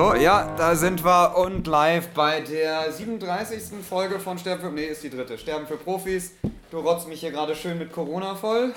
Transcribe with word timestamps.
Hallo, 0.00 0.14
ja, 0.14 0.54
da 0.56 0.74
sind 0.74 1.04
wir 1.04 1.36
und 1.36 1.66
live 1.66 2.08
bei 2.14 2.40
der 2.40 2.90
37. 2.90 3.84
Folge 3.86 4.18
von 4.18 4.38
Sterben 4.38 4.62
für... 4.62 4.70
Nee, 4.70 4.86
ist 4.86 5.02
die 5.02 5.10
dritte. 5.10 5.36
Sterben 5.36 5.66
für 5.66 5.76
Profis. 5.76 6.32
Du 6.70 6.78
rotzt 6.78 7.06
mich 7.06 7.20
hier 7.20 7.30
gerade 7.30 7.54
schön 7.54 7.76
mit 7.76 7.92
Corona 7.92 8.34
voll. 8.34 8.72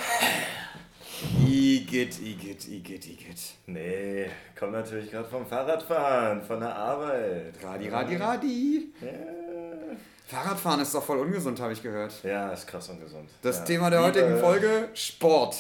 Igitt, 1.48 2.20
Igitt, 2.20 2.68
Igitt, 2.68 3.06
Igitt. 3.06 3.40
Nee, 3.68 4.26
komm 4.60 4.74
natürlich 4.74 5.12
gerade 5.12 5.30
vom 5.30 5.48
Fahrradfahren, 5.48 6.42
von 6.42 6.60
der 6.60 6.76
Arbeit. 6.76 7.54
Radi, 7.64 7.88
Radi, 7.88 8.16
Radi. 8.18 8.94
Ja, 9.00 9.96
Fahrradfahren 10.28 10.82
ist 10.82 10.94
doch 10.94 11.04
voll 11.04 11.20
ungesund, 11.20 11.58
habe 11.62 11.72
ich 11.72 11.82
gehört. 11.82 12.22
ja 12.24 12.52
ist 12.52 12.68
krass 12.68 12.90
ungesund. 12.90 13.30
Das 13.42 13.60
ja. 13.60 13.64
Thema 13.64 13.90
der 13.90 14.04
heutigen 14.04 14.38
Folge, 14.40 14.90
Sport. 14.94 15.56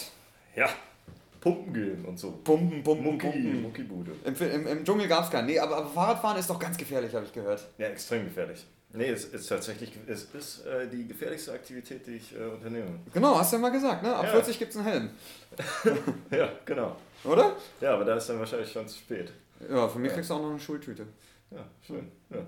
Ja, 0.57 0.67
pumpen 1.43 1.73
gehen 1.73 2.05
und 2.05 2.17
so. 2.17 2.31
Pumpen, 2.43 2.81
pumpen, 2.83 3.03
Mucki, 3.03 3.27
pumpen. 3.27 3.61
Muckibude. 3.63 4.11
Im, 4.23 4.33
im, 4.35 4.67
Im 4.67 4.85
Dschungel 4.85 5.07
gab 5.09 5.25
es 5.25 5.29
keinen. 5.29 5.47
Nee, 5.47 5.59
aber, 5.59 5.77
aber 5.77 5.89
Fahrradfahren 5.89 6.37
ist 6.37 6.49
doch 6.49 6.57
ganz 6.57 6.77
gefährlich, 6.77 7.13
habe 7.13 7.25
ich 7.25 7.33
gehört. 7.33 7.67
Ja, 7.77 7.87
extrem 7.87 8.23
gefährlich. 8.23 8.65
Nee, 8.93 9.09
es 9.09 9.25
ist 9.25 9.47
tatsächlich 9.47 9.91
es 10.07 10.25
ist, 10.35 10.65
äh, 10.65 10.87
die 10.87 11.07
gefährlichste 11.07 11.51
Aktivität, 11.51 12.05
die 12.07 12.11
ich 12.17 12.33
äh, 12.33 12.43
unternehme. 12.45 12.99
Genau, 13.13 13.37
hast 13.37 13.51
du 13.51 13.57
ja 13.57 13.61
mal 13.61 13.71
gesagt, 13.71 14.03
ne? 14.03 14.15
Ab 14.15 14.23
Ja. 14.25 14.31
40 14.31 14.59
gibt 14.59 14.71
es 14.71 14.77
einen 14.77 14.85
Helm. 14.85 15.09
Ja, 16.31 16.49
genau. 16.63 16.95
Oder? 17.25 17.55
Ja, 17.81 17.95
aber 17.95 18.05
da 18.05 18.15
ist 18.15 18.29
dann 18.29 18.39
wahrscheinlich 18.39 18.71
schon 18.71 18.87
zu 18.87 18.99
spät. 18.99 19.33
Ja, 19.69 19.87
von 19.87 20.01
mir 20.01 20.09
kriegst 20.11 20.29
du 20.29 20.35
auch 20.35 20.41
noch 20.41 20.51
eine 20.51 20.59
Schultüte. 20.59 21.05
Ja, 21.51 21.65
schön. 21.85 22.11
Ja. 22.29 22.45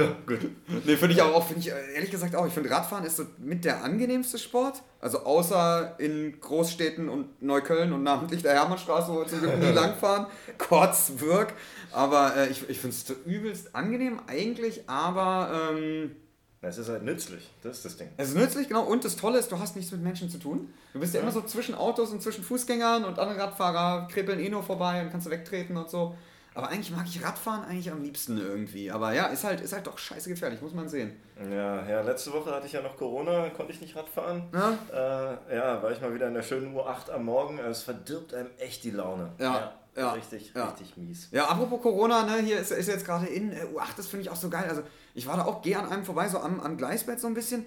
Ja, 0.00 0.16
gut. 0.26 0.40
Nee, 0.84 0.96
finde 0.96 1.14
ich 1.14 1.22
auch, 1.22 1.34
auch 1.34 1.46
finde 1.46 1.60
ich 1.60 1.70
äh, 1.70 1.94
ehrlich 1.94 2.10
gesagt 2.10 2.34
auch. 2.36 2.46
Ich 2.46 2.52
finde 2.52 2.70
Radfahren 2.70 3.04
ist 3.04 3.16
so 3.16 3.24
mit 3.38 3.64
der 3.64 3.82
angenehmste 3.84 4.38
Sport. 4.38 4.82
Also 5.00 5.20
außer 5.20 5.94
in 5.98 6.40
Großstädten 6.40 7.08
und 7.08 7.40
Neukölln 7.42 7.92
und 7.92 8.02
namentlich 8.02 8.42
der 8.42 8.54
Hermannstraße, 8.54 9.12
wo 9.12 9.18
wir 9.20 9.26
zum 9.26 9.40
Glück 9.40 9.58
nie 9.58 9.66
langfahren. 9.72 10.26
Kotzwirk. 10.58 11.54
Aber 11.92 12.36
äh, 12.36 12.48
ich, 12.48 12.68
ich 12.68 12.78
finde 12.78 12.96
es 12.96 13.10
übelst 13.26 13.74
angenehm 13.74 14.20
eigentlich, 14.26 14.88
aber 14.88 15.70
ähm, 15.72 16.14
Es 16.60 16.76
ist 16.78 16.88
halt 16.88 17.02
nützlich, 17.04 17.48
das 17.62 17.78
ist 17.78 17.84
das 17.84 17.96
Ding. 17.96 18.08
es 18.16 18.28
ist 18.30 18.36
nützlich, 18.36 18.68
genau. 18.68 18.84
Und 18.84 19.04
das 19.04 19.16
Tolle 19.16 19.38
ist, 19.38 19.50
du 19.50 19.58
hast 19.58 19.74
nichts 19.76 19.90
mit 19.92 20.02
Menschen 20.02 20.28
zu 20.28 20.38
tun. 20.38 20.68
Du 20.92 21.00
bist 21.00 21.14
ja, 21.14 21.20
Ja. 21.20 21.22
immer 21.22 21.32
so 21.32 21.40
zwischen 21.42 21.74
Autos 21.74 22.10
und 22.10 22.20
zwischen 22.22 22.44
Fußgängern 22.44 23.04
und 23.04 23.18
andere 23.18 23.38
Radfahrer 23.38 24.08
kribbeln 24.12 24.38
eh 24.40 24.48
nur 24.50 24.62
vorbei 24.62 25.00
und 25.02 25.10
kannst 25.10 25.26
du 25.26 25.30
wegtreten 25.30 25.76
und 25.76 25.88
so. 25.88 26.14
Aber 26.58 26.70
eigentlich 26.70 26.90
mag 26.90 27.06
ich 27.06 27.24
Radfahren 27.24 27.64
eigentlich 27.64 27.88
am 27.92 28.02
liebsten 28.02 28.36
irgendwie. 28.36 28.90
Aber 28.90 29.14
ja, 29.14 29.26
ist 29.26 29.44
halt, 29.44 29.60
ist 29.60 29.72
halt 29.72 29.86
doch 29.86 29.96
scheiße 29.96 30.28
gefährlich, 30.28 30.60
muss 30.60 30.74
man 30.74 30.88
sehen. 30.88 31.12
Ja, 31.48 31.88
ja, 31.88 32.00
letzte 32.00 32.32
Woche 32.32 32.50
hatte 32.50 32.66
ich 32.66 32.72
ja 32.72 32.82
noch 32.82 32.96
Corona, 32.96 33.48
konnte 33.50 33.72
ich 33.72 33.80
nicht 33.80 33.94
Radfahren. 33.94 34.42
Ja? 34.52 34.76
Äh, 34.92 35.54
ja, 35.54 35.80
war 35.80 35.92
ich 35.92 36.00
mal 36.00 36.12
wieder 36.12 36.26
in 36.26 36.34
der 36.34 36.42
schönen 36.42 36.74
Uhr 36.74 36.88
8 36.90 37.10
am 37.10 37.26
Morgen. 37.26 37.60
Es 37.60 37.84
verdirbt 37.84 38.34
einem 38.34 38.50
echt 38.58 38.82
die 38.82 38.90
Laune. 38.90 39.30
Ja, 39.38 39.72
ja, 39.96 40.12
Richtig, 40.14 40.52
ja. 40.52 40.66
richtig 40.70 40.96
mies. 40.96 41.28
Ja, 41.30 41.46
apropos 41.46 41.80
Corona, 41.80 42.24
ne, 42.24 42.38
hier 42.42 42.58
ist, 42.58 42.72
ist 42.72 42.88
jetzt 42.88 43.06
gerade 43.06 43.26
in 43.26 43.52
äh, 43.52 43.62
U8, 43.72 43.96
das 43.96 44.08
finde 44.08 44.24
ich 44.24 44.30
auch 44.30 44.36
so 44.36 44.50
geil. 44.50 44.66
Also, 44.68 44.82
ich 45.14 45.28
war 45.28 45.36
da 45.36 45.44
auch, 45.44 45.62
gehe 45.62 45.78
an 45.78 45.88
einem 45.88 46.04
vorbei, 46.04 46.28
so 46.28 46.38
am, 46.38 46.58
am 46.58 46.76
Gleisbett 46.76 47.20
so 47.20 47.28
ein 47.28 47.34
bisschen 47.34 47.66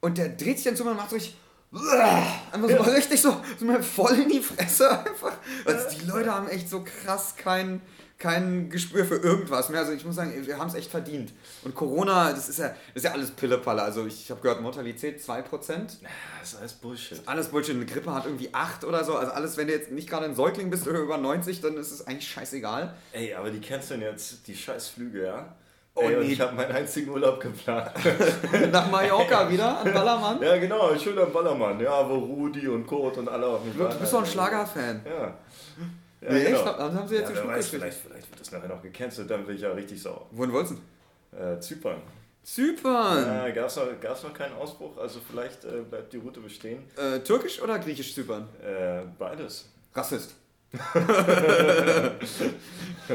und 0.00 0.16
der 0.16 0.30
dreht 0.30 0.56
sich 0.56 0.64
dann 0.64 0.76
zu 0.76 0.84
mir 0.84 0.92
und 0.92 0.96
macht 0.96 1.10
so 1.10 1.16
richtig. 1.16 1.36
Einfach 1.72 2.68
so 2.70 2.76
mal 2.76 2.90
richtig 2.90 3.20
so, 3.20 3.36
so 3.58 3.64
mal 3.66 3.82
voll 3.82 4.14
in 4.14 4.28
die 4.28 4.40
Fresse 4.40 4.90
einfach. 4.90 5.34
Also 5.64 5.96
die 5.96 6.04
Leute 6.06 6.34
haben 6.34 6.48
echt 6.48 6.68
so 6.68 6.82
krass 6.82 7.36
kein, 7.36 7.80
kein 8.20 8.68
Gespür 8.68 9.04
für 9.06 9.16
irgendwas 9.16 9.70
mehr. 9.70 9.80
Also 9.80 9.92
ich 9.92 10.04
muss 10.04 10.14
sagen, 10.14 10.32
wir 10.46 10.58
haben 10.58 10.68
es 10.68 10.74
echt 10.74 10.90
verdient. 10.90 11.32
Und 11.64 11.74
Corona, 11.74 12.30
das 12.30 12.50
ist 12.50 12.58
ja, 12.58 12.68
das 12.68 12.76
ist 12.96 13.04
ja 13.04 13.12
alles 13.12 13.30
Pillepalle. 13.30 13.82
Also 13.82 14.06
ich 14.06 14.30
habe 14.30 14.40
gehört, 14.42 14.60
Mortalität 14.60 15.20
2%. 15.20 15.30
Ja, 15.30 16.08
das 16.38 16.52
ist 16.52 16.60
alles 16.60 16.72
Bullshit. 16.74 17.22
Alles 17.24 17.48
Bullshit. 17.48 17.74
Eine 17.74 17.86
Grippe 17.86 18.12
hat 18.14 18.26
irgendwie 18.26 18.50
8 18.52 18.84
oder 18.84 19.04
so. 19.04 19.16
Also 19.16 19.32
alles, 19.32 19.56
wenn 19.56 19.66
du 19.66 19.72
jetzt 19.72 19.90
nicht 19.90 20.08
gerade 20.08 20.26
ein 20.26 20.34
Säugling 20.34 20.68
bist 20.70 20.86
oder 20.86 21.00
über 21.00 21.16
90, 21.16 21.62
dann 21.62 21.78
ist 21.78 21.90
es 21.90 22.06
eigentlich 22.06 22.28
scheißegal. 22.28 22.94
Ey, 23.12 23.34
aber 23.34 23.50
die 23.50 23.60
canceln 23.60 24.02
jetzt 24.02 24.46
die 24.46 24.54
scheiß 24.54 24.88
Flüge, 24.88 25.24
ja? 25.24 25.56
Oh, 25.94 26.02
Ey, 26.02 26.16
und 26.16 26.26
nee. 26.26 26.32
ich 26.34 26.40
habe 26.40 26.54
meinen 26.54 26.70
einzigen 26.70 27.10
Urlaub 27.10 27.40
geplant. 27.40 27.90
Nach 28.70 28.88
Mallorca 28.90 29.50
wieder, 29.50 29.78
an 29.80 29.92
Ballermann. 29.92 30.40
ja, 30.40 30.56
genau, 30.56 30.96
schön 30.96 31.18
am 31.18 31.32
Ballermann. 31.32 31.80
Ja, 31.80 32.08
wo 32.08 32.14
Rudi 32.14 32.68
und 32.68 32.86
Kurt 32.86 33.18
und 33.18 33.28
alle 33.28 33.46
auf 33.46 33.64
mich 33.64 33.74
Du 33.76 33.88
bist 33.98 34.12
doch 34.12 34.20
ein 34.20 34.26
Schlagerfan. 34.26 35.00
Ja. 35.04 35.34
Ja 36.20 36.32
Nee, 36.32 36.44
genau. 36.44 36.58
echt? 36.66 36.78
Dann 36.78 36.94
haben 36.94 37.08
sie 37.08 37.14
jetzt 37.16 37.30
ja, 37.30 37.36
wer 37.36 37.48
weiß, 37.48 37.68
vielleicht, 37.68 37.98
vielleicht 37.98 38.30
wird 38.30 38.40
das 38.40 38.52
nachher 38.52 38.68
noch 38.68 38.82
gecancelt, 38.82 39.30
dann 39.30 39.44
bin 39.46 39.56
ich 39.56 39.62
ja 39.62 39.72
richtig 39.72 40.00
sauer. 40.02 40.26
Wohin 40.30 40.52
wolltest 40.52 40.76
du? 41.32 41.36
Äh, 41.36 41.60
Zypern. 41.60 42.02
Zypern. 42.42 43.46
Äh, 43.46 43.52
Gab 43.52 43.66
es 43.66 43.76
noch, 43.76 44.00
gab's 44.00 44.22
noch 44.22 44.32
keinen 44.34 44.54
Ausbruch, 44.54 44.96
also 44.98 45.20
vielleicht 45.28 45.64
äh, 45.64 45.82
bleibt 45.88 46.12
die 46.12 46.16
Route 46.18 46.40
bestehen. 46.40 46.82
Äh, 46.96 47.20
Türkisch 47.20 47.60
oder 47.62 47.78
Griechisch 47.78 48.14
Zypern? 48.14 48.48
Äh, 48.62 49.02
beides. 49.18 49.68
Rassist. 49.94 50.34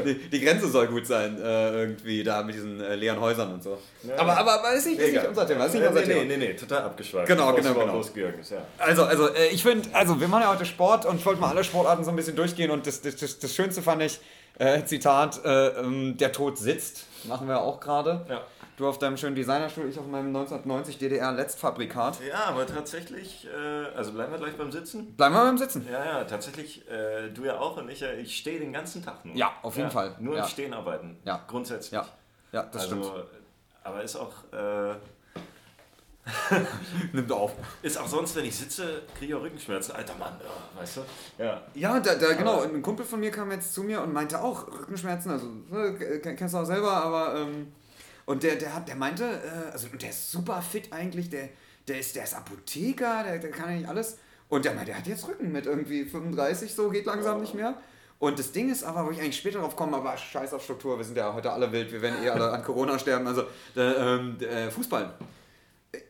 Die, 0.04 0.28
die 0.28 0.40
Grenze 0.40 0.68
soll 0.68 0.88
gut 0.88 1.06
sein, 1.06 1.40
äh, 1.40 1.80
irgendwie, 1.80 2.22
da 2.22 2.42
mit 2.42 2.54
diesen 2.54 2.80
äh, 2.80 2.94
leeren 2.96 3.20
Häusern 3.20 3.54
und 3.54 3.62
so. 3.62 3.78
Ja. 4.02 4.18
Aber, 4.18 4.36
aber, 4.36 4.58
aber 4.60 4.72
ist 4.74 4.86
nicht, 4.86 4.98
ist 4.98 5.06
nicht 5.06 5.16
Egal. 5.16 5.28
unser 5.28 5.46
Thema. 5.46 5.64
Ist 5.64 5.74
nicht 5.74 5.82
Äh, 5.84 5.88
unser 5.88 6.00
nee, 6.00 6.06
Thema. 6.06 6.20
nee, 6.24 6.36
nee, 6.36 6.46
nee, 6.48 6.54
total 6.54 6.82
abgeschweift. 6.82 7.28
Genau, 7.28 7.54
genau, 7.54 7.74
genau. 7.74 8.00
ist, 8.00 8.14
ja. 8.50 8.58
Also, 8.78 9.04
also 9.04 9.28
äh, 9.34 9.48
ich 9.48 9.62
finde, 9.62 9.88
also 9.92 10.20
wir 10.20 10.28
machen 10.28 10.42
ja 10.42 10.50
heute 10.52 10.66
Sport 10.66 11.06
und 11.06 11.16
ich 11.16 11.26
wollte 11.26 11.40
mal 11.40 11.50
alle 11.50 11.64
Sportarten 11.64 12.04
so 12.04 12.10
ein 12.10 12.16
bisschen 12.16 12.36
durchgehen 12.36 12.70
und 12.70 12.86
das, 12.86 13.00
das, 13.00 13.16
das, 13.16 13.38
das 13.38 13.54
Schönste 13.54 13.82
fand 13.82 14.02
ich, 14.02 14.20
äh, 14.58 14.84
Zitat, 14.84 15.44
äh, 15.44 15.68
ähm, 15.80 16.16
der 16.16 16.32
Tod 16.32 16.58
sitzt, 16.58 17.04
machen 17.24 17.48
wir 17.48 17.60
auch 17.60 17.80
gerade. 17.80 18.24
Ja. 18.28 18.42
Du 18.76 18.86
auf 18.86 18.98
deinem 18.98 19.16
schönen 19.16 19.34
Designerstuhl, 19.34 19.88
ich 19.88 19.98
auf 19.98 20.06
meinem 20.06 20.28
1990 20.28 20.98
DDR 20.98 21.32
Letztfabrikat. 21.32 22.18
Ja, 22.28 22.44
aber 22.48 22.66
tatsächlich, 22.66 23.46
äh, 23.46 23.96
also 23.96 24.12
bleiben 24.12 24.32
wir 24.32 24.38
gleich 24.38 24.54
beim 24.58 24.70
Sitzen. 24.70 25.14
Bleiben 25.16 25.34
wir 25.34 25.44
beim 25.44 25.56
Sitzen. 25.56 25.88
Ja, 25.90 26.04
ja, 26.04 26.24
tatsächlich, 26.24 26.86
äh, 26.90 27.30
du 27.30 27.44
ja 27.44 27.58
auch 27.58 27.78
und 27.78 27.88
ich, 27.88 28.00
ja, 28.00 28.12
ich 28.12 28.36
stehe 28.36 28.60
den 28.60 28.74
ganzen 28.74 29.02
Tag 29.02 29.24
nur. 29.24 29.34
Ja, 29.34 29.54
auf 29.62 29.78
jeden 29.78 29.90
Fall. 29.90 30.14
Nur 30.18 30.36
Ja. 30.36 30.42
im 30.42 30.48
Stehen 30.48 30.74
arbeiten. 30.74 31.16
Ja. 31.24 31.42
Grundsätzlich. 31.48 31.92
Ja, 31.92 32.06
ja 32.52 32.64
das 32.64 32.82
also, 32.82 33.02
stimmt. 33.02 33.24
Aber 33.82 34.02
ist 34.02 34.16
auch, 34.16 34.34
äh, 34.52 34.94
Nimmt 37.12 37.32
auf. 37.32 37.52
ist 37.82 37.96
auch 37.96 38.08
sonst, 38.08 38.36
wenn 38.36 38.44
ich 38.44 38.56
sitze, 38.56 39.02
kriege 39.16 39.32
ich 39.32 39.34
auch 39.38 39.42
Rückenschmerzen. 39.42 39.94
Alter 39.94 40.16
Mann, 40.16 40.38
ja, 40.42 40.80
weißt 40.80 40.98
du? 40.98 41.00
Ja. 41.42 41.62
Ja, 41.72 42.00
da, 42.00 42.14
da 42.16 42.32
genau. 42.34 42.62
Ein 42.62 42.82
Kumpel 42.82 43.06
von 43.06 43.20
mir 43.20 43.30
kam 43.30 43.50
jetzt 43.52 43.72
zu 43.72 43.84
mir 43.84 44.02
und 44.02 44.12
meinte 44.12 44.42
auch 44.42 44.66
Rückenschmerzen. 44.66 45.30
Also 45.30 45.46
äh, 45.72 46.18
kennst 46.18 46.52
du 46.54 46.58
auch 46.58 46.64
selber, 46.64 46.92
aber 46.92 47.36
ähm, 47.36 47.72
und 48.26 48.42
der, 48.42 48.56
der 48.56 48.74
hat, 48.74 48.88
der 48.88 48.96
meinte, 48.96 49.24
äh, 49.24 49.72
also 49.72 49.88
und 49.90 50.02
der 50.02 50.10
ist 50.10 50.30
super 50.30 50.60
fit 50.60 50.92
eigentlich. 50.92 51.30
Der, 51.30 51.48
der 51.88 52.00
ist, 52.00 52.16
der 52.16 52.24
ist 52.24 52.34
Apotheker, 52.34 53.22
der, 53.22 53.38
der 53.38 53.50
kann 53.50 53.68
eigentlich 53.68 53.88
alles. 53.88 54.18
Und 54.48 54.64
der 54.64 54.72
meinte, 54.72 54.86
der 54.86 54.98
hat 54.98 55.06
jetzt 55.06 55.26
Rücken 55.26 55.52
mit 55.52 55.66
irgendwie 55.66 56.04
35, 56.04 56.74
so 56.74 56.90
geht 56.90 57.06
langsam 57.06 57.40
nicht 57.40 57.54
mehr. 57.54 57.80
Und 58.18 58.38
das 58.38 58.52
Ding 58.52 58.70
ist 58.70 58.82
aber, 58.82 59.06
wo 59.06 59.10
ich 59.10 59.20
eigentlich 59.20 59.36
später 59.36 59.60
drauf 59.60 59.76
komme, 59.76 59.96
aber 59.96 60.16
scheiß 60.16 60.54
auf 60.54 60.62
Struktur, 60.62 60.96
wir 60.96 61.04
sind 61.04 61.16
ja 61.16 61.32
heute 61.34 61.52
alle 61.52 61.70
wild, 61.70 61.92
wir 61.92 62.02
werden 62.02 62.24
eh 62.24 62.28
alle 62.28 62.50
an 62.50 62.62
Corona 62.62 62.98
sterben. 62.98 63.26
Also 63.26 63.44
der, 63.74 64.20
äh, 64.40 64.70
Fußball. 64.70 65.14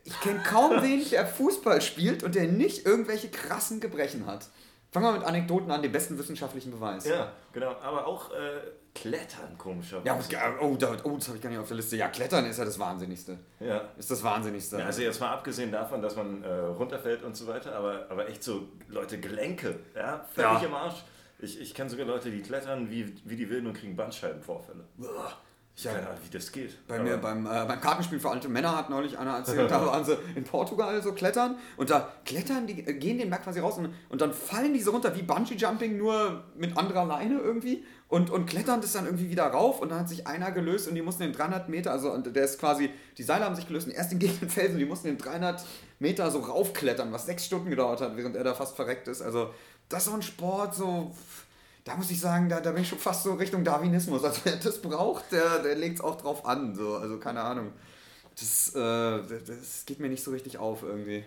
Ich 0.04 0.20
kenne 0.20 0.40
kaum 0.42 0.70
wen, 0.82 1.08
der 1.10 1.26
Fußball 1.26 1.82
spielt 1.82 2.22
und 2.22 2.34
der 2.34 2.44
nicht 2.44 2.86
irgendwelche 2.86 3.28
krassen 3.28 3.80
Gebrechen 3.80 4.26
hat. 4.26 4.48
Fangen 4.92 5.06
wir 5.06 5.12
mit 5.12 5.24
Anekdoten 5.24 5.70
an, 5.70 5.82
den 5.82 5.92
besten 5.92 6.18
wissenschaftlichen 6.18 6.70
Beweis. 6.70 7.04
Ja, 7.06 7.32
genau. 7.52 7.72
Aber 7.82 8.06
auch 8.06 8.30
äh, 8.30 8.60
Klettern, 8.96 9.56
komischerweise. 9.58 10.32
Ja, 10.32 10.54
oh, 10.60 10.76
da, 10.76 10.96
oh, 11.04 11.16
das 11.16 11.28
habe 11.28 11.36
ich 11.36 11.42
gar 11.42 11.50
nicht 11.50 11.58
auf 11.58 11.68
der 11.68 11.76
Liste. 11.76 11.96
Ja, 11.96 12.08
Klettern 12.08 12.46
ist 12.46 12.58
ja 12.58 12.64
das 12.64 12.78
Wahnsinnigste. 12.78 13.38
ja. 13.60 13.82
Ist 13.98 14.10
das 14.10 14.22
Wahnsinnigste. 14.22 14.78
Ja, 14.78 14.86
also 14.86 15.02
jetzt 15.02 15.20
mal 15.20 15.30
abgesehen 15.32 15.70
davon, 15.70 16.00
dass 16.02 16.16
man 16.16 16.42
äh, 16.42 16.48
runterfällt 16.50 17.22
und 17.22 17.36
so 17.36 17.46
weiter, 17.46 17.74
aber, 17.74 18.06
aber 18.08 18.28
echt 18.28 18.42
so 18.42 18.68
Leute 18.88 19.18
Gelenke, 19.20 19.78
ja, 19.94 20.24
völlig 20.34 20.62
Ja. 20.62 20.66
im 20.68 20.74
Arsch. 20.74 21.04
Ich, 21.38 21.60
ich 21.60 21.74
kenne 21.74 21.90
sogar 21.90 22.06
Leute, 22.06 22.30
die 22.30 22.40
klettern 22.40 22.90
wie, 22.90 23.14
wie 23.24 23.36
die 23.36 23.48
Wilden 23.50 23.66
und 23.66 23.74
kriegen 23.74 23.94
Bandscheibenvorfälle. 23.94 24.84
Ich 25.78 25.84
Ja. 25.84 25.92
keine 25.92 26.06
Ahnung, 26.08 26.20
wie 26.24 26.30
das 26.30 26.50
geht. 26.50 26.86
Bei 26.88 26.94
Aber- 26.94 27.04
mir 27.04 27.18
beim, 27.18 27.44
äh, 27.44 27.66
beim 27.68 27.78
Kartenspiel 27.82 28.18
für 28.18 28.30
alte 28.30 28.48
Männer 28.48 28.74
hat 28.74 28.88
neulich 28.88 29.18
einer 29.18 29.36
erzählt, 29.36 29.70
da 29.70 29.84
waren 29.84 30.02
sie 30.02 30.16
in 30.34 30.42
Portugal 30.44 31.02
so 31.02 31.12
klettern 31.12 31.58
und 31.76 31.90
da 31.90 32.10
klettern 32.24 32.66
die, 32.66 32.80
äh, 32.86 32.94
gehen 32.94 33.18
den 33.18 33.28
Berg 33.28 33.42
quasi 33.44 33.60
raus 33.60 33.76
und, 33.76 33.92
und 34.08 34.20
dann 34.22 34.32
fallen 34.32 34.72
diese 34.72 34.88
runter 34.88 35.14
wie 35.14 35.20
Bungee-Jumping, 35.22 35.98
nur 35.98 36.44
mit 36.56 36.74
anderer 36.78 37.04
Leine 37.04 37.38
irgendwie 37.40 37.84
und, 38.08 38.30
und 38.30 38.46
klettern 38.46 38.80
das 38.80 38.92
dann 38.92 39.04
irgendwie 39.04 39.30
wieder 39.30 39.44
rauf 39.44 39.80
und 39.80 39.90
dann 39.90 40.00
hat 40.00 40.08
sich 40.08 40.26
einer 40.26 40.52
gelöst 40.52 40.88
und 40.88 40.94
die 40.94 41.02
mussten 41.02 41.24
den 41.24 41.32
300 41.32 41.68
Meter, 41.68 41.90
also 41.90 42.12
und 42.12 42.34
der 42.34 42.44
ist 42.44 42.58
quasi, 42.58 42.90
die 43.18 43.22
Seile 43.22 43.44
haben 43.44 43.56
sich 43.56 43.66
gelöst 43.66 43.88
und 43.88 43.94
erst 43.94 44.12
den 44.12 44.18
gegen 44.18 44.38
den 44.38 44.48
Felsen, 44.48 44.78
die 44.78 44.84
mussten 44.84 45.08
den 45.08 45.18
300 45.18 45.64
Meter 45.98 46.30
so 46.30 46.40
raufklettern, 46.40 47.12
was 47.12 47.26
sechs 47.26 47.46
Stunden 47.46 47.70
gedauert 47.70 48.00
hat, 48.00 48.16
während 48.16 48.36
er 48.36 48.44
da 48.44 48.54
fast 48.54 48.76
verreckt 48.76 49.08
ist. 49.08 49.22
Also 49.22 49.50
das 49.88 50.04
ist 50.04 50.10
so 50.10 50.14
ein 50.14 50.22
Sport, 50.22 50.74
so 50.74 51.12
da 51.86 51.94
muss 51.94 52.10
ich 52.10 52.20
sagen, 52.20 52.48
da, 52.48 52.60
da 52.60 52.72
bin 52.72 52.82
ich 52.82 52.88
schon 52.88 52.98
fast 52.98 53.22
so 53.22 53.34
Richtung 53.34 53.62
Darwinismus. 53.62 54.24
Also 54.24 54.40
wer 54.44 54.56
das 54.56 54.82
braucht, 54.82 55.30
der, 55.30 55.60
der 55.60 55.76
legt 55.76 55.96
es 55.96 56.00
auch 56.00 56.20
drauf 56.20 56.44
an. 56.44 56.74
So. 56.74 56.96
Also 56.96 57.18
keine 57.18 57.40
Ahnung. 57.42 57.72
Das, 58.38 58.74
äh, 58.74 59.22
das 59.46 59.86
geht 59.86 60.00
mir 60.00 60.08
nicht 60.08 60.22
so 60.22 60.32
richtig 60.32 60.58
auf 60.58 60.82
irgendwie. 60.82 61.24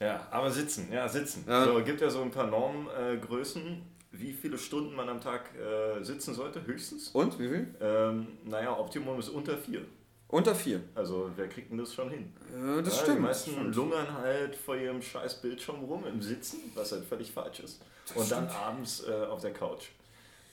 Ja, 0.00 0.26
aber 0.32 0.50
sitzen, 0.50 0.88
ja, 0.92 1.08
sitzen. 1.08 1.44
Ja. 1.48 1.64
So, 1.64 1.82
gibt 1.84 2.00
ja 2.00 2.10
so 2.10 2.22
ein 2.22 2.32
paar 2.32 2.48
Normgrößen, 2.48 3.62
äh, 3.62 3.80
wie 4.18 4.32
viele 4.32 4.58
Stunden 4.58 4.94
man 4.94 5.08
am 5.08 5.20
Tag 5.20 5.50
äh, 5.56 6.02
sitzen 6.02 6.34
sollte, 6.34 6.64
höchstens. 6.66 7.08
Und? 7.08 7.38
Wie 7.38 7.48
viel? 7.48 7.74
Ähm, 7.80 8.26
naja, 8.44 8.78
Optimum 8.78 9.18
ist 9.18 9.28
unter 9.28 9.56
vier. 9.58 9.82
Unter 10.28 10.54
vier. 10.54 10.80
Also 10.94 11.30
wer 11.36 11.48
kriegt 11.48 11.70
denn 11.70 11.78
das 11.78 11.94
schon 11.94 12.10
hin? 12.10 12.32
Äh, 12.52 12.82
das 12.82 12.96
ja, 12.96 13.02
stimmt. 13.02 13.18
Die 13.18 13.22
meisten 13.22 13.50
stimmt. 13.52 13.76
lungern 13.76 14.12
halt 14.14 14.56
vor 14.56 14.76
ihrem 14.76 15.00
scheiß 15.00 15.40
Bildschirm 15.42 15.84
rum 15.84 16.04
im 16.06 16.20
Sitzen, 16.22 16.58
was 16.74 16.92
halt 16.92 17.04
völlig 17.04 17.30
falsch 17.30 17.60
ist. 17.60 17.80
und 18.14 18.30
dann 18.30 18.48
abends 18.48 19.04
äh, 19.06 19.12
auf 19.26 19.40
der 19.40 19.52
Couch. 19.52 19.88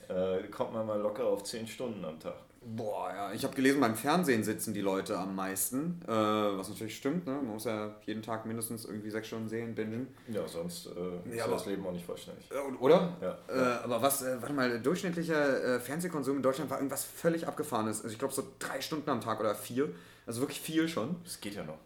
äh, 0.10 0.44
kommt 0.50 0.74
man 0.74 0.86
mal 0.86 1.00
locker 1.00 1.25
auf 1.25 1.44
10 1.44 1.68
Stunden 1.68 2.04
am 2.06 2.19
Tag. 2.19 2.36
Boah, 2.63 3.12
ja, 3.12 3.34
ich 3.34 3.44
habe 3.44 3.56
gelesen, 3.56 3.81
beim 3.81 3.96
Fernsehen 3.96 4.44
sitzen 4.44 4.75
die 4.75 4.81
Leute 4.81 5.18
am 5.18 5.36
meisten, 5.36 6.00
äh, 6.08 6.12
was 6.12 6.69
natürlich 6.69 6.96
stimmt, 6.96 7.25
ne? 7.25 7.34
Man 7.34 7.48
muss 7.48 7.66
ja 7.66 7.96
jeden 8.06 8.22
Tag 8.22 8.46
mindestens 8.46 8.86
irgendwie 8.86 9.10
sechs 9.10 9.28
Stunden 9.28 9.50
sehen, 9.50 9.74
bingen. 9.74 10.08
Ja, 10.28 10.48
sonst 10.48 10.86
äh, 10.86 11.36
Ja, 11.36 11.46
ist 11.46 11.52
das 11.52 11.66
Leben 11.66 11.84
auch 11.88 11.92
nicht 11.92 12.06
vollständig. 12.06 12.48
Oder? 12.80 13.18
Ja. 13.19 13.38
Äh, 13.48 13.84
aber 13.84 14.04
was, 14.04 14.22
äh, 14.22 14.40
warte 14.40 14.54
mal, 14.54 14.80
durchschnittlicher 14.80 15.75
äh, 15.75 15.80
Fernsehkonsum 15.80 16.38
in 16.38 16.44
Deutschland 16.44 16.69
war 16.69 16.78
irgendwas 16.78 17.04
völlig 17.04 17.48
abgefahrenes. 17.48 18.04
Also 18.04 18.13
ich 18.13 18.19
glaube 18.19 18.34
so 18.34 18.44
drei 18.60 18.80
Stunden 18.80 19.10
am 19.10 19.22
Tag 19.22 19.40
oder 19.40 19.56
vier. 19.56 19.90
Also 20.28 20.42
wirklich 20.42 20.62
viel 20.62 20.88
schon. 20.88 21.16
Das 21.24 21.42
geht 21.42 21.56
ja 21.56 21.63
noch. 21.63 21.80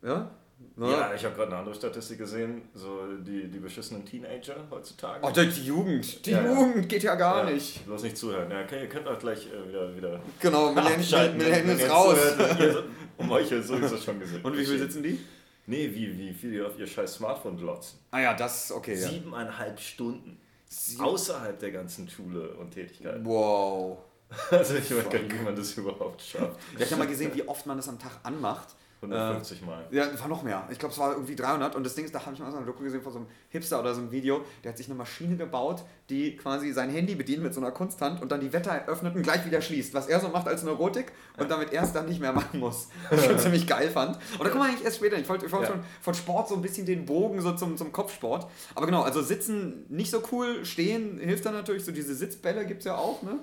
Ja? 0.00 0.30
Ja, 0.78 1.12
ich 1.14 1.24
habe 1.24 1.34
gerade 1.34 1.48
eine 1.48 1.56
andere 1.58 1.74
Statistik 1.74 2.18
gesehen, 2.18 2.62
so 2.74 3.00
die, 3.20 3.48
die 3.50 3.58
beschissenen 3.58 4.04
Teenager 4.04 4.56
heutzutage. 4.70 5.24
Oh, 5.24 5.30
die 5.30 5.42
Jugend. 5.64 6.24
Die 6.26 6.30
Ja, 6.30 6.42
ja. 6.42 6.52
Jugend 6.52 6.88
geht 6.88 7.02
ja 7.02 7.14
gar 7.14 7.44
Ja, 7.44 7.50
nicht. 7.50 7.84
Bloß 7.86 8.02
nicht 8.02 8.16
zuhören. 8.16 8.50
Ja, 8.50 8.62
okay, 8.62 8.80
ihr 8.82 8.88
könnt 8.88 9.06
auch 9.06 9.18
gleich 9.18 9.46
äh, 9.46 9.68
wieder, 9.68 9.94
wieder 9.96 10.20
Genau, 10.40 10.72
Millennials 10.72 11.80
ihr 11.80 11.90
raus. 11.90 12.16
zuhört. 12.36 12.84
Um 13.18 13.30
euch 13.30 13.52
ist 13.52 13.68
sowieso 13.68 13.96
schon 13.98 14.18
gesehen. 14.18 14.42
Und 14.42 14.56
wie 14.56 14.64
viel 14.64 14.78
sitzen 14.78 15.02
die? 15.02 15.18
Nee, 15.66 15.90
wie, 15.94 16.18
wie 16.18 16.32
viel 16.32 16.50
die 16.50 16.62
auf 16.62 16.76
ihr 16.78 16.86
scheiß 16.86 17.14
Smartphone 17.14 17.56
glotzen. 17.56 17.98
Ah 18.10 18.20
ja, 18.20 18.34
das, 18.34 18.72
okay. 18.72 18.94
Ja. 18.94 19.08
Siebeneinhalb 19.08 19.78
Stunden. 19.78 20.40
Sieben- 20.66 21.02
Außerhalb 21.04 21.58
der 21.60 21.70
ganzen 21.70 22.08
Schule 22.08 22.48
und 22.54 22.70
Tätigkeit. 22.72 23.20
Wow. 23.24 23.98
Also 24.50 24.76
ich 24.76 24.90
weiß 24.90 25.10
gar 25.10 25.18
nicht, 25.20 25.38
wie 25.38 25.44
man 25.44 25.54
das 25.54 25.74
überhaupt 25.76 26.22
schafft. 26.22 26.56
Ja, 26.78 26.84
ich 26.86 26.90
habe 26.90 27.02
mal 27.02 27.06
gesehen, 27.08 27.30
wie 27.34 27.46
oft 27.46 27.66
man 27.66 27.76
das 27.76 27.86
am 27.90 27.98
Tag 27.98 28.12
anmacht. 28.22 28.68
150 29.02 29.62
Mal. 29.62 29.84
Ja, 29.90 30.06
war 30.20 30.28
noch 30.28 30.42
mehr. 30.42 30.66
Ich 30.70 30.78
glaube, 30.78 30.92
es 30.92 30.98
war 30.98 31.12
irgendwie 31.12 31.34
300. 31.34 31.74
Und 31.74 31.84
das 31.84 31.94
Ding 31.94 32.04
ist, 32.04 32.14
da 32.14 32.24
habe 32.24 32.34
ich 32.34 32.40
mal 32.40 32.50
so 32.50 32.56
eine 32.56 32.66
Doku 32.66 32.82
gesehen 32.84 33.02
von 33.02 33.12
so 33.12 33.18
einem 33.18 33.28
Hipster 33.48 33.80
oder 33.80 33.94
so 33.94 34.00
einem 34.00 34.10
Video. 34.12 34.44
Der 34.62 34.70
hat 34.70 34.78
sich 34.78 34.86
eine 34.86 34.94
Maschine 34.94 35.36
gebaut, 35.36 35.82
die 36.08 36.36
quasi 36.36 36.72
sein 36.72 36.90
Handy 36.90 37.14
bedient 37.14 37.42
mit 37.42 37.52
so 37.52 37.60
einer 37.60 37.72
Kunsthand 37.72 38.22
und 38.22 38.30
dann 38.30 38.40
die 38.40 38.52
Wetter 38.52 38.86
öffnet 38.86 39.14
und 39.16 39.22
gleich 39.22 39.44
wieder 39.44 39.60
schließt. 39.60 39.92
Was 39.94 40.06
er 40.06 40.20
so 40.20 40.28
macht 40.28 40.46
als 40.46 40.62
Neurotik 40.62 41.12
und 41.38 41.50
damit 41.50 41.72
er 41.72 41.82
es 41.82 41.92
dann 41.92 42.06
nicht 42.06 42.20
mehr 42.20 42.32
machen 42.32 42.60
muss. 42.60 42.88
Was 43.10 43.20
ich 43.20 43.26
schon 43.26 43.38
ziemlich 43.38 43.66
geil 43.66 43.90
fand. 43.90 44.16
Und 44.38 44.44
da 44.44 44.48
kommen 44.50 44.62
wir 44.64 44.68
eigentlich 44.68 44.84
erst 44.84 44.98
später. 44.98 45.18
Ich 45.18 45.28
wollte, 45.28 45.46
ich 45.46 45.52
wollte 45.52 45.66
Ja. 45.66 45.72
schon 45.72 45.84
von 46.00 46.14
Sport 46.14 46.48
so 46.48 46.54
ein 46.54 46.62
bisschen 46.62 46.86
den 46.86 47.04
Bogen 47.04 47.40
so 47.40 47.52
zum, 47.52 47.76
zum 47.76 47.90
Kopfsport. 47.92 48.46
Aber 48.74 48.86
genau, 48.86 49.02
also 49.02 49.20
sitzen 49.22 49.84
nicht 49.88 50.10
so 50.10 50.22
cool, 50.32 50.64
stehen 50.64 51.18
hilft 51.18 51.44
dann 51.44 51.54
natürlich. 51.54 51.84
So 51.84 51.92
diese 51.92 52.14
Sitzbälle 52.14 52.66
gibt 52.66 52.80
es 52.80 52.84
ja 52.86 52.96
auch, 52.96 53.22
ne? 53.22 53.38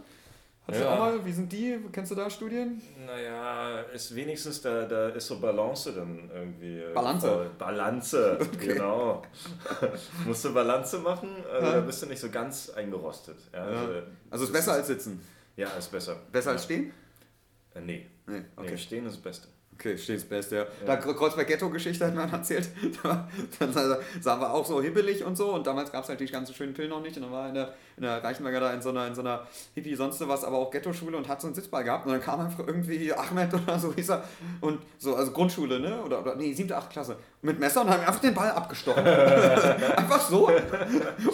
Hast 0.70 0.80
du 0.80 0.84
Ja. 0.84 0.94
auch 0.94 1.00
mal? 1.00 1.26
Wie 1.26 1.32
sind 1.32 1.52
die? 1.52 1.78
Kennst 1.92 2.12
du 2.12 2.16
da 2.16 2.30
Studien? 2.30 2.82
Naja, 3.06 3.82
ist 3.94 4.14
wenigstens, 4.16 4.62
da, 4.62 4.86
da 4.86 5.10
ist 5.10 5.28
so 5.28 5.40
Balance 5.40 5.92
dann 5.94 6.30
irgendwie. 6.34 6.80
äh, 6.80 6.94
Balance. 6.94 7.28
voll. 7.28 7.50
Balance, 7.58 8.38
genau. 8.60 9.22
Musst 10.26 10.46
du 10.46 10.54
Balance 10.54 10.98
machen, 11.00 11.30
also 11.52 11.68
Ja. 11.68 11.74
da 11.74 11.80
bist 11.82 12.02
du 12.02 12.06
nicht 12.08 12.20
so 12.20 12.30
ganz 12.30 12.70
eingerostet. 12.70 13.38
Ja, 13.54 13.70
Ja. 13.72 14.04
Also 14.30 14.46
ist 14.46 14.54
besser 14.54 14.74
als 14.74 14.88
sitzen. 14.88 15.22
Ja, 15.56 15.68
ist 15.78 15.92
besser. 15.92 16.18
Besser 16.32 16.52
ja. 16.52 16.54
als 16.56 16.64
stehen? 16.66 16.92
Äh, 17.74 17.82
nee. 17.82 18.08
Nee, 18.28 18.42
okay. 18.56 18.72
Nee, 18.72 18.78
stehen 18.78 19.06
ist 19.06 19.16
das 19.16 19.22
Beste. 19.24 19.48
Okay, 19.80 19.98
steht 19.98 20.18
das 20.18 20.26
Beste, 20.26 20.56
ja. 20.58 20.66
Da 20.86 20.98
Kreuzberg 20.98 21.48
Ghetto-Geschichte 21.48 22.06
hat 22.06 22.14
man 22.14 22.30
erzählt. 22.30 22.70
Da, 23.02 23.30
dann 23.60 23.72
sahen 23.72 24.42
wir 24.42 24.54
auch 24.54 24.66
so 24.66 24.82
hibbelig 24.82 25.24
und 25.24 25.38
so. 25.38 25.54
Und 25.54 25.66
damals 25.66 25.90
gab 25.90 26.04
es 26.04 26.10
halt 26.10 26.20
die 26.20 26.26
ganzen 26.26 26.54
schönen 26.54 26.74
Pillen 26.74 26.90
noch 26.90 27.02
nicht. 27.02 27.16
Und 27.16 27.24
dann 27.24 27.32
war 27.32 27.48
in 27.48 27.54
der, 27.54 27.74
in 27.96 28.04
der 28.04 28.22
Reichenberger 28.22 28.60
da 28.60 28.74
in 28.74 28.82
so 28.82 28.90
einer, 28.90 29.08
in 29.08 29.16
so 29.16 29.22
einer 29.22 29.48
Hippie 29.76 29.96
sonst 29.96 30.20
was, 30.28 30.44
aber 30.44 30.58
auch 30.58 30.70
Ghetto-Schule 30.70 31.16
und 31.16 31.30
hat 31.30 31.40
so 31.40 31.48
einen 31.48 31.56
Sitzball 31.56 31.86
gehabt. 31.86 32.06
Und 32.06 32.12
dann 32.12 32.22
kam 32.22 32.42
einfach 32.42 32.68
irgendwie 32.68 33.14
Ahmed 33.14 33.54
oder 33.54 33.80
so 33.80 33.94
hieß 33.94 34.10
er. 34.10 34.24
Und 34.60 34.82
so, 34.98 35.16
also 35.16 35.32
Grundschule, 35.32 35.80
ne? 35.80 36.02
Oder, 36.02 36.20
oder 36.20 36.36
nee, 36.36 36.52
siebte, 36.52 36.76
achte 36.76 36.90
Klasse. 36.90 37.16
Mit 37.42 37.58
Messer 37.58 37.82
und 37.82 37.90
haben 37.90 38.02
einfach 38.02 38.20
den 38.20 38.34
Ball 38.34 38.52
abgestochen. 38.52 39.06
einfach 39.06 40.20
so. 40.20 40.52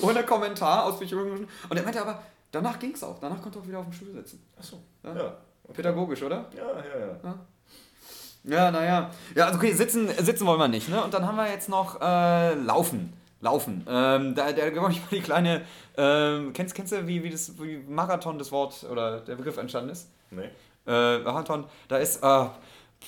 Ohne 0.03 0.23
Kommentar 0.23 0.85
aus 0.85 1.01
Und 1.01 1.47
er 1.75 1.83
meinte 1.83 1.99
aber, 1.99 2.21
danach 2.51 2.77
ging 2.77 2.93
es 2.93 3.03
auch. 3.03 3.17
Danach 3.19 3.41
konnte 3.41 3.57
er 3.57 3.63
auch 3.63 3.67
wieder 3.67 3.79
auf 3.79 3.85
dem 3.85 3.93
Stuhl 3.93 4.13
sitzen. 4.13 4.45
Achso. 4.55 4.83
Ja. 5.03 5.15
Ja. 5.15 5.37
Pädagogisch, 5.73 6.21
oder? 6.21 6.45
Ja, 6.55 6.67
ja, 6.77 6.99
ja. 6.99 7.19
Ja, 7.23 7.39
naja. 8.71 9.11
Ja, 9.35 9.45
also 9.45 9.57
okay, 9.57 9.73
sitzen, 9.73 10.09
sitzen 10.19 10.45
wollen 10.45 10.59
wir 10.59 10.67
nicht. 10.67 10.89
Ne? 10.89 11.03
Und 11.03 11.13
dann 11.13 11.25
haben 11.25 11.35
wir 11.35 11.49
jetzt 11.49 11.69
noch 11.69 11.99
äh, 12.01 12.53
Laufen. 12.53 13.13
Laufen. 13.41 13.85
Ähm, 13.87 14.33
da 14.33 14.51
da 14.51 14.69
glaube 14.69 14.91
ich 14.91 15.01
mal 15.01 15.07
die 15.11 15.21
kleine. 15.21 15.61
Ähm, 15.97 16.53
kennst, 16.53 16.73
kennst 16.73 16.91
du, 16.91 17.07
wie, 17.07 17.23
wie 17.23 17.29
das 17.29 17.53
wie 17.59 17.77
Marathon 17.77 18.37
das 18.39 18.51
Wort 18.51 18.85
oder 18.89 19.19
der 19.21 19.35
Begriff 19.35 19.57
entstanden 19.57 19.89
ist? 19.91 20.09
Nee. 20.31 20.49
Äh, 20.87 21.19
Marathon, 21.19 21.65
da 21.87 21.97
ist 21.97 22.23
äh, 22.23 22.45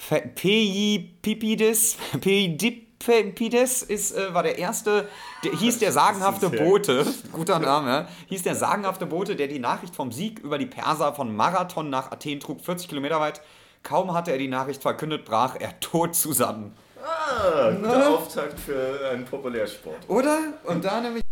Peipidis, 0.10 1.98
Peidippides 2.20 3.84
ist, 3.84 4.18
äh, 4.18 4.34
war 4.34 4.44
der 4.44 4.58
erste, 4.58 5.08
der, 5.44 5.52
hieß 5.54 5.80
der 5.80 5.92
sagenhafte 5.92 6.50
Bote, 6.50 7.06
guter 7.32 7.60
Name, 7.60 7.90
ja, 7.90 8.08
hieß 8.28 8.44
der 8.44 8.56
sagenhafte 8.56 9.06
Bote, 9.06 9.36
der 9.36 9.48
die 9.48 9.60
Nachricht 9.60 9.96
vom 9.96 10.12
Sieg 10.12 10.40
über 10.40 10.58
die 10.58 10.66
Perser 10.66 11.14
von 11.14 11.36
Marathon 11.36 11.90
nach 11.90 12.12
Athen 12.12 12.40
trug, 12.40 12.62
40 12.62 12.88
Kilometer 12.88 13.20
weit. 13.20 13.42
Kaum 13.88 14.14
hatte 14.14 14.32
er 14.32 14.38
die 14.38 14.50
Nachricht 14.50 14.82
verkündet, 14.82 15.24
brach 15.24 15.56
er 15.58 15.80
tot 15.80 16.14
zusammen. 16.14 16.76
Ah, 17.02 17.72
guter 17.72 18.10
Auftakt 18.10 18.60
für 18.60 19.10
einen 19.12 19.24
Populärsport. 19.24 20.10
Oder? 20.10 20.40
Und 20.66 20.84
da 20.84 21.00
nämlich. 21.00 21.24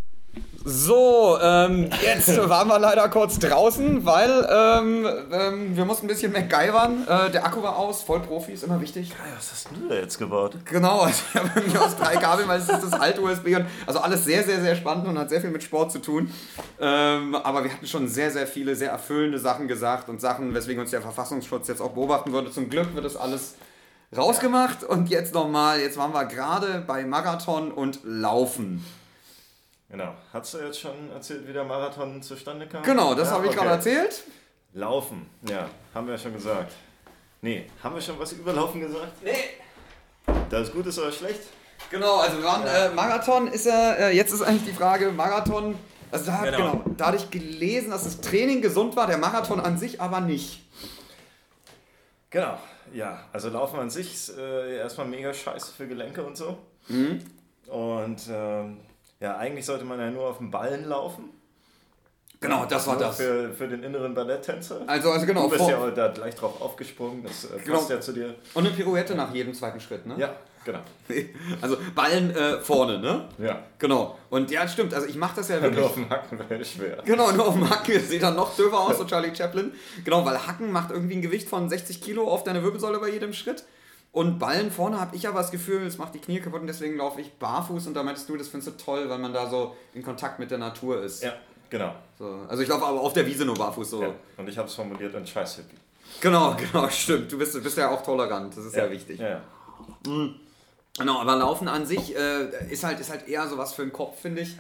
So, 0.68 1.38
ähm, 1.44 1.92
jetzt 2.04 2.36
waren 2.50 2.68
wir 2.68 2.80
leider 2.80 3.08
kurz 3.10 3.38
draußen, 3.38 4.04
weil 4.04 4.48
ähm, 4.50 5.08
ähm, 5.32 5.78
wir 5.78 5.86
mussten 5.86 6.08
ein 6.08 6.10
bisschen 6.10 6.32
MacGyvern. 6.32 7.08
Äh, 7.08 7.30
der 7.30 7.46
Akku 7.46 7.62
war 7.62 7.78
aus, 7.78 8.02
Vollprofi 8.02 8.54
ist 8.54 8.64
immer 8.64 8.82
wichtig. 8.82 9.10
Ja, 9.10 9.16
was 9.38 9.52
hast 9.52 9.68
du 9.68 9.88
da 9.88 9.94
jetzt 9.94 10.18
gebaut? 10.18 10.58
Genau, 10.66 11.00
also 11.02 11.22
ich 11.30 11.40
habe 11.40 11.52
irgendwie 11.56 11.78
aus 11.78 11.96
drei 11.96 12.16
Kabeln, 12.16 12.48
weil 12.48 12.60
es 12.60 12.68
ist 12.68 12.82
das 12.82 12.94
alte 12.94 13.22
USB 13.22 13.56
und 13.56 13.68
also 13.86 14.00
alles 14.00 14.26
sehr, 14.26 14.44
sehr, 14.44 14.60
sehr 14.60 14.76
spannend 14.76 15.08
und 15.08 15.20
hat 15.20 15.30
sehr 15.30 15.40
viel 15.40 15.52
mit 15.52 15.62
Sport 15.62 15.92
zu 15.92 16.00
tun. 16.00 16.32
Ähm, 16.80 17.36
aber 17.36 17.64
wir 17.64 17.72
hatten 17.72 17.86
schon 17.86 18.08
sehr, 18.08 18.32
sehr 18.32 18.48
viele, 18.48 18.76
sehr 18.76 18.90
erfüllende 18.90 19.38
Sachen 19.38 19.68
gesagt 19.68 20.10
und 20.10 20.20
Sachen, 20.20 20.56
weswegen 20.56 20.82
uns 20.82 20.90
der 20.90 21.02
Verfassungsschutz 21.04 21.68
jetzt 21.68 21.80
auch 21.80 21.92
beobachten 21.92 22.34
würde. 22.34 22.50
Zum 22.50 22.72
Glück 22.72 22.96
wird 22.96 23.06
das 23.06 23.18
alles 23.18 23.54
rausgemacht 24.18 24.84
und 24.84 25.10
jetzt 25.10 25.36
nochmal, 25.36 25.80
jetzt 25.80 25.98
waren 25.98 26.12
wir 26.12 26.26
gerade 26.26 26.84
bei 26.88 27.06
Marathon 27.06 27.72
und 27.72 28.00
Laufen. 28.04 28.84
Genau. 29.90 30.14
Hast 30.34 30.54
du 30.54 30.58
jetzt 30.60 30.80
schon 30.80 31.12
erzählt, 31.12 31.48
wie 31.48 31.54
der 31.54 31.64
Marathon 31.64 32.22
zustande 32.22 32.68
kam? 32.68 32.84
Genau, 32.84 33.14
das 33.14 33.30
Ja, 33.30 33.36
habe 33.36 33.46
ich 33.46 33.52
okay. 33.52 33.60
gerade 33.60 33.76
erzählt. 33.76 34.24
Laufen, 34.74 35.30
ja, 35.48 35.70
haben 35.94 36.08
wir 36.08 36.16
ja 36.16 36.20
schon 36.20 36.34
gesagt. 36.34 36.74
Nee, 37.42 37.66
haben 37.82 37.96
wir 37.96 38.02
schon 38.02 38.20
was 38.20 38.34
über 38.34 38.52
Laufen 38.52 38.82
gesagt? 38.82 39.24
Nee. 39.24 39.32
Das 40.50 40.68
ist 40.68 40.74
gut 40.74 40.86
ist 40.88 41.00
oder 41.00 41.12
schlecht? 41.12 41.40
Genau, 41.90 42.18
also 42.18 42.38
wir 42.40 42.44
waren, 42.44 42.66
äh, 42.66 42.90
Marathon 42.94 43.48
ist 43.48 43.66
ja, 43.68 43.94
äh, 43.94 44.12
jetzt 44.16 44.34
ist 44.34 44.42
eigentlich 44.42 44.66
die 44.66 44.74
Frage, 44.74 45.12
Marathon, 45.12 45.76
also 46.12 46.26
da, 46.26 46.44
Genau. 46.44 46.58
genau. 46.58 46.84
da 46.98 47.08
hatte 47.08 47.18
ich 47.18 47.30
gelesen, 47.30 47.92
dass 47.92 48.04
das 48.04 48.20
Training 48.22 48.62
gesund 48.62 48.96
war, 48.96 49.08
der 49.08 49.18
Marathon 49.18 49.60
an 49.60 49.78
sich 49.78 50.02
aber 50.02 50.20
nicht. 50.20 50.62
Genau, 52.32 52.58
ja. 52.94 53.24
Also 53.32 53.50
Laufen 53.50 53.80
an 53.80 53.90
sich 53.90 54.14
ist 54.14 54.38
äh, 54.38 54.78
erstmal 54.78 55.08
mega 55.08 55.34
scheiße 55.34 55.72
für 55.74 55.88
Gelenke 55.88 56.24
und 56.24 56.36
so. 56.36 56.58
Mhm. 56.88 57.22
Und 57.68 58.22
ähm, 58.30 58.80
ja, 59.26 59.38
eigentlich 59.38 59.66
sollte 59.66 59.86
man 59.86 60.00
ja 60.00 60.12
nur 60.12 60.28
auf 60.30 60.38
dem 60.38 60.52
Ballen 60.52 60.86
laufen. 60.88 61.32
Genau, 62.40 62.66
das 62.66 62.86
war 62.86 62.94
Nur 62.94 63.06
das. 63.06 63.18
Für, 63.18 63.52
für 63.54 63.68
den 63.68 63.82
inneren 63.82 64.14
Balletttänzer. 64.14 64.82
Also, 64.86 65.10
also 65.10 65.26
genau, 65.26 65.44
du 65.46 65.50
bist 65.50 65.62
vor, 65.62 65.72
ja 65.72 65.90
da 65.90 66.10
gleich 66.10 66.36
drauf 66.36 66.62
aufgesprungen, 66.62 67.24
das 67.24 67.46
äh, 67.46 67.58
Genau. 67.64 67.78
passt 67.78 67.90
ja 67.90 68.00
zu 68.00 68.14
dir. 68.14 68.36
und 68.54 68.68
eine 68.68 68.76
Pirouette 68.76 69.16
nach 69.16 69.34
jedem 69.34 69.56
zweiten 69.56 69.80
Schritt, 69.80 70.06
ne? 70.06 70.14
Ja, 70.20 70.36
genau. 70.64 70.78
Also 71.60 71.78
Ballen 71.96 72.36
äh, 72.36 72.60
vorne, 72.60 73.00
ne? 73.00 73.28
Ja. 73.40 73.64
Genau. 73.80 74.20
Und 74.30 74.52
ja, 74.52 74.68
stimmt, 74.68 74.94
also 74.94 75.08
ich 75.08 75.16
mache 75.16 75.38
das 75.38 75.48
ja 75.50 75.56
Nur 75.56 75.64
wirklich... 75.64 75.86
auf 75.86 75.94
dem 75.96 76.08
Hacken 76.08 76.38
wäre 76.48 76.64
schwer. 76.66 76.98
Genau, 77.04 77.32
nur 77.32 77.48
auf 77.48 77.56
dem 77.56 77.68
Hacken 77.68 78.00
sieht 78.00 78.22
dann 78.22 78.36
noch 78.36 78.56
döver 78.56 78.80
aus, 78.80 79.00
so 79.00 79.06
Charlie 79.06 79.36
Chaplin. 79.36 79.72
Genau, 80.04 80.24
weil 80.24 80.38
Hacken 80.46 80.72
macht 80.72 80.92
irgendwie 80.92 81.16
ein 81.16 81.24
Gewicht 81.24 81.50
von 81.50 81.68
60 81.68 82.00
Kilo 82.00 82.28
auf 82.30 82.44
deine 82.44 82.62
Wirbelsäule 82.62 83.00
bei 83.00 83.10
jedem 83.10 83.34
Schritt. 83.34 83.64
Und 84.16 84.40
Ballen 84.40 84.72
vorne 84.72 84.98
habe 84.98 85.14
ich 85.14 85.28
aber 85.28 85.40
das 85.40 85.52
Gefühl, 85.52 85.86
es 85.86 85.98
macht 85.98 86.16
die 86.16 86.20
Knie 86.20 86.40
kaputt 86.40 86.62
und 86.62 86.68
deswegen 86.68 86.96
laufe 86.96 87.20
ich 87.20 87.34
barfuß 87.34 87.88
und 87.88 87.96
da 87.96 88.02
meintest 88.02 88.30
du, 88.30 88.38
das 88.38 88.48
findest 88.48 88.72
du 88.72 88.82
toll, 88.82 89.10
weil 89.10 89.18
man 89.18 89.34
da 89.34 89.50
so 89.50 89.76
in 89.94 90.02
Kontakt 90.04 90.40
mit 90.40 90.50
der 90.50 90.58
Natur 90.58 91.04
ist. 91.04 91.22
Ja, 91.22 91.34
genau. 91.70 91.94
So. 92.18 92.46
Also 92.48 92.64
ich 92.64 92.70
laufe 92.70 92.86
aber 92.86 93.02
auf 93.02 93.12
der 93.12 93.26
Wiese 93.26 93.44
nur 93.44 93.56
barfuß 93.56 93.90
so. 93.90 94.02
Ja. 94.02 94.16
Und 94.38 94.48
ich 94.48 94.58
habe 94.58 94.70
es 94.70 94.74
formuliert 94.74 95.14
in 95.16 95.28
Scheiß-Hippie. 95.28 95.76
Genau, 96.22 96.56
genau, 96.72 96.88
stimmt. 96.88 97.30
Du 97.30 97.38
bist, 97.38 97.62
bist 97.62 97.78
ja 97.78 97.92
auch 97.92 98.02
tolerant, 98.04 98.56
das 98.56 98.64
ist 98.64 98.76
ja, 98.78 98.90
wichtig. 98.90 99.20
Ja, 99.20 99.28
ja. 99.28 99.42
Genau, 100.98 101.20
aber 101.20 101.36
Laufen 101.36 101.68
an 101.68 101.86
sich 101.86 102.16
äh, 102.16 102.72
ist, 102.72 102.86
halt, 102.86 103.02
ist 103.02 103.10
halt 103.10 103.28
eher 103.28 103.46
sowas 103.50 103.74
für 103.74 103.82
den 103.82 103.92
Kopf, 103.92 104.22
finde 104.22 104.44
ich. 104.44 104.56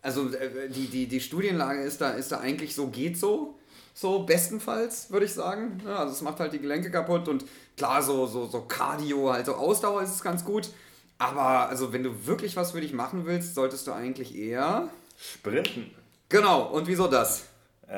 Also 0.00 0.28
äh, 0.28 0.68
die, 0.68 0.86
die, 0.86 1.08
die 1.08 1.20
Studienlage 1.20 1.82
ist 1.82 2.00
da, 2.00 2.10
ist 2.10 2.30
da 2.30 2.38
eigentlich 2.38 2.72
so, 2.76 2.86
geht 2.86 3.18
so. 3.18 3.58
So 3.94 4.20
bestenfalls, 4.20 5.10
würde 5.10 5.26
ich 5.26 5.34
sagen. 5.34 5.80
Ja, 5.86 5.96
also 5.96 6.12
es 6.12 6.22
macht 6.22 6.40
halt 6.40 6.52
die 6.52 6.58
Gelenke 6.60 6.90
kaputt 6.90 7.28
und 7.28 7.44
klar, 7.76 8.02
so, 8.02 8.26
so, 8.26 8.46
so 8.46 8.62
Cardio, 8.62 9.30
also 9.30 9.54
Ausdauer 9.54 10.02
ist 10.02 10.10
es 10.14 10.22
ganz 10.22 10.44
gut. 10.44 10.70
Aber 11.18 11.68
also 11.68 11.92
wenn 11.92 12.02
du 12.02 12.26
wirklich 12.26 12.56
was 12.56 12.72
für 12.72 12.80
dich 12.80 12.92
machen 12.92 13.26
willst, 13.26 13.54
solltest 13.54 13.86
du 13.86 13.92
eigentlich 13.92 14.36
eher. 14.36 14.88
Sprinten. 15.18 15.90
Genau, 16.28 16.62
und 16.62 16.86
wieso 16.86 17.06
das? 17.06 17.44
Äh, 17.86 17.92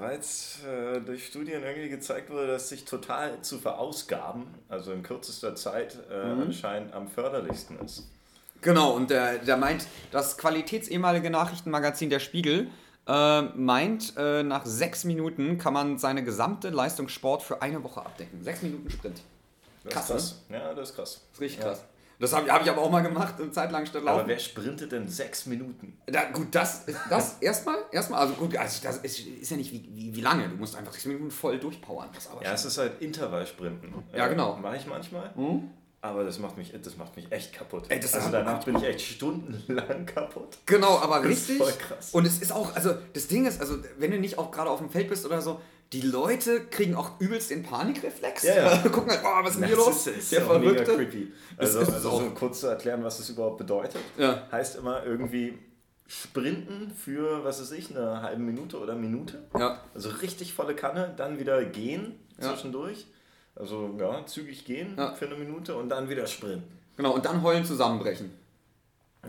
Weil 0.00 0.18
es 0.18 0.58
äh, 0.64 1.00
durch 1.00 1.26
Studien 1.26 1.62
irgendwie 1.62 1.88
gezeigt 1.88 2.28
wurde, 2.30 2.48
dass 2.48 2.68
sich 2.68 2.84
total 2.84 3.40
zu 3.42 3.58
verausgaben, 3.58 4.42
also 4.68 4.92
in 4.92 5.02
kürzester 5.04 5.54
Zeit, 5.54 5.96
äh, 6.10 6.34
Mhm. 6.34 6.42
anscheinend 6.42 6.92
am 6.92 7.06
förderlichsten 7.08 7.78
ist. 7.78 8.02
Genau, 8.60 8.92
und 8.92 9.10
der, 9.10 9.38
der 9.38 9.56
meint, 9.56 9.86
das 10.10 10.36
Qualitäts-ehemalige 10.36 11.30
Nachrichtenmagazin 11.30 12.10
Der 12.10 12.18
Spiegel 12.18 12.68
äh, 13.06 13.42
meint, 13.42 14.14
äh, 14.16 14.42
nach 14.42 14.64
sechs 14.66 15.04
Minuten 15.04 15.58
kann 15.58 15.72
man 15.72 15.98
seine 15.98 16.24
gesamte 16.24 16.70
Leistungssport 16.70 17.42
für 17.42 17.62
eine 17.62 17.82
Woche 17.84 18.00
abdecken. 18.00 18.42
Sechs 18.42 18.62
Minuten 18.62 18.90
Sprint. 18.90 19.22
Das 19.84 19.92
Krass, 19.92 20.04
ist 20.04 20.14
krass. 20.14 20.42
Ja, 20.50 20.74
das 20.74 20.90
ist 20.90 20.96
krass. 20.96 21.12
Das 21.14 21.32
ist 21.34 21.40
richtig 21.40 21.60
Ja. 21.60 21.66
krass. 21.66 21.84
Das 22.18 22.32
habe 22.32 22.50
hab 22.50 22.62
ich 22.62 22.70
aber 22.70 22.80
auch 22.80 22.90
mal 22.90 23.02
gemacht, 23.02 23.34
eine 23.38 23.50
Zeit 23.50 23.70
lang 23.70 23.84
statt 23.84 24.00
Aber 24.00 24.12
Laufen. 24.16 24.28
wer 24.28 24.38
sprintet 24.38 24.90
denn 24.90 25.06
sechs 25.06 25.44
Minuten? 25.44 25.98
Da, 26.06 26.24
gut, 26.30 26.46
das, 26.50 26.86
das 27.10 27.36
erstmal, 27.42 27.76
erstmal, 27.92 28.20
also 28.22 28.32
gut, 28.34 28.56
also 28.56 28.82
das 28.82 28.96
ist, 28.98 29.20
ist 29.20 29.50
ja 29.50 29.56
nicht 29.58 29.70
wie, 29.70 29.86
wie, 29.92 30.16
wie 30.16 30.20
lange. 30.22 30.48
Du 30.48 30.56
musst 30.56 30.76
einfach 30.76 30.92
sechs 30.94 31.04
Minuten 31.04 31.30
voll 31.30 31.58
durchpowern. 31.58 32.08
Das 32.14 32.28
aber 32.30 32.42
Ja, 32.42 32.54
es 32.54 32.64
ist 32.64 32.78
halt 32.78 33.02
Intervallsprinten. 33.02 33.92
Ja, 34.14 34.28
genau. 34.28 34.56
Mache 34.56 34.76
ich 34.78 34.86
manchmal. 34.86 35.30
Hm? 35.34 35.70
Aber 36.02 36.22
das 36.24 36.38
macht 36.38 36.56
mich, 36.56 36.72
das 36.82 36.96
macht 36.96 37.16
mich 37.16 37.32
echt 37.32 37.52
kaputt. 37.52 37.84
Ey, 37.88 37.98
das 37.98 38.14
also 38.14 38.30
danach 38.30 38.62
bin 38.64 38.76
ich 38.76 38.84
echt 38.84 39.00
stundenlang 39.00 40.06
kaputt. 40.06 40.58
Genau, 40.66 40.98
aber 40.98 41.20
Das 41.20 41.32
ist 41.32 41.48
richtig. 41.48 41.58
voll 41.58 41.72
krass. 41.72 42.10
Und 42.12 42.26
es 42.26 42.38
ist 42.40 42.52
auch, 42.52 42.74
also 42.76 42.94
das 43.12 43.26
Ding 43.26 43.46
ist, 43.46 43.60
also 43.60 43.76
wenn 43.98 44.10
du 44.12 44.18
nicht 44.18 44.38
auch 44.38 44.50
gerade 44.52 44.70
auf 44.70 44.78
dem 44.78 44.90
Feld 44.90 45.08
bist 45.08 45.26
oder 45.26 45.40
so, 45.40 45.60
die 45.92 46.02
Leute 46.02 46.66
kriegen 46.66 46.94
auch 46.94 47.20
übelst 47.20 47.50
den 47.50 47.62
Panikreflex. 47.62 48.42
Ja, 48.44 48.54
ja. 48.54 48.78
Gucken 48.88 49.10
halt, 49.10 49.20
oh, 49.24 49.44
was 49.44 49.52
ist 49.54 49.60
denn 49.60 49.68
hier 49.68 49.76
los? 49.76 50.06
ist, 50.06 50.16
ist 50.18 50.32
Der 50.32 50.40
mega 50.40 50.52
Verrückte. 50.84 50.94
creepy. 50.96 51.32
Also, 51.56 51.80
ist 51.80 51.92
also 51.92 52.10
auch- 52.10 52.20
so 52.22 52.30
kurz 52.30 52.60
zu 52.60 52.66
erklären, 52.68 53.02
was 53.02 53.18
das 53.18 53.28
überhaupt 53.30 53.58
bedeutet. 53.58 54.00
Ja. 54.18 54.46
Heißt 54.52 54.76
immer 54.76 55.04
irgendwie 55.04 55.58
sprinten 56.08 56.92
für, 56.92 57.44
was 57.44 57.60
weiß 57.60 57.72
ich, 57.72 57.90
eine 57.96 58.22
halbe 58.22 58.42
Minute 58.42 58.78
oder 58.78 58.94
Minute. 58.94 59.42
Ja. 59.58 59.80
Also 59.94 60.10
richtig 60.10 60.52
volle 60.54 60.74
Kanne, 60.76 61.12
dann 61.16 61.38
wieder 61.38 61.64
gehen 61.64 62.14
zwischendurch. 62.38 63.06
Also 63.56 63.94
ja, 63.98 64.24
zügig 64.26 64.64
gehen 64.64 64.94
Ja. 64.96 65.14
für 65.14 65.26
eine 65.26 65.34
Minute 65.36 65.74
und 65.74 65.88
dann 65.88 66.08
wieder 66.08 66.26
sprinten. 66.26 66.64
Genau, 66.96 67.12
und 67.14 67.24
dann 67.24 67.42
heulen 67.42 67.64
zusammenbrechen. 67.64 68.30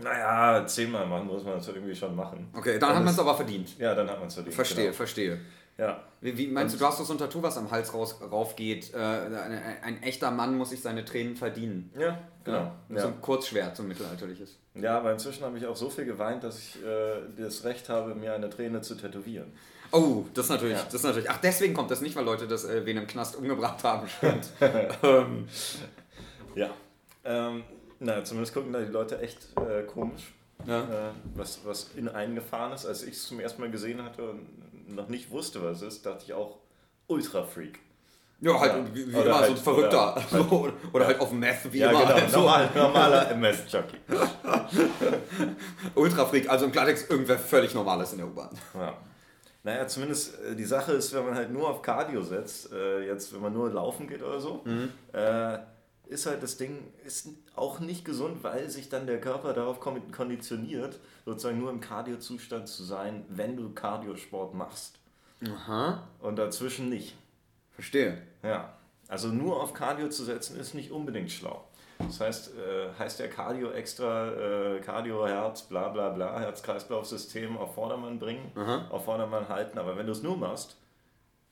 Naja, 0.00 0.64
zehnmal 0.66 1.06
machen 1.06 1.26
muss 1.26 1.42
man 1.44 1.54
das 1.54 1.68
irgendwie 1.68 1.94
schon 1.94 2.14
machen. 2.14 2.48
Okay, 2.56 2.78
dann 2.78 2.94
hat 2.94 3.04
man 3.04 3.12
es 3.12 3.18
aber 3.18 3.34
verdient. 3.34 3.76
Ja, 3.78 3.94
dann 3.94 4.08
hat 4.08 4.18
man 4.18 4.28
es 4.28 4.34
verdient. 4.34 4.54
Verstehe, 4.54 4.84
Genau. 4.84 4.96
verstehe. 4.96 5.40
Ja. 5.76 6.02
Wie, 6.20 6.36
wie 6.36 6.46
meinst 6.48 6.74
du, 6.74 6.78
du 6.78 6.86
hast 6.86 6.98
doch 7.00 7.04
so 7.04 7.12
ein 7.14 7.18
Tattoo, 7.18 7.42
was 7.42 7.56
am 7.56 7.70
Hals 7.70 7.92
raus, 7.94 8.16
rauf 8.20 8.54
geht. 8.56 8.92
Äh, 8.94 8.96
ein, 8.98 9.62
ein 9.82 10.02
echter 10.02 10.30
Mann 10.30 10.56
muss 10.56 10.70
sich 10.70 10.82
seine 10.82 11.04
Tränen 11.04 11.36
verdienen. 11.36 11.90
Ja, 11.98 12.18
genau. 12.44 12.58
Ja. 12.58 12.74
Ja, 12.90 13.00
So 13.00 13.08
ein 13.08 13.20
Kurzschwert, 13.20 13.76
so 13.76 13.82
ein 13.84 13.88
mittelalterliches. 13.88 14.56
ja 14.74 14.98
aber 14.98 15.12
inzwischen 15.12 15.44
habe 15.44 15.56
ich 15.58 15.66
auch 15.66 15.76
so 15.76 15.88
viel 15.90 16.04
geweint, 16.04 16.42
dass 16.44 16.58
ich 16.58 16.84
äh, 16.84 17.20
das 17.36 17.64
Recht 17.64 17.88
habe, 17.88 18.14
mir 18.14 18.34
eine 18.34 18.50
Träne 18.50 18.80
zu 18.82 18.94
tätowieren. 18.96 19.52
Oh, 19.90 20.24
das 20.34 20.44
ist 20.46 20.50
natürlich, 20.50 20.76
Ja. 20.76 20.84
das 20.84 20.94
ist 20.94 21.02
natürlich. 21.04 21.30
Ach, 21.30 21.38
deswegen 21.42 21.74
kommt 21.74 21.90
das 21.90 22.00
nicht, 22.00 22.14
weil 22.16 22.24
Leute 22.24 22.46
das 22.46 22.64
äh, 22.64 22.84
wen 22.84 22.96
im 22.98 23.06
Knast 23.06 23.36
umgebracht 23.36 23.82
haben. 23.84 24.06
Stimmt. 24.18 24.48
ähm, 25.02 25.48
Ja. 26.54 26.70
Ähm, 27.24 27.64
na, 28.00 28.22
zumindest 28.24 28.54
gucken 28.54 28.72
da 28.72 28.80
die 28.80 28.92
Leute 28.92 29.20
echt 29.20 29.38
äh, 29.56 29.82
komisch, 29.84 30.32
ja. 30.66 30.80
äh, 30.82 31.10
was, 31.34 31.60
was 31.64 31.90
in 31.96 32.08
einen 32.08 32.34
gefahren 32.34 32.72
ist. 32.72 32.86
Als 32.86 33.02
ich 33.02 33.14
es 33.14 33.26
zum 33.26 33.40
ersten 33.40 33.60
Mal 33.60 33.70
gesehen 33.70 34.02
hatte 34.02 34.22
und 34.30 34.94
noch 34.94 35.08
nicht 35.08 35.30
wusste, 35.30 35.62
was 35.62 35.82
es 35.82 35.94
ist, 35.94 36.06
dachte 36.06 36.24
ich 36.26 36.32
auch 36.32 36.58
Ultra 37.08 37.42
Freak. 37.42 37.78
ja, 38.40 38.58
halt 38.58 38.72
Ja. 38.72 38.94
wie, 38.94 39.06
wie 39.08 39.12
immer 39.12 39.24
so 39.24 39.34
halt- 39.34 39.50
ein 39.50 39.56
Verrückter. 39.56 40.16
oder- 40.32 40.52
Oder, 40.52 40.72
oder 40.92 41.06
halt 41.06 41.20
auf 41.20 41.32
Meth, 41.32 41.72
wie 41.72 41.78
ja, 41.78 41.90
immer. 41.90 42.00
genau. 42.02 42.14
halt 42.14 42.30
so. 42.30 42.38
Normal, 42.40 42.70
normaler 42.74 43.30
MS-Jockey. 43.32 43.96
Ultrafreak, 45.94 46.48
also 46.48 46.64
im 46.66 46.72
Klartext 46.72 47.10
irgendwer 47.10 47.38
völlig 47.38 47.74
Normales 47.74 48.12
in 48.12 48.18
der 48.18 48.26
U-Bahn. 48.28 48.50
Ja. 48.74 48.94
Naja, 49.68 49.86
zumindest 49.86 50.40
äh, 50.40 50.56
die 50.56 50.64
Sache 50.64 50.92
ist, 50.92 51.12
wenn 51.12 51.26
man 51.26 51.34
halt 51.34 51.52
nur 51.52 51.68
auf 51.68 51.82
Cardio 51.82 52.22
setzt, 52.22 52.72
äh, 52.72 53.06
jetzt 53.06 53.34
wenn 53.34 53.42
man 53.42 53.52
nur 53.52 53.68
laufen 53.70 54.08
geht 54.08 54.22
oder 54.22 54.40
so, 54.40 54.64
äh, 55.12 55.58
ist 56.06 56.24
halt 56.24 56.42
das 56.42 56.56
Ding 56.56 56.90
ist 57.04 57.28
auch 57.54 57.78
nicht 57.80 58.02
gesund, 58.02 58.42
weil 58.42 58.70
sich 58.70 58.88
dann 58.88 59.06
der 59.06 59.20
Körper 59.20 59.52
darauf 59.52 59.78
kon- 59.78 60.10
konditioniert, 60.10 60.98
sozusagen 61.26 61.58
nur 61.58 61.70
im 61.70 61.80
Cardio-Zustand 61.80 62.66
zu 62.66 62.82
sein, 62.82 63.26
wenn 63.28 63.58
du 63.58 63.74
Cardiosport 63.74 64.54
machst. 64.54 64.94
Aha. 65.46 66.08
Und 66.20 66.36
dazwischen 66.36 66.88
nicht. 66.88 67.14
Verstehe. 67.72 68.22
Ja. 68.42 68.72
Also 69.06 69.28
nur 69.28 69.62
auf 69.62 69.74
Cardio 69.74 70.08
zu 70.08 70.24
setzen, 70.24 70.58
ist 70.58 70.72
nicht 70.72 70.90
unbedingt 70.92 71.30
schlau. 71.30 71.67
Das 71.98 72.20
heißt, 72.20 72.50
äh, 72.54 72.88
heißt 72.98 73.18
der 73.18 73.28
Cardio 73.28 73.70
extra, 73.72 74.28
äh, 74.30 74.80
Cardio, 74.80 75.26
Herz, 75.26 75.62
bla 75.62 75.88
bla 75.88 76.10
bla, 76.10 76.38
Herz-Kreislauf-System 76.40 77.56
auf 77.58 77.74
Vordermann 77.74 78.18
bringen, 78.18 78.52
Aha. 78.54 78.86
auf 78.90 79.04
Vordermann 79.04 79.48
halten. 79.48 79.78
Aber 79.78 79.96
wenn 79.96 80.06
du 80.06 80.12
es 80.12 80.22
nur 80.22 80.36
machst, 80.36 80.76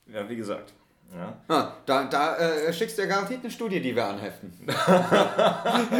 ja, 0.06 0.28
wie 0.28 0.36
gesagt, 0.36 0.72
ja, 1.14 1.36
Ah, 1.48 1.72
da 1.86 2.04
da 2.04 2.36
äh, 2.36 2.72
schickst 2.72 2.96
du 2.98 3.02
ja 3.02 3.08
garantiert 3.08 3.40
eine 3.42 3.50
Studie, 3.50 3.80
die 3.80 3.94
wir 3.94 4.04
anheften. 4.06 4.52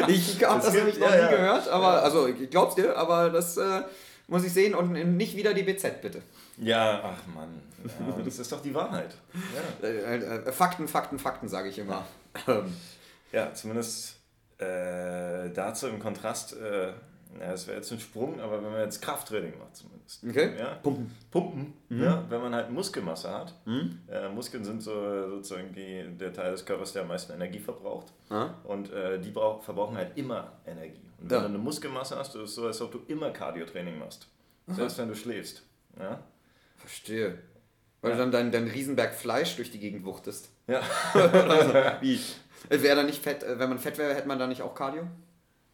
ich 0.09 0.45
habe 0.45 0.57
Das 0.57 0.65
das 0.67 0.75
nämlich 0.75 0.99
noch 0.99 1.09
ja, 1.11 1.15
nie 1.17 1.21
ja. 1.23 1.31
gehört, 1.31 1.69
aber 1.69 1.95
Ja. 1.95 2.01
also 2.01 2.27
ich 2.29 2.51
glaub's 2.51 2.75
dir, 2.75 2.97
aber 2.97 3.31
das 3.31 3.57
äh, 3.57 3.83
muss 4.29 4.45
ich 4.45 4.53
sehen 4.53 4.75
und 4.75 4.93
nicht 5.17 5.37
wieder 5.37 5.55
die 5.55 5.63
BZ 5.63 6.03
bitte. 6.03 6.23
Ja, 6.59 7.01
ach 7.05 7.27
Mann, 7.35 7.61
das 8.25 8.39
ist 8.39 8.51
doch 8.51 8.63
die 8.63 8.75
Wahrheit. 8.75 9.15
Ja, 9.83 9.89
Äh, 9.89 10.17
äh, 10.17 10.53
Fakten, 10.53 10.89
Fakten, 10.89 11.19
Fakten, 11.19 11.49
sage 11.49 11.69
ich 11.69 11.79
immer. 11.79 12.05
Ja 13.33 13.53
zumindest 13.55 14.16
äh, 14.59 15.51
dazu 15.51 15.89
im 15.89 15.99
Kontrast, 15.99 16.57
äh, 16.57 16.89
ja, 17.39 17.51
das 17.51 17.67
wäre 17.67 17.77
jetzt 17.79 17.93
ein 17.93 18.01
Sprung, 18.01 18.41
aber 18.41 18.63
wenn 18.63 18.71
man 18.73 18.81
jetzt 18.81 19.03
Krafttraining 19.03 19.59
macht 19.59 19.77
zumindest. 19.77 20.25
Okay. 20.27 20.53
Ja, 20.59 20.75
Pumpen. 20.83 21.11
Pumpen, 21.31 21.75
ja, 21.91 22.25
wenn 22.31 22.41
man 22.41 22.55
halt 22.55 22.71
Muskelmasse 22.71 23.31
hat. 23.31 23.55
Äh, 24.09 24.29
Muskeln 24.31 24.65
sind 24.65 24.83
so, 24.83 25.29
sozusagen 25.29 25.73
die, 25.75 26.17
der 26.17 26.33
Teil 26.33 26.53
des 26.53 26.65
Körpers, 26.65 26.93
der 26.95 27.03
am 27.03 27.09
meisten 27.09 27.33
Energie 27.33 27.59
verbraucht. 27.59 28.07
Ah. 28.31 28.51
Und 28.65 28.91
äh, 28.93 29.19
die 29.21 29.31
brauch, 29.31 29.63
verbrauchen 29.63 29.97
halt 29.97 30.17
immer 30.17 30.53
Energie. 30.67 31.03
Und 31.21 31.29
wenn 31.31 31.37
Ja. 31.37 31.43
du 31.43 31.49
eine 31.49 31.59
Muskelmasse 31.59 32.17
hast, 32.17 32.35
ist 32.37 32.43
es 32.43 32.55
so, 32.55 32.67
als 32.67 32.81
ob 32.81 32.93
du 32.93 33.01
immer 33.09 33.31
Cardio-Training 33.31 33.99
machst. 33.99 34.29
Selbst 34.69 34.97
wenn 34.99 35.09
du 35.09 35.15
schläfst. 35.15 35.63
Ja? 35.99 36.21
Verstehe. 36.79 37.39
Weil 38.01 38.13
du 38.13 38.19
dann 38.19 38.31
dein, 38.31 38.53
dein 38.53 38.69
Riesenberg 38.69 39.15
Fleisch 39.15 39.57
durch 39.57 39.71
die 39.71 39.79
Gegend 39.79 40.05
wuchtest. 40.05 40.49
Ja. 40.67 40.81
Wie? 42.01 42.19
Wäre 42.69 42.97
da 42.97 43.03
nicht 43.03 43.23
fett, 43.23 43.43
äh, 43.43 43.59
wenn 43.59 43.69
man 43.69 43.79
fett 43.79 43.99
wäre, 43.99 44.15
hätte 44.15 44.29
man 44.29 44.39
da 44.39 44.47
nicht 44.47 44.63
auch 44.63 44.75
Cardio? 44.75 45.03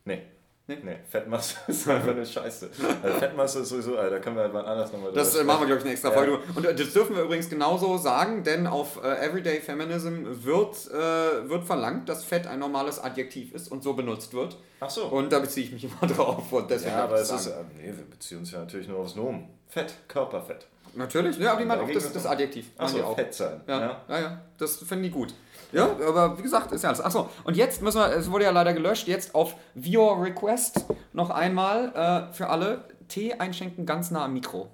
Nee. 0.04 0.22
Nee? 0.68 0.78
Nee, 0.80 0.96
Fettmasse 1.08 1.56
ist 1.66 1.88
einfach 1.88 2.10
eine 2.12 2.24
Scheiße. 2.24 2.70
Also 3.02 3.18
Fettmasse 3.18 3.58
ist 3.60 3.70
sowieso, 3.70 3.96
da 3.96 4.18
können 4.20 4.36
wir 4.36 4.42
halt 4.44 4.52
mal 4.52 4.64
anders 4.64 4.92
nochmal 4.92 5.12
Das 5.12 5.34
äh, 5.34 5.42
machen 5.42 5.62
wir, 5.62 5.66
glaube 5.66 5.78
ich, 5.80 5.84
eine 5.84 5.92
extra 5.92 6.10
Ja. 6.10 6.14
Folge. 6.14 6.38
Und 6.54 6.64
äh, 6.64 6.72
das 6.72 6.92
dürfen 6.92 7.16
wir 7.16 7.24
übrigens 7.24 7.50
genauso 7.50 7.98
sagen, 7.98 8.44
denn 8.44 8.68
auf 8.68 9.02
äh, 9.02 9.26
Everyday 9.26 9.60
Feminism 9.60 10.24
wird, 10.24 10.88
äh, 10.92 11.48
wird 11.48 11.64
verlangt, 11.64 12.08
dass 12.08 12.22
Fett 12.22 12.46
ein 12.46 12.60
normales 12.60 13.02
Adjektiv 13.02 13.52
ist 13.54 13.72
und 13.72 13.82
so 13.82 13.94
benutzt 13.94 14.34
wird. 14.34 14.56
Ach 14.78 14.88
so. 14.88 15.06
Und 15.06 15.32
da 15.32 15.40
beziehe 15.40 15.66
ich 15.66 15.72
mich 15.72 15.82
immer 15.84 16.12
drauf. 16.14 16.52
Und 16.52 16.70
deswegen 16.70 16.92
ja, 16.94 17.04
aber 17.04 17.16
es 17.16 17.30
ist, 17.32 17.44
sagen. 17.44 17.68
äh, 17.80 17.82
nee, 17.90 17.96
wir 17.96 18.04
beziehen 18.04 18.38
uns 18.38 18.52
ja 18.52 18.60
natürlich 18.60 18.86
nur 18.86 19.00
aufs 19.00 19.16
Nomen. 19.16 19.48
Fett, 19.68 19.94
Körperfett. 20.06 20.66
Natürlich, 20.94 21.38
ja, 21.38 21.52
aber 21.52 21.60
die 21.62 21.66
meinen 21.66 21.80
auch 21.80 21.90
das, 21.90 22.12
das 22.12 22.26
Adjektiv. 22.26 22.66
Die 22.74 22.80
Achso, 22.80 23.02
auch. 23.02 23.16
Fett 23.16 23.34
sein. 23.34 23.62
Ja, 23.66 23.80
Ja. 23.80 24.00
ja, 24.08 24.20
ja, 24.20 24.40
das 24.58 24.76
finden 24.76 25.04
die 25.04 25.10
gut. 25.10 25.34
Ja, 25.72 25.86
aber 26.06 26.36
wie 26.38 26.42
gesagt, 26.42 26.70
ist 26.72 26.82
ja 26.82 26.90
alles. 26.90 27.00
Achso, 27.00 27.28
und 27.44 27.56
jetzt 27.56 27.80
müssen 27.82 27.98
wir, 27.98 28.12
es 28.14 28.30
wurde 28.30 28.44
ja 28.44 28.50
leider 28.50 28.72
gelöscht, 28.74 29.08
jetzt 29.08 29.34
auf 29.34 29.56
Viewer 29.74 30.22
Request 30.22 30.84
noch 31.12 31.30
einmal 31.30 32.28
äh, 32.30 32.32
für 32.34 32.48
alle 32.48 32.84
Tee 33.08 33.34
einschenken 33.34 33.86
ganz 33.86 34.10
nah 34.10 34.24
am 34.26 34.34
Mikro. 34.34 34.68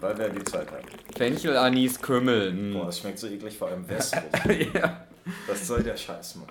Weil 0.00 0.18
wir 0.18 0.28
die 0.28 0.44
Zeit 0.44 0.70
haben. 0.70 0.84
Fenchel, 1.16 1.56
Anis, 1.56 2.00
Kümmel. 2.00 2.52
mm. 2.52 2.72
Boah, 2.74 2.86
das 2.86 2.98
schmeckt 3.00 3.18
so 3.18 3.26
eklig, 3.26 3.56
vor 3.56 3.68
allem 3.68 3.88
wässrig. 3.88 4.22
ja, 4.74 5.06
Was 5.46 5.66
soll 5.66 5.82
der 5.82 5.96
Scheiß, 5.96 6.36
Mann? 6.36 6.48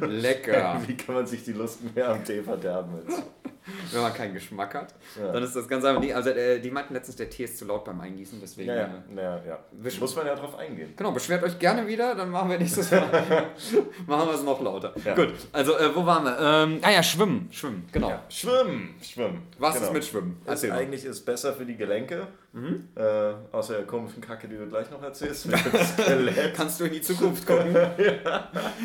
Lecker. 0.00 0.80
Wie 0.86 0.96
kann 0.96 1.14
man 1.14 1.26
sich 1.26 1.44
die 1.44 1.52
Lust 1.52 1.80
mehr 1.94 2.08
am 2.08 2.24
Tee 2.24 2.42
verderben 2.42 2.92
jetzt? 3.06 3.22
Wenn 3.92 4.02
man 4.02 4.12
keinen 4.12 4.34
Geschmack 4.34 4.74
hat, 4.74 4.94
Ja. 5.16 5.30
dann 5.30 5.42
ist 5.42 5.54
das 5.54 5.68
ganz 5.68 5.84
einfach. 5.84 6.02
Also 6.16 6.30
äh, 6.30 6.58
die 6.58 6.70
meinten 6.70 6.94
letztens, 6.94 7.16
der 7.16 7.30
Tee 7.30 7.44
ist 7.44 7.58
zu 7.58 7.64
laut 7.64 7.84
beim 7.84 8.00
Eingießen, 8.00 8.40
deswegen. 8.40 8.68
Ja, 8.68 8.74
ja, 8.76 9.04
äh, 9.16 9.16
ja, 9.16 9.40
ja. 9.46 9.58
Muss 10.00 10.16
man 10.16 10.26
ja 10.26 10.34
drauf 10.34 10.58
eingehen. 10.58 10.94
Genau, 10.96 11.12
beschwert 11.12 11.44
euch 11.44 11.58
gerne 11.58 11.86
wieder, 11.86 12.14
dann 12.16 12.30
machen 12.30 12.50
wir 12.50 12.58
nächstes 12.58 12.90
Mal. 12.90 13.06
machen 14.06 14.28
wir 14.28 14.34
es 14.34 14.42
noch 14.42 14.60
lauter. 14.60 14.92
Ja. 15.04 15.14
Gut, 15.14 15.32
also 15.52 15.76
äh, 15.78 15.94
wo 15.94 16.04
waren 16.04 16.24
wir? 16.24 16.38
Ähm, 16.40 16.78
ah 16.82 16.90
ja, 16.90 17.02
Schwimmen. 17.02 17.48
Schwimmen, 17.52 17.88
genau. 17.92 18.18
Schwimmen, 18.28 18.94
schwimmen. 19.00 19.42
Was 19.58 19.74
genau. 19.74 19.86
ist 19.86 19.92
mit 19.92 20.04
Schwimmen? 20.04 20.40
Mhm. 20.44 20.72
eigentlich 20.72 21.04
ist 21.04 21.24
besser 21.24 21.52
für 21.52 21.64
die 21.64 21.76
Gelenke, 21.76 22.26
äh, 22.96 23.02
außer 23.52 23.74
der 23.74 23.86
komischen 23.86 24.20
Kacke, 24.20 24.48
die 24.48 24.56
du 24.56 24.66
gleich 24.66 24.90
noch 24.90 25.02
erzählst. 25.02 25.48
Kannst 26.56 26.80
du 26.80 26.84
in 26.84 26.92
die 26.92 27.00
Zukunft 27.00 27.46
gucken? 27.46 27.76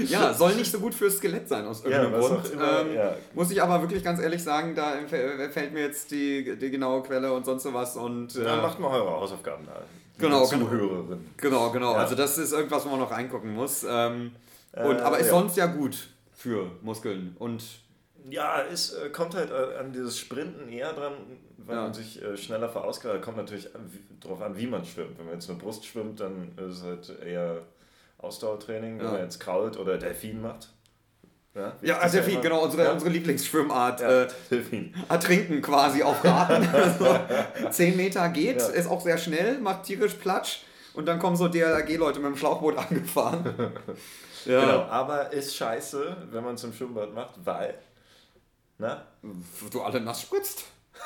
ja. 0.07 0.33
soll 0.33 0.53
nicht 0.55 0.71
so 0.71 0.76
gut 0.79 0.93
fürs 0.93 1.17
Skelett 1.17 1.47
sein 1.47 1.65
aus 1.65 1.83
irgendeinem 1.83 2.13
Ja, 2.13 2.19
Grund. 2.27 2.51
immer, 2.51 2.79
ähm, 2.81 2.93
ja. 2.95 3.15
Muss 3.33 3.51
ich 3.51 3.61
aber 3.61 3.81
wirklich 3.81 4.03
ganz 4.03 4.19
ehrlich 4.19 4.43
sagen, 4.43 4.75
da 4.75 4.93
fä- 5.09 5.49
fällt 5.49 5.73
mir 5.73 5.81
jetzt 5.83 6.11
die, 6.11 6.57
die 6.57 6.71
genaue 6.71 7.03
Quelle 7.03 7.31
und 7.33 7.45
sonst 7.45 7.63
sowas 7.63 7.95
und 7.95 8.35
äh, 8.35 8.43
Dann 8.43 8.61
macht 8.61 8.79
mal 8.79 8.89
eure 8.99 9.11
Hausaufgaben 9.11 9.65
da. 9.65 9.81
Genau, 10.19 10.47
genau. 10.47 10.65
Zuhörerin. 10.65 11.25
genau, 11.37 11.69
genau. 11.71 11.93
Ja. 11.93 11.99
Also 11.99 12.15
das 12.15 12.37
ist 12.37 12.51
irgendwas, 12.51 12.85
wo 12.85 12.89
man 12.89 12.99
noch 12.99 13.11
reingucken 13.11 13.53
muss. 13.53 13.85
Ähm, 13.87 14.31
und, 14.73 14.97
Äh, 14.97 15.01
aber 15.01 15.19
ist 15.19 15.27
ja. 15.27 15.33
sonst 15.33 15.57
ja 15.57 15.65
gut 15.67 16.07
für 16.35 16.69
Muskeln 16.81 17.35
und 17.39 17.63
Ja, 18.29 18.61
es 18.63 18.93
äh, 18.93 19.09
kommt 19.09 19.35
halt 19.35 19.51
äh, 19.51 19.77
an 19.79 19.91
dieses 19.93 20.17
Sprinten 20.19 20.67
eher 20.69 20.91
dran, 20.93 21.13
weil 21.57 21.75
Ja. 21.75 21.81
man 21.83 21.93
sich 21.93 22.21
äh, 22.21 22.35
schneller 22.35 22.67
verausgabt. 22.69 23.21
Kommt 23.21 23.37
natürlich 23.37 23.73
an, 23.75 23.81
wie, 23.91 24.03
drauf 24.19 24.41
an, 24.41 24.57
wie 24.57 24.67
man 24.67 24.83
schwimmt. 24.85 25.17
Wenn 25.17 25.25
man 25.25 25.35
jetzt 25.35 25.49
eine 25.49 25.59
Brust 25.59 25.85
schwimmt, 25.85 26.19
dann 26.19 26.51
ist 26.57 26.77
es 26.79 26.83
halt 26.83 27.11
eher 27.25 27.61
Ausdauertraining. 28.17 28.99
Wenn 28.99 29.05
man 29.11 29.21
jetzt 29.21 29.39
Kraut 29.39 29.77
oder 29.77 29.97
Delfin 29.97 30.41
macht, 30.41 30.69
Ja, 31.55 31.73
Ja, 31.81 31.97
ist 32.03 32.13
Delfin, 32.13 32.39
genau, 32.41 32.63
unsere, 32.63 32.83
Ja. 32.83 32.91
unsere 32.91 33.09
Lieblingsschwimmart. 33.09 34.01
Ja, 34.01 34.23
Äh, 34.23 34.27
Delfin. 34.51 34.93
ertrinken 35.09 35.59
quasi 35.63 36.03
auf 36.03 36.23
Raten. 36.23 36.67
also, 36.73 37.17
10 37.71 37.97
Meter 37.97 38.29
geht, 38.29 38.59
Ja. 38.61 38.67
ist 38.67 38.87
auch 38.87 39.01
sehr 39.01 39.17
schnell, 39.17 39.57
macht 39.59 39.83
tierisch 39.85 40.13
Platsch 40.13 40.59
und 40.93 41.07
dann 41.07 41.17
kommen 41.17 41.35
so 41.35 41.47
DLRG-Leute 41.47 42.19
mit 42.19 42.29
dem 42.29 42.37
Schlauchboot 42.37 42.77
angefahren. 42.89 43.43
ja. 44.45 44.61
Genau, 44.61 44.81
aber 44.83 45.33
ist 45.33 45.55
scheiße, 45.55 46.17
wenn 46.31 46.43
man 46.43 46.55
es 46.55 46.63
im 46.63 46.73
Schwimmbad 46.73 47.13
macht, 47.15 47.33
weil. 47.43 47.73
Na? 48.77 49.07
Du 49.71 49.81
alle 49.81 49.99
nass 49.99 50.21
spritzt. 50.21 50.65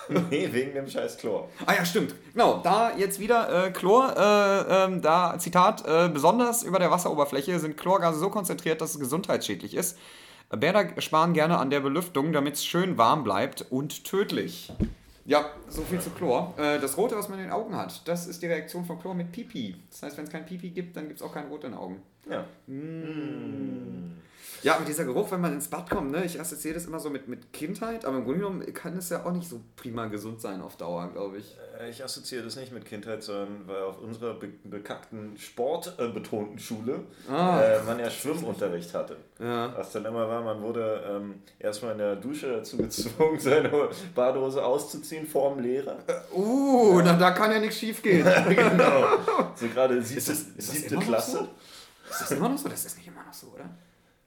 Nee, 0.30 0.50
wegen 0.52 0.74
dem 0.74 0.88
scheiß 0.88 1.18
Chlor. 1.18 1.50
Ah 1.66 1.74
ja, 1.74 1.86
stimmt. 1.86 2.16
Genau, 2.34 2.60
da 2.64 2.96
jetzt 2.98 3.20
wieder 3.20 3.68
äh, 3.68 3.72
Chlor, 3.72 4.14
äh, 4.18 4.86
ähm, 4.86 5.02
da 5.02 5.38
Zitat, 5.40 5.86
äh, 5.86 6.10
besonders 6.10 6.64
über 6.64 6.80
der 6.80 6.92
Wasseroberfläche 6.92 7.60
sind 7.60 7.78
Chlorgase 7.78 8.20
so 8.20 8.30
konzentriert, 8.30 8.82
dass 8.82 8.92
es 8.92 9.00
gesundheitsschädlich 9.00 9.76
ist. 9.76 9.98
Bäder 10.50 11.02
sparen 11.02 11.34
gerne 11.34 11.58
an 11.58 11.70
der 11.70 11.80
Belüftung, 11.80 12.34
damit 12.34 12.56
es 12.56 12.66
schön 12.66 12.98
warm 12.98 13.24
bleibt 13.24 13.66
und 13.70 14.04
tödlich. 14.04 14.74
Ja, 15.26 15.46
so 15.70 15.82
viel 15.84 16.02
zu 16.02 16.10
Chlor. 16.10 16.54
Äh, 16.58 16.80
das 16.80 16.98
Rote, 16.98 17.16
was 17.16 17.30
man 17.30 17.40
in 17.40 17.46
den 17.46 17.54
Augen 17.54 17.76
hat, 17.76 18.08
das 18.08 18.28
ist 18.28 18.42
die 18.42 18.48
Reaktion 18.48 18.86
von 18.86 19.00
Chlor 19.00 19.14
mit 19.14 19.32
Pipi. 19.32 19.76
Das 19.90 20.04
heißt, 20.04 20.18
wenn 20.18 20.26
es 20.26 20.32
kein 20.32 20.46
Pipi 20.46 20.72
gibt, 20.72 20.98
dann 20.98 21.08
gibt 21.08 21.22
es 21.22 21.26
auch 21.26 21.34
kein 21.34 21.48
Rot 21.48 21.64
in 21.64 21.72
den 21.72 21.80
Augen. 21.80 22.02
Ja. 22.30 22.46
Ja, 24.64 24.78
und 24.78 24.88
dieser 24.88 25.06
Geruch, 25.06 25.32
wenn 25.32 25.42
man 25.42 25.54
ins 25.54 25.68
Bad 25.68 25.90
kommt, 25.90 26.12
ne, 26.12 26.24
ich 26.26 26.40
assoziiere 26.40 26.76
das 26.76 26.86
immer 26.86 27.00
so 27.00 27.10
mit, 27.10 27.28
mit 27.28 27.52
Kindheit, 27.54 28.06
aber 28.06 28.18
im 28.18 28.24
Grunde 28.26 28.40
genommen 28.40 28.74
kann 28.74 28.96
es 28.98 29.10
ja 29.10 29.26
auch 29.26 29.32
nicht 29.32 29.50
so 29.50 29.60
prima 29.76 30.06
gesund 30.08 30.40
sein 30.42 30.62
auf 30.62 30.78
Dauer, 30.78 31.10
glaube 31.12 31.38
ich. 31.38 31.58
Äh, 31.80 31.90
Ich 31.90 32.04
assoziiere 32.04 32.44
das 32.44 32.56
nicht 32.58 32.72
mit 32.72 32.86
Kindheit, 32.86 33.24
sondern 33.24 33.68
weil 33.68 33.82
auf 33.84 34.00
unserer 34.00 34.36
be 34.36 34.50
bekackten 34.64 35.36
sportbetonten 35.38 36.60
Schule 36.60 37.00
Ah. 37.30 37.62
äh, 37.62 37.82
man 37.84 38.00
ja 38.00 38.10
Schwimmunterricht 38.10 38.94
hatte. 38.94 39.18
Ja. 39.40 39.74
Was 39.76 39.92
dann 39.94 40.06
immer 40.06 40.28
war, 40.28 40.42
man 40.44 40.62
wurde 40.62 41.04
ähm, 41.10 41.42
erstmal 41.60 41.94
in 41.94 41.98
der 41.98 42.16
Dusche 42.18 42.52
dazu 42.52 42.78
gezwungen, 42.78 43.40
seine 43.40 43.72
Badehose 44.14 44.64
auszuziehen 44.64 45.26
vor 45.28 45.56
dem 45.56 45.64
Lehrer. 45.64 45.98
Uh, 46.34 47.02
na, 47.04 47.14
da 47.14 47.32
kann 47.32 47.52
ja 47.52 47.60
nichts 47.60 47.78
schief 47.78 48.02
gehen. 48.04 48.24
genau. 48.50 49.06
So 49.56 49.68
gerade 49.68 50.02
siebte, 50.02 50.32
das- 50.32 50.40
ist 50.40 50.58
das 50.58 50.68
siebte 50.72 50.94
immer 50.96 51.02
noch 51.04 51.08
Klasse. 51.10 51.32
so? 51.38 51.48
Ist 52.12 52.22
das 52.22 52.32
immer 52.32 52.50
noch 52.50 52.58
so? 52.58 52.70
Das 52.70 52.86
ist 52.86 52.98
nicht 52.98 53.08
immer 53.08 53.24
noch 53.24 53.34
so, 53.34 53.48
oder? 53.56 53.70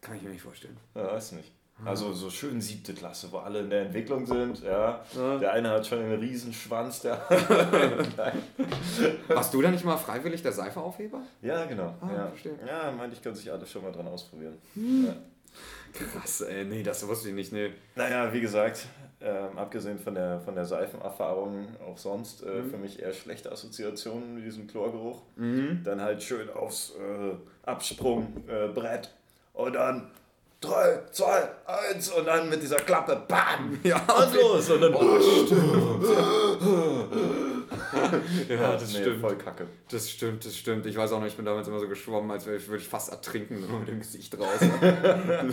Kann 0.05 0.15
ich 0.17 0.23
mir 0.23 0.31
nicht 0.31 0.43
vorstellen. 0.43 0.77
Ja, 0.95 1.07
weiß 1.13 1.33
nicht. 1.33 1.51
Also 1.85 2.13
so 2.13 2.31
schön 2.31 2.61
siebte 2.61 2.95
Klasse, 2.95 3.27
wo 3.33 3.39
alle 3.39 3.59
in 3.59 3.71
der 3.71 3.83
Entwicklung 3.87 4.25
sind, 4.27 4.63
ja. 4.63 5.05
Ja. 5.17 5.39
Der 5.39 5.53
eine 5.55 5.71
hat 5.71 5.85
schon 5.85 5.99
einen 5.99 6.21
riesen 6.21 6.53
Schwanz, 6.53 7.01
der. 7.01 7.21
Warst 9.29 9.53
du 9.53 9.63
da 9.63 9.71
nicht 9.71 9.85
mal 9.85 9.97
freiwillig 9.97 10.43
der 10.43 10.53
Seifeaufheber? 10.53 11.21
Ja, 11.43 11.65
genau. 11.65 11.95
Ah, 12.01 12.11
ja. 12.15 12.27
verstehe. 12.29 12.59
ja, 12.67 12.91
meinte 12.93 13.17
ich, 13.17 13.23
können 13.23 13.35
sich 13.35 13.51
alle 13.51 13.67
schon 13.67 13.83
mal 13.83 13.93
dran 13.93 14.07
ausprobieren. 14.07 14.59
Hm. 14.75 15.07
Ja. 15.07 15.17
Krass, 15.93 16.41
ey, 16.43 16.65
nee, 16.65 16.83
das 16.83 17.07
wusste 17.07 17.29
ich 17.29 17.35
nicht, 17.35 17.53
nee. 17.53 17.71
Naja, 17.95 18.33
wie 18.33 18.41
gesagt, 18.41 18.87
ähm, 19.21 19.57
abgesehen 19.57 19.99
von 19.99 20.15
der, 20.15 20.41
von 20.41 20.55
der 20.57 20.65
Seifenerfahrung, 20.65 21.69
auch 21.87 21.97
sonst 21.99 22.43
äh, 22.43 22.63
Mhm. 22.63 22.71
für 22.71 22.79
mich 22.79 23.01
eher 23.01 23.13
schlechte 23.13 23.53
Assoziationen 23.53 24.35
mit 24.35 24.45
diesem 24.45 24.67
Chlorgeruch. 24.67 25.23
Dann 25.37 26.01
halt 26.01 26.23
schön 26.23 26.51
aufs 26.51 26.95
äh, 26.97 27.35
Absprungbrett 27.69 29.11
und 29.55 29.73
dann 29.75 30.11
3, 30.61 31.01
2, 31.11 31.49
1 31.93 32.09
und 32.13 32.27
dann 32.27 32.49
mit 32.49 32.63
dieser 32.63 32.77
Klappe, 32.77 33.23
bam! 33.29 33.79
Ja, 33.85 33.97
und 33.99 34.35
los! 34.35 34.71
Und 34.71 34.81
dann, 34.83 34.93
Ja, 38.49 38.79
nee, 38.93 39.19
voll 39.21 39.37
kacke. 39.37 39.67
Das 39.91 40.09
stimmt, 40.11 40.45
das 40.45 40.57
stimmt. 40.57 40.87
Ich 40.87 40.97
weiß 40.97 41.13
auch 41.13 41.21
noch, 41.21 41.27
ich 41.27 41.37
bin 41.37 41.45
damals 41.45 41.67
immer 41.69 41.81
so 41.81 41.89
geschwommen, 41.89 42.31
als 42.31 42.47
ich- 42.47 42.69
würde 42.69 42.83
ich 42.83 42.89
fast 42.89 43.11
ertrinken 43.11 43.61
so 43.63 43.69
mit 43.79 43.89
dem 43.89 43.99
Gesicht 44.01 44.39
raus. 44.39 44.61
Ja, 44.61 45.45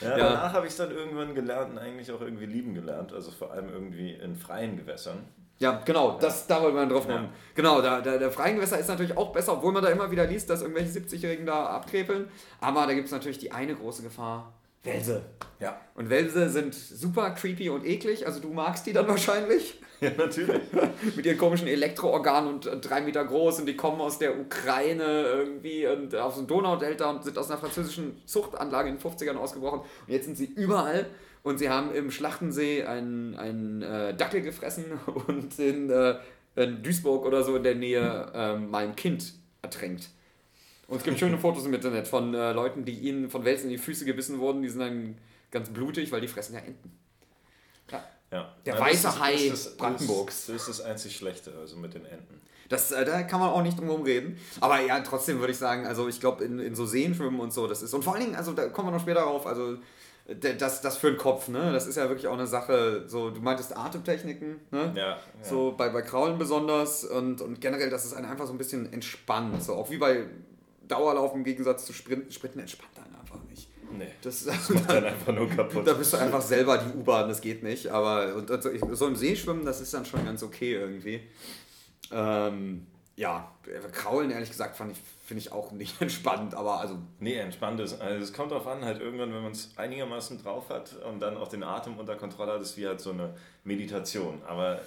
Ja. 0.00 0.16
Danach 0.16 0.52
habe 0.54 0.66
ich 0.66 0.72
es 0.72 0.76
dann 0.78 0.90
irgendwann 0.90 1.34
gelernt 1.34 1.72
und 1.72 1.78
eigentlich 1.78 2.10
auch 2.10 2.20
irgendwie 2.20 2.46
lieben 2.46 2.74
gelernt, 2.74 3.12
also 3.12 3.30
vor 3.30 3.52
allem 3.52 3.68
irgendwie 3.68 4.12
in 4.12 4.34
freien 4.36 4.76
Gewässern. 4.76 5.18
Ja, 5.62 5.80
genau, 5.84 6.18
das, 6.20 6.46
da 6.46 6.60
wollte 6.60 6.76
man 6.76 6.88
drauf 6.88 7.06
Ja. 7.08 7.14
kommen. 7.16 7.28
Genau, 7.54 7.80
da, 7.80 8.00
da, 8.00 8.18
der 8.18 8.30
Freigewässer 8.30 8.78
ist 8.78 8.88
natürlich 8.88 9.16
auch 9.16 9.32
besser, 9.32 9.54
obwohl 9.54 9.72
man 9.72 9.82
da 9.82 9.88
immer 9.90 10.10
wieder 10.10 10.26
liest, 10.26 10.50
dass 10.50 10.60
irgendwelche 10.62 10.90
70-Jährigen 10.98 11.46
da 11.46 11.66
abkrepeln. 11.66 12.28
Aber 12.60 12.86
da 12.86 12.94
gibt 12.94 13.06
es 13.06 13.12
natürlich 13.12 13.38
die 13.38 13.52
eine 13.52 13.74
große 13.74 14.02
Gefahr: 14.02 14.52
Wälse. 14.82 15.22
Ja. 15.60 15.80
Und 15.94 16.10
Wälse 16.10 16.48
sind 16.48 16.74
super 16.74 17.30
creepy 17.30 17.70
und 17.70 17.86
eklig, 17.86 18.26
also 18.26 18.40
du 18.40 18.52
magst 18.52 18.86
die 18.86 18.92
dann 18.92 19.06
wahrscheinlich. 19.08 19.80
Ja, 20.00 20.10
natürlich. 20.16 20.60
Mit 21.16 21.24
ihren 21.24 21.38
komischen 21.38 21.68
Elektroorganen 21.68 22.52
und 22.52 22.66
äh, 22.66 22.76
drei 22.78 23.00
Meter 23.02 23.24
groß 23.24 23.60
und 23.60 23.66
die 23.66 23.76
kommen 23.76 24.00
aus 24.00 24.18
der 24.18 24.36
Ukraine 24.40 25.04
irgendwie 25.04 25.86
und 25.86 26.12
aus 26.16 26.34
dem 26.34 26.48
Donaudelta 26.48 27.08
und 27.10 27.22
sind 27.22 27.38
aus 27.38 27.48
einer 27.50 27.60
französischen 27.60 28.20
Zuchtanlage 28.26 28.88
in 28.88 28.96
den 28.98 29.00
50ern 29.12 29.36
ausgebrochen. 29.36 29.80
Und 29.80 29.88
jetzt 30.08 30.24
sind 30.24 30.36
sie 30.36 30.46
überall 30.46 31.06
und 31.42 31.58
sie 31.58 31.68
haben 31.68 31.92
im 31.94 32.10
Schlachtensee 32.10 32.84
einen, 32.84 33.34
einen 33.36 33.82
äh, 33.82 34.14
Dackel 34.14 34.42
gefressen 34.42 34.84
und 35.26 35.58
in, 35.58 35.90
äh, 35.90 36.16
in 36.56 36.82
Duisburg 36.82 37.24
oder 37.24 37.42
so 37.42 37.56
in 37.56 37.62
der 37.62 37.74
Nähe 37.74 38.30
ähm, 38.34 38.70
mal 38.70 38.84
ein 38.84 38.96
Kind 38.96 39.32
ertränkt. 39.62 40.08
Und 40.88 40.98
es 40.98 41.04
gibt 41.04 41.18
schöne 41.18 41.38
Fotos 41.38 41.64
im 41.64 41.72
Internet 41.74 42.06
von 42.06 42.34
äh, 42.34 42.52
Leuten, 42.52 42.84
die 42.84 42.92
ihnen 42.92 43.30
von 43.30 43.44
Wälzen 43.44 43.64
in 43.66 43.70
die 43.70 43.78
Füße 43.78 44.04
gebissen 44.04 44.38
wurden. 44.40 44.62
Die 44.62 44.68
sind 44.68 44.80
dann 44.80 45.16
ganz 45.50 45.70
blutig, 45.70 46.12
weil 46.12 46.20
die 46.20 46.28
fressen 46.28 46.54
ja 46.54 46.60
Enten. 46.60 46.92
Ja. 47.90 48.04
Ja. 48.30 48.54
Der 48.66 48.74
Ja, 48.74 48.80
weiße 48.80 49.02
das 49.04 49.14
ist- 49.14 49.20
Hai 49.20 49.32
das 49.32 49.42
ist- 49.66 49.78
Brandenburgs. 49.78 50.46
Das 50.46 50.56
ist 50.56 50.68
das 50.68 50.80
einzig 50.82 51.16
Schlechte, 51.16 51.52
also 51.58 51.76
mit 51.76 51.94
den 51.94 52.04
Enten. 52.04 52.40
Das, 52.68 52.90
äh, 52.92 53.04
da 53.04 53.22
kann 53.22 53.40
man 53.40 53.50
auch 53.50 53.62
nicht 53.62 53.78
drum 53.78 53.86
herum 53.86 54.02
reden. 54.02 54.38
Aber 54.60 54.80
ja, 54.80 55.00
trotzdem 55.00 55.38
würde 55.40 55.52
ich 55.52 55.58
sagen, 55.58 55.86
also 55.86 56.08
ich 56.08 56.20
glaube, 56.20 56.44
in, 56.44 56.58
in 56.58 56.74
so 56.74 56.86
Seen 56.86 57.14
schwimmen 57.14 57.40
und 57.40 57.52
so, 57.52 57.66
das 57.66 57.82
ist. 57.82 57.92
Und 57.94 58.02
vor 58.02 58.14
allen 58.14 58.24
Dingen, 58.24 58.36
also 58.36 58.52
da 58.52 58.68
kommen 58.68 58.88
wir 58.88 58.92
noch 58.92 59.00
später 59.00 59.20
drauf, 59.22 59.46
also 59.46 59.76
das, 60.58 60.80
das 60.80 60.96
für 60.96 61.10
den 61.10 61.16
Kopf, 61.16 61.48
ne? 61.48 61.72
Das 61.72 61.86
ist 61.86 61.96
ja 61.96 62.08
wirklich 62.08 62.26
auch 62.26 62.34
eine 62.34 62.46
Sache, 62.46 63.04
so, 63.06 63.30
du 63.30 63.40
meintest 63.40 63.76
Atemtechniken, 63.76 64.60
ne? 64.70 64.92
Ja, 64.94 65.08
ja. 65.08 65.18
So 65.42 65.74
bei, 65.76 65.88
bei 65.88 66.02
Kraulen 66.02 66.38
besonders 66.38 67.04
und, 67.04 67.40
und 67.40 67.60
generell, 67.60 67.90
dass 67.90 68.04
es 68.04 68.14
einen 68.14 68.26
einfach 68.26 68.46
so 68.46 68.52
ein 68.52 68.58
bisschen 68.58 68.92
entspannt. 68.92 69.62
So 69.62 69.74
auch 69.74 69.90
wie 69.90 69.98
bei 69.98 70.26
Dauerlauf 70.88 71.34
im 71.34 71.44
Gegensatz 71.44 71.86
zu 71.86 71.92
Sprinten. 71.92 72.30
Sprinten 72.30 72.60
entspannt 72.60 72.92
einen 73.04 73.14
einfach 73.16 73.38
nicht. 73.48 73.68
Nee. 73.96 74.08
Das, 74.22 74.46
Dann 74.88 75.04
einfach 75.04 75.34
nur 75.34 75.48
kaputt. 75.48 75.86
da 75.86 75.94
bist 75.94 76.12
du 76.12 76.16
einfach 76.16 76.40
selber 76.40 76.78
die 76.78 76.98
U-Bahn, 76.98 77.28
das 77.28 77.40
geht 77.40 77.62
nicht. 77.62 77.88
Aber 77.88 78.34
und, 78.34 78.50
und 78.50 78.62
so, 78.62 78.70
ich, 78.70 78.82
so 78.92 79.06
im 79.06 79.16
See 79.16 79.36
schwimmen, 79.36 79.64
das 79.64 79.80
ist 79.80 79.92
dann 79.94 80.04
schon 80.04 80.24
ganz 80.24 80.42
okay 80.42 80.74
irgendwie. 80.74 81.20
Ähm, 82.10 82.86
ja, 83.16 83.52
Kraulen, 83.92 84.30
ehrlich 84.30 84.48
gesagt, 84.48 84.74
ich, 84.90 84.98
finde 85.26 85.40
ich 85.40 85.52
auch 85.52 85.72
nicht 85.72 86.00
entspannt, 86.00 86.54
aber 86.54 86.80
also. 86.80 86.98
Nee, 87.20 87.36
entspannt 87.36 87.80
ist. 87.80 88.00
Also 88.00 88.22
es 88.22 88.32
kommt 88.32 88.52
darauf 88.52 88.66
an, 88.66 88.84
halt 88.84 89.00
irgendwann, 89.00 89.32
wenn 89.34 89.42
man 89.42 89.52
es 89.52 89.70
einigermaßen 89.76 90.42
drauf 90.42 90.70
hat 90.70 90.94
und 91.04 91.20
dann 91.20 91.36
auch 91.36 91.48
den 91.48 91.62
Atem 91.62 91.98
unter 91.98 92.16
Kontrolle 92.16 92.52
hat, 92.52 92.60
ist 92.60 92.76
wie 92.76 92.86
halt 92.86 93.00
so 93.00 93.10
eine 93.10 93.34
Meditation. 93.64 94.42
Aber 94.46 94.80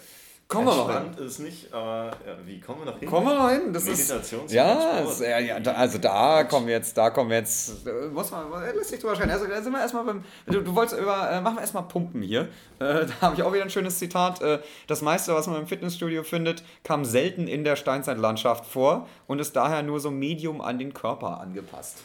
Kommen 0.48 0.68
wir 0.68 0.76
noch 0.76 0.90
entspannt 0.90 1.20
ist 1.20 1.40
nicht, 1.40 1.74
aber 1.74 2.12
ja, 2.26 2.38
wie 2.46 2.60
kommen 2.60 2.86
wir 2.86 2.92
noch 2.92 3.00
hin? 3.00 3.10
Kommen 3.10 3.26
wir 3.26 3.34
noch 3.34 3.50
hin? 3.50 3.74
Das 3.74 3.84
Meditation 3.86 4.42
ist. 4.42 4.46
ist 4.46 4.54
Ja, 4.54 5.04
Sport. 5.04 5.20
ja, 5.22 5.74
also 5.74 5.98
da 5.98 6.44
kommen 6.44 6.68
wir 6.68 6.76
jetzt, 6.76 6.96
da 6.96 7.10
kommen 7.10 7.32
wir 7.32 7.38
jetzt. 7.38 7.88
äh, 7.88 8.08
Muss 8.10 8.30
man, 8.30 8.52
lässt 8.76 8.92
sich 8.92 9.00
drüber 9.00 9.16
schreiben. 9.16 9.32
Also 9.32 9.48
da 9.48 9.60
sind 9.60 9.74
wir 9.74 9.80
erstmal 9.80 10.04
beim. 10.04 10.24
Du, 10.46 10.62
du 10.62 10.76
wolltest 10.76 11.02
über. 11.02 11.32
Äh, 11.32 11.42
machen 11.42 11.56
wir 11.56 11.62
erstmal 11.62 11.84
Pumpen 11.84 12.22
hier. 12.22 12.42
Äh, 12.42 12.48
da 12.78 13.22
habe 13.22 13.36
ich 13.36 13.42
auch 13.42 13.54
wieder 13.54 13.64
ein 13.64 13.72
schönes 13.72 13.98
Zitat. 13.98 14.40
Äh, 14.44 14.60
das 14.86 15.02
meiste, 15.02 15.34
was 15.34 15.48
man 15.48 15.62
im 15.62 15.68
Fitnessstudio 15.68 16.24
findet, 16.24 16.64
kam 16.84 17.06
selten 17.06 17.48
in 17.48 17.64
der 17.64 17.76
Steinzeitlandschaft 17.76 18.66
vor 18.66 19.08
und 19.26 19.40
ist 19.40 19.56
daher 19.56 19.82
nur 19.82 20.00
so 20.00 20.12
medium 20.12 20.62
an 20.62 20.78
den 20.78 20.94
Körper 20.94 21.40
angepasst. 21.40 22.04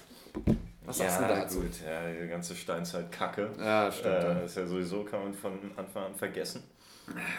Was 0.87 0.97
sagst 0.97 1.21
ja, 1.21 1.29
du 1.29 1.35
dazu? 1.35 1.61
gut, 1.61 1.73
ja, 1.87 2.23
die 2.23 2.27
ganze 2.27 2.57
Steinzeit-Kacke. 2.57 3.51
Ja, 3.59 3.93
stimmt. 3.93 4.15
Äh, 4.15 4.45
ist 4.47 4.57
ja 4.57 4.67
sowieso, 4.67 5.05
kann 5.05 5.25
man 5.25 5.35
von 5.35 5.53
Anfang 5.77 6.05
an 6.05 6.15
vergessen. 6.15 6.63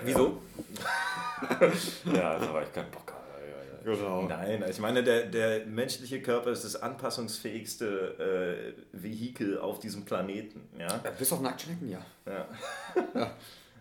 Wieso? 0.03 0.41
Ja, 2.05 2.37
da 2.37 2.53
war 2.53 2.61
ich 2.61 2.71
keinen 2.71 2.91
Bock. 2.91 3.11
Ja, 3.11 3.45
ja, 3.45 3.91
ja. 3.91 3.95
Genau. 3.95 4.27
Nein, 4.27 4.63
ich 4.69 4.77
meine, 4.77 5.03
der, 5.03 5.25
der 5.25 5.65
menschliche 5.65 6.21
Körper 6.21 6.51
ist 6.51 6.63
das 6.63 6.75
anpassungsfähigste 6.75 8.75
äh, 8.93 9.01
Vehikel 9.01 9.57
auf 9.57 9.79
diesem 9.79 10.05
Planeten. 10.05 10.69
Ja? 10.77 11.01
Ja, 11.03 11.09
bis 11.17 11.33
auf 11.33 11.41
Nacktschnecken, 11.41 11.89
ja. 11.89 12.05
Ja. 12.27 12.47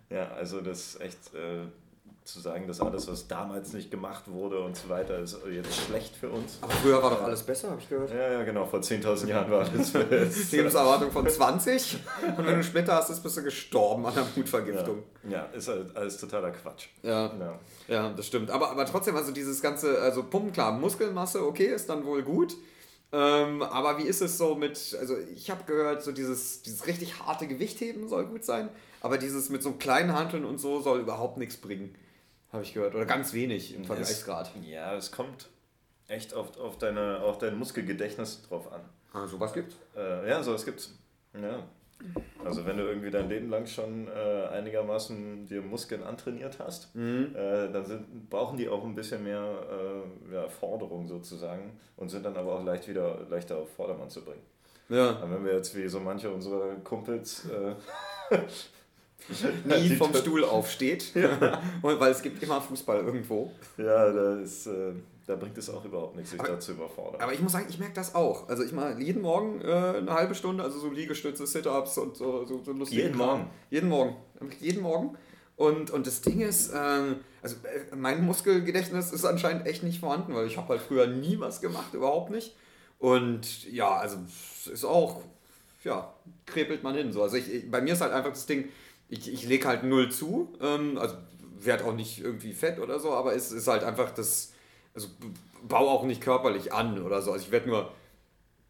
ja, 0.11 0.31
also 0.33 0.63
das 0.63 0.95
ist 0.95 1.01
echt 1.03 1.35
äh, 1.35 1.67
zu 2.25 2.41
sagen, 2.41 2.67
dass 2.69 2.81
alles, 2.81 3.09
was 3.09 3.27
damals 3.29 3.73
nicht 3.73 3.91
gemacht 3.91 4.25
wurde 4.27 4.61
und 4.61 4.77
so 4.77 4.89
weiter, 4.89 5.19
ist 5.19 5.39
jetzt 5.51 5.75
schlecht 5.75 6.15
für 6.15 6.29
uns. 6.29 6.59
Aber 6.61 6.73
früher 6.73 7.03
war 7.03 7.11
doch 7.11 7.23
alles 7.23 7.43
besser, 7.43 7.71
habe 7.71 7.81
ich 7.81 7.89
gehört. 7.89 8.11
Ja, 8.11 8.33
ja, 8.33 8.43
genau, 8.45 8.67
vor 8.67 8.81
10.000 8.81 9.27
Jahren 9.27 9.51
war 9.51 9.65
das. 9.65 9.93
das 9.93 10.53
Lebenserwartung 10.53 11.11
von 11.11 11.29
20 11.29 11.99
und 12.37 12.47
wenn 12.47 12.57
du 12.57 12.63
Splitter 12.63 12.95
hast, 12.95 13.11
ist, 13.11 13.23
bist 13.23 13.37
du 13.37 13.43
gestorben 13.43 14.07
an 14.07 14.15
der 14.15 14.23
ja, 14.23 14.29
Blutvergiftung. 14.35 15.03
ja, 15.29 15.45
ist 15.47 15.69
halt 15.69 15.97
alles 15.97 16.19
totaler 16.19 16.51
Quatsch. 16.51 16.87
Ja. 17.03 17.27
Ja. 17.27 17.59
Ja, 17.89 18.11
das 18.11 18.27
stimmt. 18.27 18.51
Aber, 18.51 18.71
aber 18.71 18.87
trotzdem, 18.87 19.17
also 19.17 19.33
dieses 19.33 19.61
ganze, 19.61 20.01
also 20.01 20.23
Pumpen, 20.23 20.53
klar, 20.53 20.73
Muskelmasse, 20.73 21.45
okay, 21.45 21.67
ist 21.67 21.89
dann 21.89 22.05
wohl 22.05 22.23
gut. 22.23 22.57
Ähm, 23.13 23.63
aber 23.63 23.99
wie 23.99 24.05
ist 24.05 24.23
es 24.23 24.39
so 24.39 24.55
mit, 24.55 24.97
also 25.01 25.17
ich 25.35 25.51
habe 25.51 25.65
gehört, 25.65 26.03
so 26.03 26.13
dieses, 26.13 26.63
dieses 26.63 26.87
richtig 26.87 27.19
harte 27.19 27.49
Gewichtheben 27.49 28.09
soll 28.09 28.27
gut 28.27 28.45
sein, 28.45 28.69
aber 29.01 29.19
dieses 29.19 29.49
mit 29.49 29.63
so 29.65 29.73
kleinen 29.73 30.15
Hanteln 30.15 30.45
und 30.45 30.59
so 30.59 30.81
soll 30.81 31.01
überhaupt 31.01 31.37
nichts 31.37 31.57
bringen, 31.57 31.93
habe 32.53 32.63
ich 32.63 32.75
gehört. 32.75 32.95
Oder 32.95 33.07
ganz 33.07 33.33
wenig 33.33 33.75
im 33.75 33.85
Vergleichsgrad. 33.85 34.51
Es, 34.61 34.67
ja, 34.69 34.95
es 34.95 35.13
kommt 35.13 35.49
echt 36.09 36.35
auf, 36.35 36.59
auf, 36.59 36.79
deine, 36.79 37.21
auf 37.21 37.39
dein 37.39 37.57
Muskelgedächtnis 37.59 38.43
drauf 38.49 38.73
an. 38.73 38.81
Also 39.13 39.39
was 39.41 39.53
gibt's? 39.53 39.77
Äh, 39.97 40.29
ja, 40.29 40.43
sowas 40.43 40.65
gibt's. 40.65 40.99
Ja. 41.35 41.65
Also 42.45 42.65
wenn 42.65 42.79
du 42.79 42.85
irgendwie 42.85 43.11
dein 43.11 43.29
Leben 43.29 43.51
lang 43.51 43.67
schon 43.67 44.09
äh, 44.09 44.47
einigermaßen 44.49 45.47
dir 45.47 45.61
Muskeln 45.61 46.03
antrainiert 46.03 46.59
hast, 46.59 46.95
mhm. 46.95 47.35
äh, 47.35 47.71
dann 47.71 47.85
sind, 47.85 48.31
brauchen 48.31 48.57
die 48.57 48.69
auch 48.69 48.85
ein 48.85 48.95
bisschen 48.95 49.23
mehr 49.23 49.45
äh, 50.31 50.35
ja, 50.35 50.49
Forderung 50.49 51.07
sozusagen 51.07 51.79
und 51.97 52.09
sind 52.09 52.25
dann 52.25 52.37
aber 52.37 52.55
auch 52.55 52.65
leicht 52.65 52.89
wieder 52.89 53.27
leichter 53.29 53.59
auf 53.59 53.71
Vordermann 53.75 54.09
zu 54.09 54.25
bringen. 54.25 54.43
Ja. 54.89 55.11
Aber 55.17 55.31
wenn 55.35 55.45
wir 55.45 55.55
jetzt 55.55 55.77
wie 55.77 55.87
so 55.89 56.01
manche 56.01 56.31
unserer 56.31 56.75
Kumpels 56.77 57.47
äh, 57.51 57.75
nie 59.65 59.97
vom 59.97 60.15
Stuhl 60.15 60.45
aufsteht, 60.45 61.15
ja. 61.15 61.61
weil 61.83 62.13
es 62.13 62.23
gibt 62.23 62.43
immer 62.43 62.61
Fußball 62.61 63.05
irgendwo. 63.05 63.53
Ja, 63.77 64.11
da, 64.13 64.41
ist, 64.41 64.67
äh, 64.67 64.93
da 65.27 65.37
bringt 65.37 65.57
es 65.59 65.71
auch 65.71 65.85
überhaupt 65.85 66.17
nichts, 66.17 66.33
sich 66.33 66.41
aber, 66.41 66.51
da 66.51 66.61
zu 66.61 66.73
überfordern. 66.73 67.21
Aber 67.21 67.33
ich 67.33 67.41
muss 67.41 67.53
sagen, 67.53 67.67
ich 67.69 67.79
merke 67.79 67.95
das 67.95 68.15
auch. 68.15 68.49
Also 68.49 68.63
ich 68.63 68.73
mache 68.73 69.01
jeden 69.01 69.23
Morgen 69.23 69.61
äh, 69.61 69.99
eine 69.99 70.13
halbe 70.13 70.35
Stunde, 70.35 70.65
also 70.65 70.79
so 70.79 70.91
Liegestütze, 70.91 71.47
Sit-Ups 71.47 71.99
und 71.99 72.17
so, 72.17 72.45
so, 72.45 72.63
so 72.65 72.73
lustige 72.73 73.03
Jeden 73.03 73.17
Morgen? 73.17 73.51
Jeden 73.71 73.89
Morgen. 73.89 74.17
Jeden 74.61 74.83
Morgen. 74.83 75.17
Und, 75.57 75.91
und 75.91 76.07
das 76.07 76.23
Ding 76.23 76.41
ist, 76.41 76.73
ähm, 76.75 77.17
also 77.43 77.57
äh, 77.65 77.95
mein 77.95 78.25
Muskelgedächtnis 78.25 79.13
ist 79.13 79.27
anscheinend 79.27 79.67
echt 79.67 79.83
nicht 79.83 80.01
vorhanden, 80.01 80.35
weil 80.35 80.47
ich 80.47 80.57
habe 80.57 80.69
halt 80.71 80.81
früher 80.81 81.07
nie 81.07 81.39
was 81.39 81.61
gemacht, 81.61 81.93
überhaupt 81.93 82.31
nicht. 82.31 82.57
Und 82.99 83.71
ja, 83.71 83.97
also 83.97 84.17
ist 84.73 84.85
auch, 84.85 85.23
ja, 85.85 86.15
krepelt 86.47 86.83
man 86.83 86.95
hin. 86.95 87.13
So. 87.13 87.23
Also 87.23 87.37
ich, 87.37 87.71
bei 87.71 87.81
mir 87.81 87.93
ist 87.95 88.01
halt 88.01 88.13
einfach 88.13 88.31
das 88.31 88.47
Ding, 88.47 88.69
ich, 89.11 89.33
ich 89.33 89.47
lege 89.47 89.69
halt 89.69 89.83
null 89.83 90.11
zu, 90.11 90.53
ähm, 90.63 90.97
also 90.97 91.17
werde 91.59 91.85
auch 91.85 91.95
nicht 91.95 92.21
irgendwie 92.21 92.53
fett 92.53 92.79
oder 92.79 92.99
so, 92.99 93.13
aber 93.13 93.35
es 93.35 93.53
ist 93.53 93.69
halt 93.69 93.85
einfach 93.85 94.11
das, 94.13 94.53
also 94.95 95.09
baue 95.63 95.91
auch 95.91 96.05
nicht 96.05 96.23
körperlich 96.23 96.73
an 96.73 97.03
oder 97.03 97.21
so. 97.21 97.33
Also 97.33 97.45
ich 97.45 97.53
werde 97.53 97.69
nur 97.69 97.93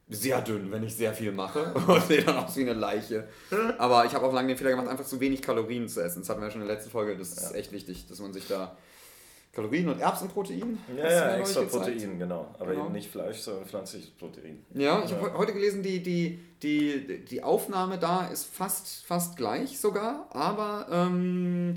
sehr 0.09 0.40
dünn, 0.40 0.72
wenn 0.72 0.83
ich 0.83 0.96
sehr 0.96 1.14
viel 1.14 1.31
mache 1.31 1.72
und 1.87 2.05
sehe 2.07 2.24
dann 2.24 2.38
aus 2.38 2.57
wie 2.57 2.62
eine 2.62 2.72
Leiche. 2.72 3.29
Aber 3.79 4.05
ich 4.07 4.14
habe 4.14 4.26
auch 4.26 4.33
lange 4.33 4.48
den 4.48 4.57
Fehler 4.57 4.70
gemacht, 4.70 4.88
einfach 4.88 5.07
zu 5.07 5.20
wenig 5.20 5.40
Kalorien 5.40 5.88
zu 5.88 6.03
essen. 6.03 6.20
Das 6.20 6.29
hatten 6.29 6.40
wir 6.40 6.48
ja 6.48 6.50
schon 6.50 6.62
in 6.62 6.66
der 6.66 6.76
letzten 6.76 6.90
Folge. 6.90 7.16
Das 7.16 7.29
ist 7.29 7.53
ja. 7.53 7.57
echt 7.57 7.70
wichtig, 7.70 8.09
dass 8.09 8.18
man 8.18 8.33
sich 8.33 8.48
da 8.48 8.76
Kalorien 9.52 9.88
und 9.88 10.00
Erbsenprotein. 10.00 10.78
Ja, 10.96 11.10
ja, 11.10 11.36
extra 11.36 11.62
Protein, 11.62 12.18
genau. 12.18 12.54
Aber 12.58 12.70
genau. 12.70 12.84
eben 12.84 12.92
nicht 12.92 13.10
Fleisch, 13.10 13.38
sondern 13.38 13.64
pflanzliches 13.66 14.10
Protein. 14.10 14.64
Ja, 14.74 15.02
ich 15.04 15.12
habe 15.12 15.36
heute 15.36 15.52
gelesen, 15.52 15.82
die, 15.82 16.02
die, 16.02 16.38
die, 16.62 17.24
die 17.24 17.42
Aufnahme 17.42 17.98
da 17.98 18.26
ist 18.28 18.44
fast, 18.44 19.04
fast 19.04 19.36
gleich 19.36 19.80
sogar, 19.80 20.28
aber 20.30 20.86
ähm, 20.90 21.74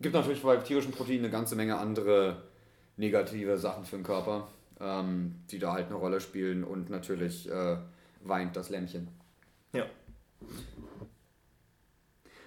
gibt 0.00 0.14
natürlich 0.14 0.42
bei 0.42 0.56
tierischen 0.58 0.92
Proteinen 0.92 1.24
eine 1.24 1.30
ganze 1.30 1.56
Menge 1.56 1.76
andere 1.76 2.42
negative 2.96 3.58
Sachen 3.58 3.84
für 3.84 3.96
den 3.96 4.04
Körper, 4.04 4.46
ähm, 4.80 5.40
die 5.50 5.58
da 5.58 5.72
halt 5.72 5.86
eine 5.86 5.96
Rolle 5.96 6.20
spielen 6.20 6.62
und 6.62 6.88
natürlich 6.88 7.50
äh, 7.50 7.78
weint 8.22 8.54
das 8.56 8.70
Lämmchen. 8.70 9.08
Ja. 9.72 9.86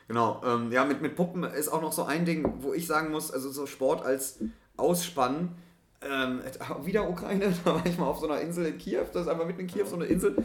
Genau, 0.08 0.42
ähm, 0.46 0.72
ja, 0.72 0.86
mit, 0.86 1.02
mit 1.02 1.16
Puppen 1.16 1.44
ist 1.44 1.70
auch 1.70 1.82
noch 1.82 1.92
so 1.92 2.04
ein 2.04 2.26
Ding, 2.26 2.46
wo 2.60 2.74
ich 2.74 2.86
sagen 2.86 3.12
muss, 3.12 3.32
also 3.32 3.50
so 3.52 3.66
Sport 3.66 4.06
als 4.06 4.40
Ausspannen, 4.78 5.56
ähm, 6.02 6.42
wieder 6.84 7.10
Ukraine, 7.10 7.54
da 7.66 7.76
war 7.76 7.86
ich 7.86 7.98
mal 7.98 8.08
auf 8.08 8.20
so 8.20 8.30
einer 8.30 8.42
Insel 8.42 8.68
in 8.68 8.78
Kiew, 8.78 9.06
das 9.12 9.24
ist 9.24 9.28
einfach 9.28 9.48
mitten 9.48 9.62
in 9.62 9.68
Kiew 9.68 9.86
so 9.86 9.96
eine 9.96 10.06
Insel 10.06 10.36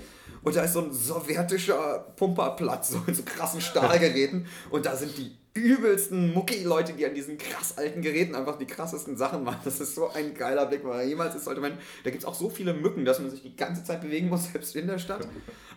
und 0.43 0.57
da 0.57 0.63
ist 0.63 0.73
so 0.73 0.81
ein 0.81 0.93
sowjetischer 0.93 2.07
Pumperplatz, 2.17 2.91
so 2.91 3.03
mit 3.07 3.17
so 3.17 3.23
krassen 3.23 3.61
Stahlgeräten 3.61 4.47
und 4.71 4.87
da 4.87 4.97
sind 4.97 5.17
die 5.19 5.37
übelsten 5.55 6.33
Mucki-Leute, 6.33 6.93
die 6.93 7.05
an 7.05 7.15
diesen 7.15 7.37
krass 7.37 7.77
alten 7.77 8.03
Geräten 8.03 8.35
einfach 8.35 8.57
die 8.57 8.67
krassesten 8.67 9.17
Sachen 9.17 9.43
machen. 9.43 9.61
Das 9.65 9.81
ist 9.81 9.95
so 9.95 10.09
ein 10.11 10.35
geiler 10.35 10.67
Blick, 10.67 10.85
weil 10.85 11.09
jemals 11.09 11.35
ist, 11.35 11.45
sollte 11.45 11.61
man, 11.61 11.73
da 12.05 12.11
gibt 12.11 12.23
es 12.23 12.29
auch 12.29 12.35
so 12.35 12.49
viele 12.49 12.73
Mücken, 12.73 13.05
dass 13.05 13.19
man 13.19 13.31
sich 13.31 13.43
die 13.43 13.57
ganze 13.57 13.83
Zeit 13.83 14.01
bewegen 14.01 14.29
muss, 14.29 14.45
selbst 14.53 14.77
in 14.77 14.87
der 14.87 14.99
Stadt. 14.99 15.27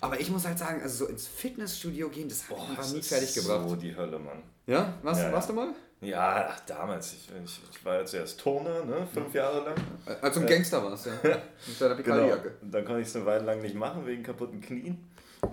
Aber 0.01 0.19
ich 0.19 0.29
muss 0.29 0.45
halt 0.45 0.59
sagen, 0.59 0.81
also 0.81 1.05
so 1.05 1.11
ins 1.11 1.27
Fitnessstudio 1.27 2.09
gehen, 2.09 2.29
das 2.29 2.49
hat 2.49 2.77
mich 2.77 2.93
nie 2.93 3.01
fertig 3.01 3.33
gebracht. 3.33 3.67
so 3.67 3.75
die 3.75 3.95
Hölle, 3.95 4.19
Mann. 4.19 4.43
Ja? 4.67 4.97
Warst, 5.01 5.21
ja, 5.21 5.31
warst 5.31 5.49
ja. 5.49 5.55
du 5.55 5.61
mal? 5.61 5.73
Ja, 6.01 6.49
ach, 6.49 6.59
damals. 6.67 7.13
Ich, 7.13 7.29
ich, 7.43 7.61
ich, 7.71 7.85
war 7.85 7.99
jetzt 7.99 8.13
erst 8.13 8.39
Turner, 8.39 8.83
ne? 8.83 9.07
fünf 9.11 9.33
Jahre 9.33 9.63
lang. 9.63 9.75
Als 10.21 10.37
ein 10.37 10.45
Gangster 10.45 10.83
warst 10.83 11.05
du, 11.05 11.09
ja. 11.09 11.41
Mit 11.67 11.81
deiner. 11.81 11.95
Genau. 11.95 12.37
Dann 12.61 12.85
konnte 12.85 13.01
ich 13.01 13.07
es 13.07 13.15
eine 13.15 13.25
Weile 13.25 13.45
lang 13.45 13.61
nicht 13.61 13.75
machen, 13.75 14.05
wegen 14.05 14.21
kaputten 14.21 14.59
Knien. 14.59 14.97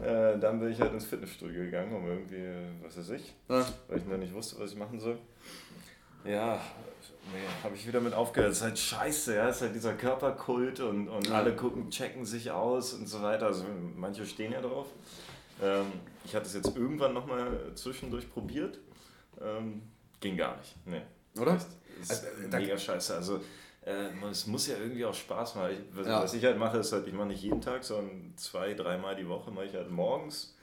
Äh, 0.03 0.39
dann 0.39 0.61
bin 0.61 0.71
ich 0.71 0.81
halt 0.81 0.93
ins 0.93 1.05
Fitnessstudio 1.05 1.63
gegangen, 1.63 1.95
um 1.95 2.07
irgendwie, 2.07 2.47
was 2.83 2.97
weiß 2.97 3.11
ich, 3.11 3.35
ja. 3.49 3.65
weil 3.89 3.99
ich 3.99 4.07
noch 4.07 4.17
nicht 4.17 4.33
wusste, 4.33 4.59
was 4.61 4.73
ich 4.73 4.79
machen 4.79 4.99
soll. 4.99 5.19
Ja, 6.25 6.61
nee, 7.33 7.41
habe 7.63 7.75
ich 7.75 7.87
wieder 7.87 8.01
mit 8.01 8.15
aufgehört. 8.15 8.51
Das 8.51 8.59
ist 8.59 8.65
halt 8.65 8.79
scheiße, 8.79 9.37
ja. 9.37 9.47
Das 9.47 9.57
ist 9.57 9.63
halt 9.63 9.75
dieser 9.75 9.95
Körperkult 9.95 10.81
und, 10.81 11.09
und 11.09 11.29
ja. 11.29 11.35
alle 11.35 11.57
gucken, 11.57 11.91
checken 11.91 12.25
sich 12.25 12.51
aus 12.51 12.93
und 12.95 13.09
so 13.09 13.23
weiter. 13.23 13.47
Also 13.47 13.65
manche 13.97 14.27
stehen 14.27 14.53
ja 14.53 14.61
drauf. 14.61 14.87
Ähm, 15.63 15.87
ich 16.25 16.35
hatte 16.35 16.47
es 16.47 16.55
jetzt 16.55 16.77
irgendwann 16.77 17.15
nochmal 17.15 17.73
zwischendurch 17.75 18.31
probiert. 18.31 18.79
Ähm, 19.41 19.83
ging 20.21 20.37
gar 20.37 20.57
nicht. 20.59 20.75
Nee. 20.87 21.03
Oder? 21.41 21.53
Das 21.53 21.67
ist 22.03 22.27
also, 22.27 22.49
mega 22.57 22.77
scheiße. 22.77 23.15
Also 23.15 23.41
äh, 23.83 24.09
es 24.31 24.47
muss 24.47 24.67
ja 24.67 24.77
irgendwie 24.77 25.05
auch 25.05 25.15
Spaß 25.15 25.55
machen. 25.55 25.71
Ich, 25.73 25.97
was, 25.97 26.07
ja. 26.07 26.23
was, 26.23 26.35
ich 26.35 26.45
halt 26.45 26.59
mache, 26.59 26.79
ist 26.79 26.93
halt, 26.93 27.07
ich 27.07 27.15
mache 27.15 27.29
nicht 27.29 27.43
jeden 27.43 27.61
Tag, 27.61 27.85
sondern 27.85 28.35
zwei, 28.37 28.75
dreimal 28.75 29.17
die 29.17 29.29
Woche 29.29 29.51
mache 29.51 29.67
ich 29.67 29.75
halt 29.75 29.91
morgens 29.91 30.57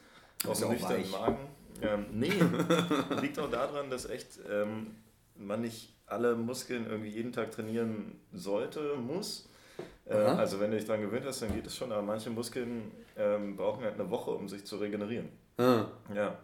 auf 0.47 0.59
dem 0.59 0.69
nüchternen 0.69 1.09
Magen. 1.11 1.47
Ähm, 1.81 2.05
nee, 2.11 2.33
liegt 3.21 3.37
auch 3.39 3.49
daran, 3.49 3.89
dass 3.89 4.09
echt 4.09 4.39
ähm, 4.49 4.95
man 5.35 5.61
nicht 5.61 5.93
alle 6.07 6.35
Muskeln 6.35 6.87
irgendwie 6.87 7.09
jeden 7.09 7.31
Tag 7.31 7.51
trainieren 7.51 8.19
sollte, 8.31 8.95
muss. 8.95 9.49
Äh, 10.05 10.15
also 10.15 10.59
wenn 10.59 10.71
du 10.71 10.77
dich 10.77 10.85
daran 10.85 11.01
gewöhnt 11.01 11.25
hast, 11.25 11.41
dann 11.41 11.53
geht 11.53 11.67
es 11.67 11.75
schon, 11.75 11.91
aber 11.91 12.01
manche 12.01 12.29
Muskeln 12.29 12.91
ähm, 13.17 13.55
brauchen 13.55 13.83
halt 13.83 13.95
eine 13.95 14.09
Woche, 14.09 14.31
um 14.31 14.47
sich 14.47 14.65
zu 14.65 14.77
regenerieren. 14.77 15.29
Ah. 15.57 15.85
Ja. 16.13 16.37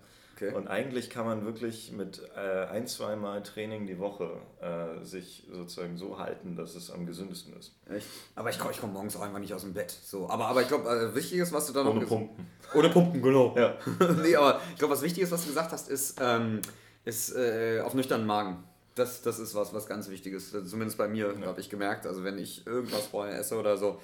Okay. 0.47 0.56
Und 0.56 0.67
eigentlich 0.67 1.10
kann 1.10 1.25
man 1.25 1.45
wirklich 1.45 1.91
mit 1.91 2.21
äh, 2.36 2.65
ein, 2.65 2.88
zwei 2.88 3.15
Mal 3.15 3.43
Training 3.43 3.88
die 3.88 3.99
Woche 3.99 4.38
äh, 4.62 5.03
sich 5.06 5.47
sozusagen 5.51 5.97
so 5.97 6.17
halten, 6.17 6.56
dass 6.56 6.75
es 6.75 6.91
am 6.91 7.06
gesündesten 7.06 7.56
ist. 7.58 7.75
Echt? 7.89 8.08
Aber 8.36 8.49
ich, 8.49 8.58
ich 8.71 8.79
komme 8.79 8.93
morgens 8.93 9.15
auch 9.15 9.21
einfach 9.21 9.39
nicht 9.39 9.53
aus 9.53 9.62
dem 9.62 9.73
Bett. 9.73 9.91
So. 9.91 10.29
Aber, 10.29 10.47
aber 10.47 10.62
ich 10.62 10.67
glaube, 10.67 10.89
äh, 10.89 11.15
wichtig 11.15 11.39
ist, 11.39 11.53
was 11.53 11.67
du 11.67 11.73
da 11.73 11.84
noch 11.84 11.95
Ohne 11.95 12.06
Pumpen. 12.06 12.47
Ohne 12.73 12.89
Pumpen, 12.89 13.21
genau. 13.21 13.56
Ja. 13.58 13.77
nee, 14.21 14.36
aber 14.36 14.60
ich 14.71 14.79
glaube, 14.79 14.93
was 14.93 15.01
wichtig 15.01 15.23
ist, 15.23 15.32
was 15.32 15.41
du 15.41 15.47
gesagt 15.47 15.71
hast, 15.71 15.89
ist, 15.89 16.19
ähm, 16.21 16.62
ist 17.06 17.36
äh, 17.36 17.82
auf 17.82 17.93
nüchternen 17.93 18.27
Magen. 18.27 18.63
Das, 18.95 19.21
das 19.21 19.39
ist 19.39 19.56
was, 19.56 19.73
was 19.73 19.88
ganz 19.88 20.10
wichtig 20.10 20.34
ist. 20.34 20.51
Zumindest 20.51 20.97
bei 20.97 21.08
mir 21.08 21.34
ja. 21.39 21.47
habe 21.47 21.60
ich 21.60 21.69
gemerkt. 21.69 22.06
Also 22.06 22.23
wenn 22.23 22.38
ich 22.38 22.67
irgendwas 22.67 23.08
vorher 23.08 23.39
esse 23.39 23.58
oder 23.58 23.77
so, 23.77 23.99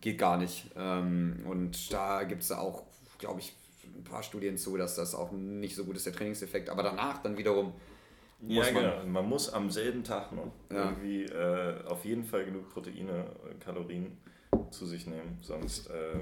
geht 0.00 0.18
gar 0.18 0.36
nicht. 0.36 0.70
Ähm, 0.76 1.44
und 1.48 1.92
da 1.92 2.24
gibt 2.24 2.42
es 2.42 2.50
auch, 2.50 2.82
glaube 3.18 3.40
ich, 3.40 3.54
ein 3.96 4.04
paar 4.04 4.22
Studien 4.22 4.56
zu, 4.56 4.76
dass 4.76 4.96
das 4.96 5.14
auch 5.14 5.32
nicht 5.32 5.76
so 5.76 5.84
gut 5.84 5.96
ist, 5.96 6.06
der 6.06 6.12
Trainingseffekt. 6.12 6.70
Aber 6.70 6.82
danach 6.82 7.22
dann 7.22 7.36
wiederum. 7.36 7.72
ja, 8.46 8.64
man, 8.64 8.74
genau. 8.74 9.04
Man 9.06 9.28
muss 9.28 9.52
am 9.52 9.70
selben 9.70 10.04
Tag 10.04 10.32
noch 10.32 10.52
ja. 10.70 10.90
irgendwie 10.90 11.24
äh, 11.24 11.84
auf 11.86 12.04
jeden 12.04 12.24
Fall 12.24 12.44
genug 12.44 12.70
Proteine, 12.70 13.26
Kalorien 13.60 14.18
zu 14.70 14.86
sich 14.86 15.06
nehmen, 15.06 15.38
sonst 15.40 15.88
äh, 15.88 16.18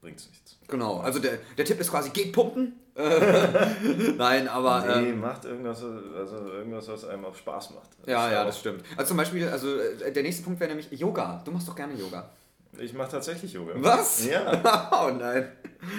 bringt 0.00 0.18
es 0.18 0.28
nichts. 0.28 0.58
Genau, 0.68 0.98
also 0.98 1.18
der, 1.18 1.38
der 1.56 1.64
Tipp 1.64 1.80
ist 1.80 1.90
quasi, 1.90 2.10
geht 2.10 2.32
pumpen. 2.32 2.74
Nein, 4.18 4.48
aber. 4.48 5.00
Nee, 5.00 5.10
ähm, 5.10 5.20
macht 5.20 5.46
irgendwas, 5.46 5.82
also 5.82 6.36
irgendwas, 6.52 6.88
was 6.88 7.04
einem 7.06 7.24
auch 7.24 7.34
Spaß 7.34 7.70
macht. 7.70 7.88
ja, 8.06 8.30
ja, 8.30 8.44
das 8.44 8.58
stimmt. 8.58 8.84
Also 8.96 9.08
zum 9.08 9.16
Beispiel, 9.16 9.48
also 9.48 9.78
äh, 9.78 10.12
der 10.12 10.22
nächste 10.22 10.42
Punkt 10.42 10.60
wäre 10.60 10.68
nämlich 10.68 10.90
Yoga. 10.90 11.40
Du 11.44 11.52
machst 11.52 11.66
doch 11.66 11.76
gerne 11.76 11.94
Yoga. 11.94 12.28
Ich 12.78 12.94
mache 12.94 13.10
tatsächlich 13.10 13.52
Yoga. 13.52 13.72
Was? 13.76 14.26
Ja. 14.26 14.90
oh 15.06 15.10
nein. 15.10 15.52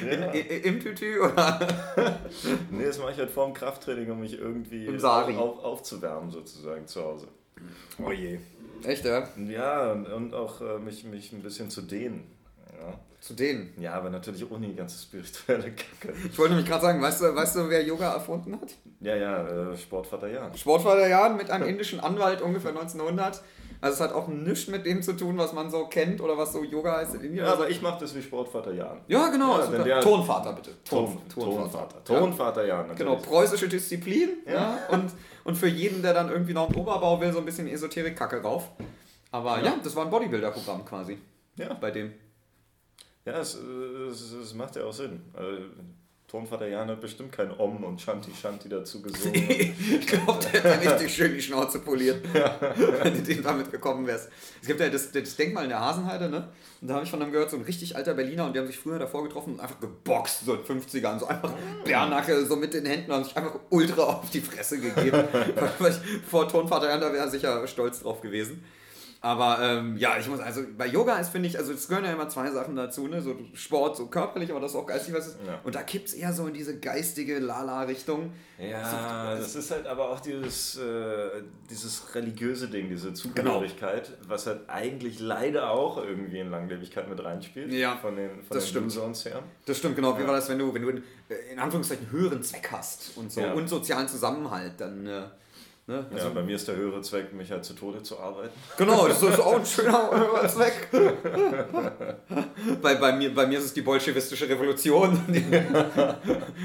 Ja. 0.09 0.31
Im 0.31 0.79
Tütü 0.79 1.19
oder? 1.19 1.59
nee, 2.71 2.85
das 2.85 2.97
mache 2.97 3.11
ich 3.11 3.17
halt 3.17 3.29
vorm 3.29 3.53
Krafttraining, 3.53 4.09
um 4.11 4.19
mich 4.19 4.39
irgendwie 4.39 4.89
auf, 5.03 5.63
aufzuwärmen 5.63 6.31
sozusagen 6.31 6.87
zu 6.87 7.03
Hause. 7.03 7.27
Oh 8.03 8.11
je. 8.11 8.39
Echt, 8.83 9.05
ja? 9.05 9.27
Ja, 9.47 9.91
und, 9.91 10.07
und 10.07 10.33
auch 10.33 10.61
äh, 10.61 10.79
mich, 10.79 11.03
mich 11.03 11.31
ein 11.31 11.41
bisschen 11.41 11.69
zu 11.69 11.81
dehnen. 11.81 12.25
Ja. 12.79 12.99
Zu 13.21 13.35
dehnen? 13.35 13.73
Ja, 13.77 13.93
aber 13.93 14.09
natürlich 14.09 14.49
ohne 14.51 14.67
die 14.67 14.75
ganze 14.75 15.01
spirituelle 15.01 15.71
Kacke. 15.71 16.13
Ich 16.29 16.37
wollte 16.37 16.55
nämlich 16.55 16.69
gerade 16.69 16.81
sagen, 16.81 17.01
weißt 17.01 17.21
du, 17.21 17.35
weißt 17.35 17.55
du, 17.55 17.69
wer 17.69 17.83
Yoga 17.83 18.13
erfunden 18.13 18.59
hat? 18.59 18.73
Ja, 18.99 19.15
ja, 19.15 19.71
äh, 19.71 19.77
Sportvater 19.77 20.27
Jan. 20.27 20.57
Sportvater 20.57 21.07
Jan 21.07 21.37
mit 21.37 21.49
einem 21.49 21.67
indischen 21.69 21.99
Anwalt 22.01 22.41
ungefähr 22.41 22.71
1900. 22.71 23.41
Also 23.83 23.95
es 23.95 23.99
hat 23.99 24.15
auch 24.15 24.29
nichts 24.29 24.69
mit 24.69 24.85
dem 24.85 25.03
zu 25.03 25.11
tun, 25.11 25.37
was 25.37 25.51
man 25.51 25.69
so 25.69 25.87
kennt 25.87 26.21
oder 26.21 26.37
was 26.37 26.53
so 26.53 26.63
Yoga 26.63 26.99
heißt 26.99 27.15
in 27.15 27.21
Indien. 27.25 27.45
Ja, 27.45 27.51
aber 27.51 27.69
ich 27.69 27.81
mache 27.81 27.99
das 27.99 28.15
wie 28.15 28.21
Sportvater 28.21 28.71
Jan. 28.71 29.01
Ja, 29.09 29.27
genau. 29.27 29.59
Ja, 29.59 29.83
der, 29.83 29.99
Tonvater 29.99 30.53
bitte. 30.53 30.71
Ton, 30.85 31.17
Ton, 31.27 31.43
Tonvater. 31.43 32.01
Tonvater 32.01 32.65
Jan. 32.65 32.87
Natürlich. 32.87 32.97
Genau, 32.97 33.15
preußische 33.17 33.67
Disziplin. 33.67 34.37
Ja. 34.47 34.79
und, 34.89 35.11
und 35.43 35.57
für 35.57 35.67
jeden, 35.67 36.01
der 36.01 36.13
dann 36.13 36.29
irgendwie 36.29 36.53
noch 36.53 36.69
einen 36.69 36.77
Oberbau 36.77 37.19
will, 37.19 37.33
so 37.33 37.39
ein 37.39 37.45
bisschen 37.45 37.67
Esoterik-Kacke 37.67 38.41
rauf. 38.41 38.69
Aber 39.31 39.57
ja, 39.57 39.65
ja 39.65 39.75
das 39.83 39.93
war 39.97 40.05
ein 40.05 40.09
Bodybuilder-Programm 40.09 40.85
quasi. 40.85 41.17
Ja. 41.57 41.73
Bei 41.73 41.91
dem. 41.91 42.13
Ja, 43.25 43.37
es, 43.39 43.55
es, 43.55 44.31
es 44.31 44.53
macht 44.53 44.77
ja 44.77 44.85
auch 44.85 44.93
Sinn. 44.93 45.23
Also, 45.33 45.57
Tonvater 46.33 46.67
Jan 46.67 46.87
hat 46.87 46.99
bestimmt 46.99 47.31
kein 47.31 47.51
Om 47.59 47.83
und 47.83 48.01
Shanti 48.01 48.31
Shanti 48.33 48.67
dazu 48.67 49.03
gesungen. 49.03 49.35
ich 49.35 50.07
glaube, 50.07 50.39
der 50.51 50.63
hätte 50.63 50.81
richtig 50.91 51.15
schön 51.15 51.31
die 51.31 51.41
Schnauze 51.43 51.77
poliert, 51.77 52.25
wenn 52.33 53.23
du 53.23 53.35
damit 53.43 53.69
gekommen 53.69 54.07
wärst. 54.07 54.29
Es 54.59 54.67
gibt 54.67 54.79
ja 54.79 54.89
das, 54.89 55.11
das 55.11 55.35
Denkmal 55.35 55.65
in 55.65 55.69
der 55.69 55.79
Hasenheide, 55.79 56.29
ne? 56.29 56.47
Und 56.81 56.87
da 56.87 56.95
habe 56.95 57.03
ich 57.03 57.11
von 57.11 57.21
einem 57.21 57.31
gehört, 57.31 57.51
so 57.51 57.57
ein 57.57 57.61
richtig 57.61 57.95
alter 57.95 58.15
Berliner 58.15 58.47
und 58.47 58.55
die 58.55 58.59
haben 58.59 58.65
sich 58.65 58.79
früher 58.79 58.97
davor 58.97 59.21
getroffen 59.21 59.53
und 59.53 59.59
einfach 59.59 59.79
geboxt, 59.79 60.43
so 60.43 60.55
in 60.55 60.63
50ern, 60.63 61.19
so 61.19 61.27
einfach 61.27 61.53
Bärnacke, 61.85 62.43
so 62.47 62.55
mit 62.55 62.73
den 62.73 62.87
Händen 62.87 63.11
und 63.11 63.25
sich 63.25 63.37
einfach 63.37 63.59
ultra 63.69 64.01
auf 64.01 64.31
die 64.31 64.41
Fresse 64.41 64.79
gegeben. 64.79 65.25
vor 66.27 66.47
Tonvater 66.47 66.89
Jan, 66.89 66.99
da 66.99 67.13
wäre 67.13 67.25
er 67.25 67.29
sicher 67.29 67.67
stolz 67.67 68.01
drauf 68.01 68.21
gewesen. 68.21 68.63
Aber 69.23 69.59
ähm, 69.61 69.95
ja, 69.95 70.17
ich 70.19 70.27
muss, 70.27 70.41
also 70.41 70.63
bei 70.77 70.85
Yoga 70.85 71.15
ist, 71.15 71.29
finde 71.29 71.47
ich, 71.47 71.57
also 71.57 71.71
es 71.71 71.87
gehören 71.87 72.03
ja 72.03 72.11
immer 72.11 72.27
zwei 72.27 72.51
Sachen 72.51 72.75
dazu, 72.75 73.07
ne? 73.07 73.21
So 73.21 73.37
Sport, 73.53 73.95
so 73.95 74.07
körperlich, 74.07 74.51
aber 74.51 74.59
das 74.59 74.71
ist 74.71 74.77
auch 74.77 74.85
geistig 74.85 75.13
was 75.13 75.27
ist. 75.27 75.37
Ja. 75.47 75.61
Und 75.63 75.75
da 75.75 75.81
kippt 75.81 76.09
es 76.09 76.13
eher 76.13 76.33
so 76.33 76.45
in 76.45 76.53
diese 76.53 76.77
geistige 76.77 77.39
Lala-Richtung. 77.39 78.33
Ja, 78.59 79.33
das 79.37 79.55
ist 79.55 79.71
halt 79.71 79.87
aber 79.87 80.09
auch 80.09 80.19
dieses, 80.19 80.77
äh, 80.77 81.41
dieses 81.69 82.13
religiöse 82.13 82.67
Ding, 82.67 82.89
diese 82.89 83.13
Zugehörigkeit, 83.13 84.07
genau. 84.07 84.29
was 84.29 84.45
halt 84.45 84.67
eigentlich 84.67 85.21
leider 85.21 85.71
auch 85.71 86.03
irgendwie 86.03 86.39
in 86.39 86.51
Langlebigkeit 86.51 87.07
mit 87.07 87.23
reinspielt. 87.23 87.71
Ja, 87.71 87.95
von 87.95 88.17
den, 88.17 88.29
von 88.43 88.57
das 88.57 88.73
den 88.73 88.89
stimmt. 88.89 89.23
her. 89.23 89.41
Das 89.65 89.77
stimmt, 89.77 89.95
genau. 89.95 90.19
Wie 90.19 90.27
war 90.27 90.35
das, 90.35 90.49
wenn 90.49 90.59
du, 90.59 90.73
wenn 90.73 90.81
du 90.81 90.89
in, 90.89 91.03
in 91.49 91.59
Anführungszeichen 91.59 92.11
höheren 92.11 92.43
Zweck 92.43 92.67
hast 92.73 93.15
und 93.15 93.31
so 93.31 93.39
ja. 93.39 93.53
und 93.53 93.69
sozialen 93.69 94.09
Zusammenhalt, 94.09 94.73
dann. 94.79 95.07
Äh, 95.07 95.21
Ne? 95.85 96.05
Also, 96.13 96.27
ja, 96.29 96.33
bei 96.33 96.41
mir 96.43 96.55
ist 96.55 96.65
der 96.65 96.77
höhere 96.77 97.01
Zweck, 97.01 97.33
mich 97.33 97.51
halt 97.51 97.65
zu 97.65 97.73
Tode 97.73 98.01
zu 98.01 98.17
arbeiten. 98.17 98.53
Genau, 98.77 99.05
das 99.05 99.21
ist 99.21 99.39
auch 99.39 99.59
ein 99.59 99.65
schöner 99.65 100.11
höherer 100.15 100.47
Zweck. 100.47 100.87
bei, 102.81 102.95
bei, 102.95 103.11
mir, 103.11 103.35
bei 103.35 103.45
mir 103.45 103.59
ist 103.59 103.65
es 103.65 103.73
die 103.73 103.81
bolschewistische 103.81 104.47
Revolution. 104.47 105.19
Die, 105.27 105.43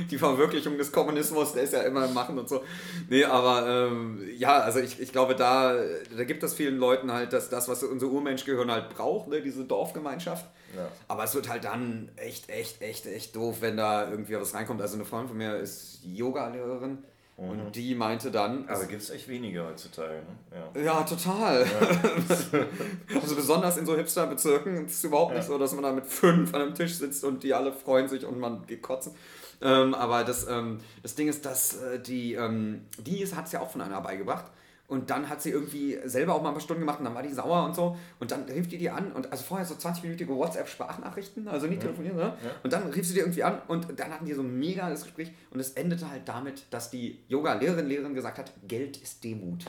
die, 0.08 0.18
Verwirklichung 0.18 0.78
des 0.78 0.92
Kommunismus, 0.92 1.52
der 1.52 1.64
ist 1.64 1.72
ja 1.72 1.82
immer 1.82 2.04
im 2.04 2.14
Machen 2.14 2.38
und 2.38 2.48
so. 2.48 2.62
Nee, 3.08 3.24
aber 3.24 3.88
ähm, 3.88 4.22
ja, 4.36 4.60
also 4.60 4.78
ich, 4.78 5.00
ich 5.00 5.10
glaube, 5.10 5.34
da, 5.34 5.74
da 6.16 6.24
gibt 6.24 6.44
es 6.44 6.54
vielen 6.54 6.78
Leuten 6.78 7.12
halt 7.12 7.32
das, 7.32 7.48
das 7.48 7.68
was 7.68 7.82
unser 7.82 8.06
Urmenschgehirn 8.06 8.70
halt 8.70 8.90
braucht, 8.90 9.28
ne? 9.28 9.42
diese 9.42 9.64
Dorfgemeinschaft. 9.64 10.46
Ja. 10.76 10.88
Aber 11.08 11.24
es 11.24 11.34
wird 11.34 11.48
halt 11.48 11.64
dann 11.64 12.10
echt, 12.14 12.48
echt, 12.50 12.82
echt, 12.82 13.06
echt 13.06 13.34
doof, 13.34 13.56
wenn 13.60 13.76
da 13.76 14.08
irgendwie 14.08 14.36
was 14.36 14.54
reinkommt. 14.54 14.80
Also 14.80 14.94
eine 14.94 15.04
Freundin 15.04 15.28
von 15.28 15.38
mir 15.38 15.56
ist 15.56 16.00
Yoga-Lehrerin 16.04 16.98
Mhm. 17.38 17.50
Und 17.50 17.76
die 17.76 17.94
meinte 17.94 18.30
dann. 18.30 18.68
Aber 18.68 18.84
gibt 18.86 19.00
es 19.00 19.10
echt 19.10 19.28
weniger 19.28 19.66
heutzutage, 19.66 20.14
ne? 20.14 20.70
Ja, 20.74 20.82
ja 20.82 21.02
total. 21.04 21.64
Ja. 21.64 22.66
also 23.20 23.36
besonders 23.36 23.76
in 23.76 23.86
so 23.86 23.96
Hipster-Bezirken 23.96 24.86
ist 24.86 24.94
es 24.94 25.04
überhaupt 25.04 25.34
nicht 25.34 25.46
so, 25.46 25.56
dass 25.56 25.72
man 25.72 25.84
da 25.84 25.92
mit 25.92 26.06
fünf 26.06 26.52
an 26.52 26.62
einem 26.62 26.74
Tisch 26.74 26.96
sitzt 26.96 27.22
und 27.24 27.44
die 27.44 27.54
alle 27.54 27.72
freuen 27.72 28.08
sich 28.08 28.24
und 28.24 28.40
man 28.40 28.66
geht 28.66 28.82
kotzen. 28.82 29.14
Ähm, 29.60 29.94
aber 29.94 30.24
das, 30.24 30.48
ähm, 30.48 30.78
das 31.02 31.14
Ding 31.14 31.28
ist, 31.28 31.44
dass 31.44 31.80
äh, 31.80 32.00
die, 32.00 32.34
ähm, 32.34 32.86
die 32.98 33.24
hat 33.26 33.46
es 33.46 33.52
ja 33.52 33.60
auch 33.60 33.70
von 33.70 33.80
einer 33.82 34.00
beigebracht. 34.00 34.46
Und 34.88 35.10
dann 35.10 35.28
hat 35.28 35.42
sie 35.42 35.50
irgendwie 35.50 35.98
selber 36.06 36.34
auch 36.34 36.40
mal 36.40 36.48
ein 36.48 36.54
paar 36.54 36.62
Stunden 36.62 36.80
gemacht 36.80 36.98
und 36.98 37.04
dann 37.04 37.14
war 37.14 37.22
die 37.22 37.32
sauer 37.32 37.62
und 37.66 37.76
so. 37.76 37.94
Und 38.20 38.30
dann 38.30 38.44
rief 38.44 38.68
die 38.68 38.78
die 38.78 38.88
an 38.88 39.12
und 39.12 39.30
also 39.30 39.44
vorher 39.44 39.66
so 39.66 39.74
20-minütige 39.74 40.28
WhatsApp-Sprachnachrichten, 40.28 41.46
also 41.46 41.66
nicht 41.66 41.82
telefonieren, 41.82 42.16
ne? 42.16 42.38
Ja. 42.42 42.50
Und 42.62 42.72
dann 42.72 42.88
rief 42.88 43.06
sie 43.06 43.12
die 43.12 43.20
irgendwie 43.20 43.44
an 43.44 43.60
und 43.68 44.00
dann 44.00 44.10
hatten 44.10 44.24
die 44.24 44.32
so 44.32 44.40
ein 44.40 44.58
mega 44.58 44.88
das 44.88 45.02
Gespräch 45.02 45.30
und 45.50 45.60
es 45.60 45.72
endete 45.72 46.10
halt 46.10 46.26
damit, 46.26 46.64
dass 46.70 46.90
die 46.90 47.18
Yoga-Lehrerin 47.28 47.86
Lehrerin 47.86 48.14
gesagt 48.14 48.38
hat, 48.38 48.50
Geld 48.66 48.96
ist 48.96 49.22
Demut. 49.22 49.66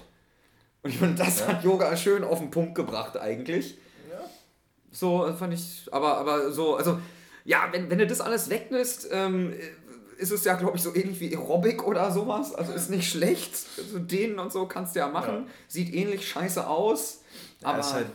Und 0.84 0.92
ich 0.92 0.98
finde, 0.98 1.16
das 1.16 1.42
ja. 1.42 1.48
hat 1.48 1.66
Yoga 1.66 1.98
schön 1.98 2.24
auf 2.24 2.40
den 2.40 2.50
Punkt 2.50 2.76
gebracht 2.76 3.18
eigentlich. 3.18 3.78
Ja. 4.10 4.22
So 4.90 5.34
fand 5.34 5.54
ich, 5.54 5.90
aber, 5.92 6.18
aber 6.18 6.50
so, 6.52 6.78
also 6.78 6.98
ja, 7.44 7.68
wenn, 7.72 7.90
wenn 7.90 7.98
du 7.98 8.08
das 8.08 8.22
alles 8.22 8.50
weglässt, 8.50 9.10
ähm, 9.12 9.54
ist 10.20 10.32
es 10.32 10.44
ja, 10.44 10.56
glaube 10.56 10.78
ich, 10.78 10.84
so 10.84 10.94
ähnlich 10.94 11.20
wie 11.20 11.36
Aerobic 11.36 11.88
oder 11.88 12.12
sowas. 12.12 12.54
Also 12.54 12.74
ist 12.74 12.90
nicht 12.90 13.10
schlecht. 13.10 13.54
Also 13.78 14.00
dehnen 14.00 14.38
und 14.38 14.52
so 14.52 14.66
kannst 14.66 14.96
du 14.96 15.00
ja 15.00 15.08
machen. 15.08 15.46
Ja. 15.46 15.52
Sieht 15.68 15.94
ähnlich 15.94 16.28
scheiße 16.28 16.68
aus. 16.68 17.22
Aber 17.64 17.78
ja, 17.78 17.80
ist 17.80 17.94
halt 17.94 18.08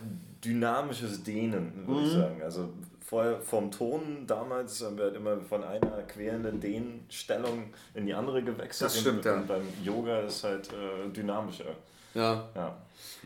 dynamisches 0.45 1.23
Dehnen, 1.23 1.73
würde 1.87 2.01
mhm. 2.01 2.07
ich 2.07 2.13
sagen. 2.13 2.43
Also 2.43 2.69
vorher 3.01 3.41
vom 3.41 3.71
Ton 3.71 4.27
damals 4.27 4.83
haben 4.85 4.97
wir 4.97 5.05
halt 5.05 5.17
immer 5.17 5.41
von 5.41 5.65
einer 5.65 6.03
quälenden 6.03 6.61
Dehnstellung 6.61 7.73
in 7.95 8.07
die 8.07 8.15
andere 8.15 8.43
gewechselt. 8.43 8.91
Das 8.91 9.01
stimmt, 9.01 9.19
und, 9.19 9.25
ja. 9.25 9.37
Und 9.37 9.49
beim 9.49 9.63
Yoga 9.83 10.21
ist 10.21 10.45
halt 10.45 10.69
äh, 10.69 11.09
dynamischer. 11.11 11.77
Ja. 12.15 12.49
Ja. 12.55 12.77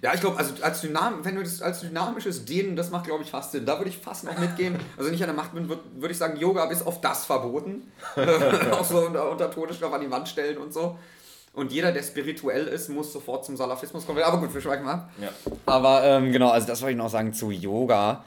Ja, 0.00 0.14
ich 0.14 0.20
glaube, 0.20 0.38
also 0.38 0.54
als 0.62 0.80
Dynam 0.80 1.24
wenn 1.24 1.34
du 1.34 1.42
das 1.42 1.60
als 1.60 1.80
dynamisches 1.80 2.44
Dehnen, 2.44 2.76
das 2.76 2.90
macht, 2.90 3.06
glaube 3.06 3.24
ich, 3.24 3.30
fast 3.30 3.52
Sinn. 3.52 3.66
Da 3.66 3.78
würde 3.78 3.90
ich 3.90 3.98
fast 3.98 4.24
noch 4.24 4.38
mitgehen. 4.38 4.78
Also 4.96 5.10
nicht 5.10 5.22
an 5.22 5.28
der 5.28 5.36
Macht 5.36 5.54
bin, 5.54 5.68
würde 5.68 5.82
würd 5.96 6.12
ich 6.12 6.18
sagen, 6.18 6.38
Yoga 6.38 6.66
bis 6.66 6.82
auf 6.82 7.00
das 7.00 7.26
verboten. 7.26 7.90
auch 8.72 8.84
so 8.84 9.06
unter, 9.06 9.30
unter 9.30 9.50
Todesstrafe 9.50 9.96
an 9.96 10.00
die 10.00 10.10
Wand 10.10 10.28
stellen 10.28 10.58
und 10.58 10.72
so. 10.72 10.98
Und 11.52 11.72
jeder, 11.72 11.90
der 11.90 12.04
spirituell 12.04 12.68
ist, 12.68 12.88
muss 12.88 13.12
sofort 13.12 13.44
zum 13.44 13.56
Salafismus 13.56 14.06
kommen. 14.06 14.22
Aber 14.22 14.38
gut, 14.38 14.54
wir 14.54 14.60
schweigen 14.60 14.84
mal 14.84 15.08
Ja. 15.20 15.30
Aber 15.66 16.04
ähm, 16.04 16.30
genau, 16.30 16.50
also 16.50 16.68
das 16.68 16.80
wollte 16.82 16.92
ich 16.92 16.98
noch 16.98 17.10
sagen 17.10 17.32
zu 17.32 17.50
Yoga. 17.50 18.24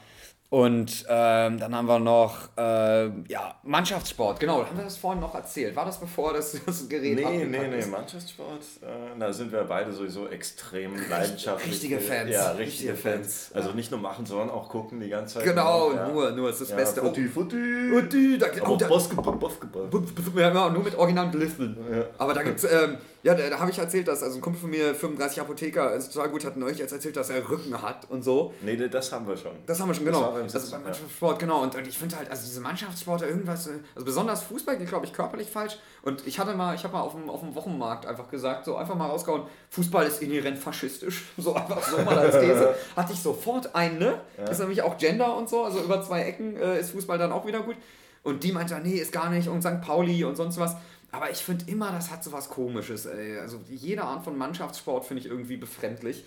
Und 0.52 1.06
ähm, 1.08 1.58
dann 1.58 1.74
haben 1.74 1.88
wir 1.88 1.98
noch 1.98 2.50
äh, 2.58 3.06
ja, 3.26 3.54
Mannschaftssport, 3.62 4.38
genau, 4.38 4.66
haben 4.66 4.76
wir 4.76 4.84
das 4.84 4.98
vorhin 4.98 5.18
noch 5.18 5.34
erzählt? 5.34 5.74
War 5.74 5.86
das 5.86 5.98
bevor 5.98 6.34
das, 6.34 6.60
das 6.66 6.90
Gerät 6.90 7.16
Nee, 7.16 7.46
nee, 7.46 7.68
nee, 7.68 7.86
Mannschaftssport, 7.86 8.60
äh, 8.82 9.18
da 9.18 9.32
sind 9.32 9.50
wir 9.50 9.64
beide 9.64 9.90
sowieso 9.94 10.28
extrem 10.28 10.92
leidenschaftlich. 11.08 11.72
Richtige 11.72 12.00
Fans. 12.00 12.30
Ja, 12.30 12.50
richtige, 12.50 12.92
richtige 12.92 12.94
Fans. 12.96 13.46
Fans. 13.48 13.52
Also 13.54 13.70
nicht 13.70 13.90
nur 13.90 14.00
machen, 14.00 14.26
sondern 14.26 14.50
auch 14.50 14.68
gucken 14.68 15.00
die 15.00 15.08
ganze 15.08 15.36
Zeit. 15.36 15.44
Genau, 15.44 15.94
ja. 15.94 16.08
nur, 16.08 16.32
nur 16.32 16.50
ist 16.50 16.60
das 16.60 16.68
ja, 16.68 16.76
Beste. 16.76 17.00
Futti, 17.00 17.28
Futti. 17.28 17.88
Futti. 17.90 18.36
Da, 18.36 18.48
oh, 18.68 18.76
da, 18.76 18.88
Basketball, 18.88 19.36
Basketball. 19.36 19.88
Ja, 20.36 20.68
nur 20.68 20.84
mit 20.84 20.94
originalen 20.96 21.30
Bliffen. 21.30 21.78
Ja. 21.90 22.04
Aber 22.18 22.34
da 22.34 22.42
gibt 22.42 22.62
es... 22.62 22.70
Ähm, 22.70 22.98
ja, 23.22 23.34
da, 23.34 23.48
da 23.48 23.58
habe 23.60 23.70
ich 23.70 23.78
erzählt, 23.78 24.08
dass 24.08 24.22
also 24.22 24.36
ein 24.36 24.40
Kumpel 24.40 24.60
von 24.60 24.70
mir, 24.70 24.94
35 24.94 25.40
Apotheker, 25.40 25.94
ist 25.94 26.12
total 26.12 26.28
gut, 26.30 26.44
hat 26.44 26.56
neulich 26.56 26.78
jetzt 26.78 26.92
erzählt, 26.92 27.16
dass 27.16 27.30
er 27.30 27.48
Rücken 27.48 27.80
hat 27.80 28.10
und 28.10 28.22
so. 28.22 28.52
Nee, 28.62 28.76
das 28.76 29.12
haben 29.12 29.28
wir 29.28 29.36
schon. 29.36 29.52
Das 29.66 29.78
haben 29.80 29.88
wir 29.88 29.94
schon, 29.94 30.04
genau. 30.04 30.36
Das, 30.42 30.54
ist 30.54 30.70
beim 30.72 30.82
Mannschaftssport, 30.82 31.34
ja. 31.34 31.46
genau. 31.46 31.62
Und, 31.62 31.74
und 31.76 31.86
ich 31.86 31.96
finde 31.96 32.16
halt, 32.16 32.30
also 32.30 32.44
diese 32.44 32.60
Mannschaftssporte, 32.60 33.26
irgendwas, 33.26 33.68
also 33.94 34.04
besonders 34.04 34.42
Fußball 34.42 34.76
geht, 34.76 34.88
glaube 34.88 35.06
ich, 35.06 35.12
körperlich 35.12 35.48
falsch. 35.48 35.78
Und 36.02 36.26
ich 36.26 36.38
hatte 36.40 36.54
mal, 36.54 36.74
ich 36.74 36.82
habe 36.82 36.94
mal 36.94 37.02
auf 37.02 37.12
dem, 37.12 37.30
auf 37.30 37.40
dem 37.40 37.54
Wochenmarkt 37.54 38.06
einfach 38.06 38.28
gesagt, 38.28 38.64
so 38.64 38.76
einfach 38.76 38.96
mal 38.96 39.06
rausgehauen, 39.06 39.44
Fußball 39.70 40.06
ist 40.06 40.20
inhärent 40.20 40.58
faschistisch. 40.58 41.24
So 41.42 41.54
einfach 41.54 41.82
so 41.82 41.98
mal 42.02 42.16
als 42.16 42.38
These. 42.38 42.74
Hatte 42.96 43.12
ich 43.12 43.20
sofort 43.20 43.74
einen, 43.74 43.98
ne? 43.98 44.20
Ja. 44.38 44.44
Ist 44.44 44.60
nämlich 44.60 44.82
auch 44.82 44.96
Gender 44.96 45.36
und 45.36 45.48
so, 45.48 45.64
also 45.64 45.80
über 45.80 46.02
zwei 46.02 46.22
Ecken 46.22 46.56
äh, 46.56 46.78
ist 46.78 46.90
Fußball 46.90 47.18
dann 47.18 47.32
auch 47.32 47.46
wieder 47.46 47.60
gut. 47.60 47.76
Und 48.22 48.44
die 48.44 48.52
meinte, 48.52 48.78
nee, 48.82 48.94
ist 48.94 49.12
gar 49.12 49.30
nicht 49.30 49.48
und 49.48 49.62
St. 49.62 49.80
Pauli 49.80 50.24
und 50.24 50.36
sonst 50.36 50.58
was. 50.58 50.76
Aber 51.12 51.30
ich 51.30 51.38
finde 51.38 51.66
immer, 51.70 51.92
das 51.92 52.10
hat 52.10 52.24
so 52.24 52.32
was 52.32 52.48
Komisches. 52.48 53.06
Ey. 53.06 53.38
Also 53.38 53.60
jede 53.68 54.02
Art 54.02 54.24
von 54.24 54.36
Mannschaftssport 54.36 55.04
finde 55.04 55.22
ich 55.22 55.28
irgendwie 55.28 55.58
befremdlich. 55.58 56.24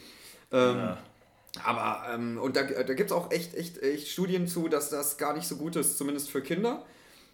Ähm, 0.52 0.78
ja. 0.78 0.98
Aber, 1.64 2.14
ähm, 2.14 2.38
und 2.38 2.56
da, 2.56 2.64
da 2.64 2.94
gibt 2.94 3.10
es 3.10 3.16
auch 3.16 3.32
echt, 3.32 3.56
echt, 3.56 3.82
echt 3.82 4.08
Studien 4.10 4.48
zu, 4.48 4.68
dass 4.68 4.90
das 4.90 5.18
gar 5.18 5.34
nicht 5.34 5.48
so 5.48 5.56
gut 5.56 5.76
ist, 5.76 5.98
zumindest 5.98 6.30
für 6.30 6.42
Kinder. 6.42 6.86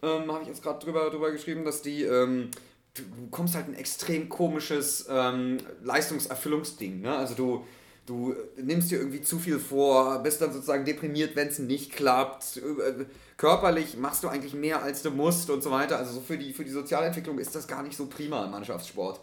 Ähm, 0.02 0.32
Habe 0.32 0.42
ich 0.42 0.48
jetzt 0.48 0.62
gerade 0.62 0.84
drüber, 0.84 1.10
drüber 1.10 1.30
geschrieben, 1.30 1.64
dass 1.64 1.82
die, 1.82 2.04
ähm, 2.04 2.50
du, 2.94 3.02
kommst 3.30 3.54
halt 3.54 3.68
ein 3.68 3.74
extrem 3.74 4.28
komisches 4.28 5.06
ähm, 5.10 5.58
Leistungserfüllungsding. 5.82 7.02
Ne? 7.02 7.14
Also 7.14 7.34
du, 7.34 7.66
du 8.06 8.34
nimmst 8.56 8.90
dir 8.90 8.98
irgendwie 8.98 9.22
zu 9.22 9.38
viel 9.38 9.58
vor, 9.58 10.22
bist 10.22 10.40
dann 10.40 10.52
sozusagen 10.52 10.84
deprimiert, 10.84 11.36
wenn 11.36 11.48
es 11.48 11.58
nicht 11.58 11.92
klappt. 11.92 12.58
Äh, 12.58 13.04
körperlich 13.42 13.96
machst 13.96 14.22
du 14.22 14.28
eigentlich 14.28 14.54
mehr, 14.54 14.84
als 14.84 15.02
du 15.02 15.10
musst 15.10 15.50
und 15.50 15.64
so 15.64 15.72
weiter. 15.72 15.98
Also 15.98 16.12
so 16.12 16.20
für 16.20 16.38
die, 16.38 16.52
für 16.52 16.62
die 16.62 16.70
Sozialentwicklung 16.70 17.40
ist 17.40 17.56
das 17.56 17.66
gar 17.66 17.82
nicht 17.82 17.96
so 17.96 18.06
prima 18.06 18.44
im 18.44 18.52
Mannschaftssport. 18.52 19.18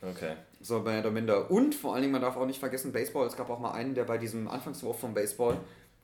Okay. 0.00 0.36
So 0.60 0.78
mehr 0.78 1.00
oder 1.00 1.10
minder. 1.10 1.50
Und 1.50 1.74
vor 1.74 1.92
allen 1.92 2.02
Dingen, 2.02 2.12
man 2.12 2.22
darf 2.22 2.36
auch 2.36 2.46
nicht 2.46 2.60
vergessen, 2.60 2.92
Baseball, 2.92 3.26
es 3.26 3.36
gab 3.36 3.50
auch 3.50 3.58
mal 3.58 3.72
einen, 3.72 3.96
der 3.96 4.04
bei 4.04 4.16
diesem 4.16 4.46
Anfangswurf 4.46 5.00
vom 5.00 5.12
Baseball 5.12 5.56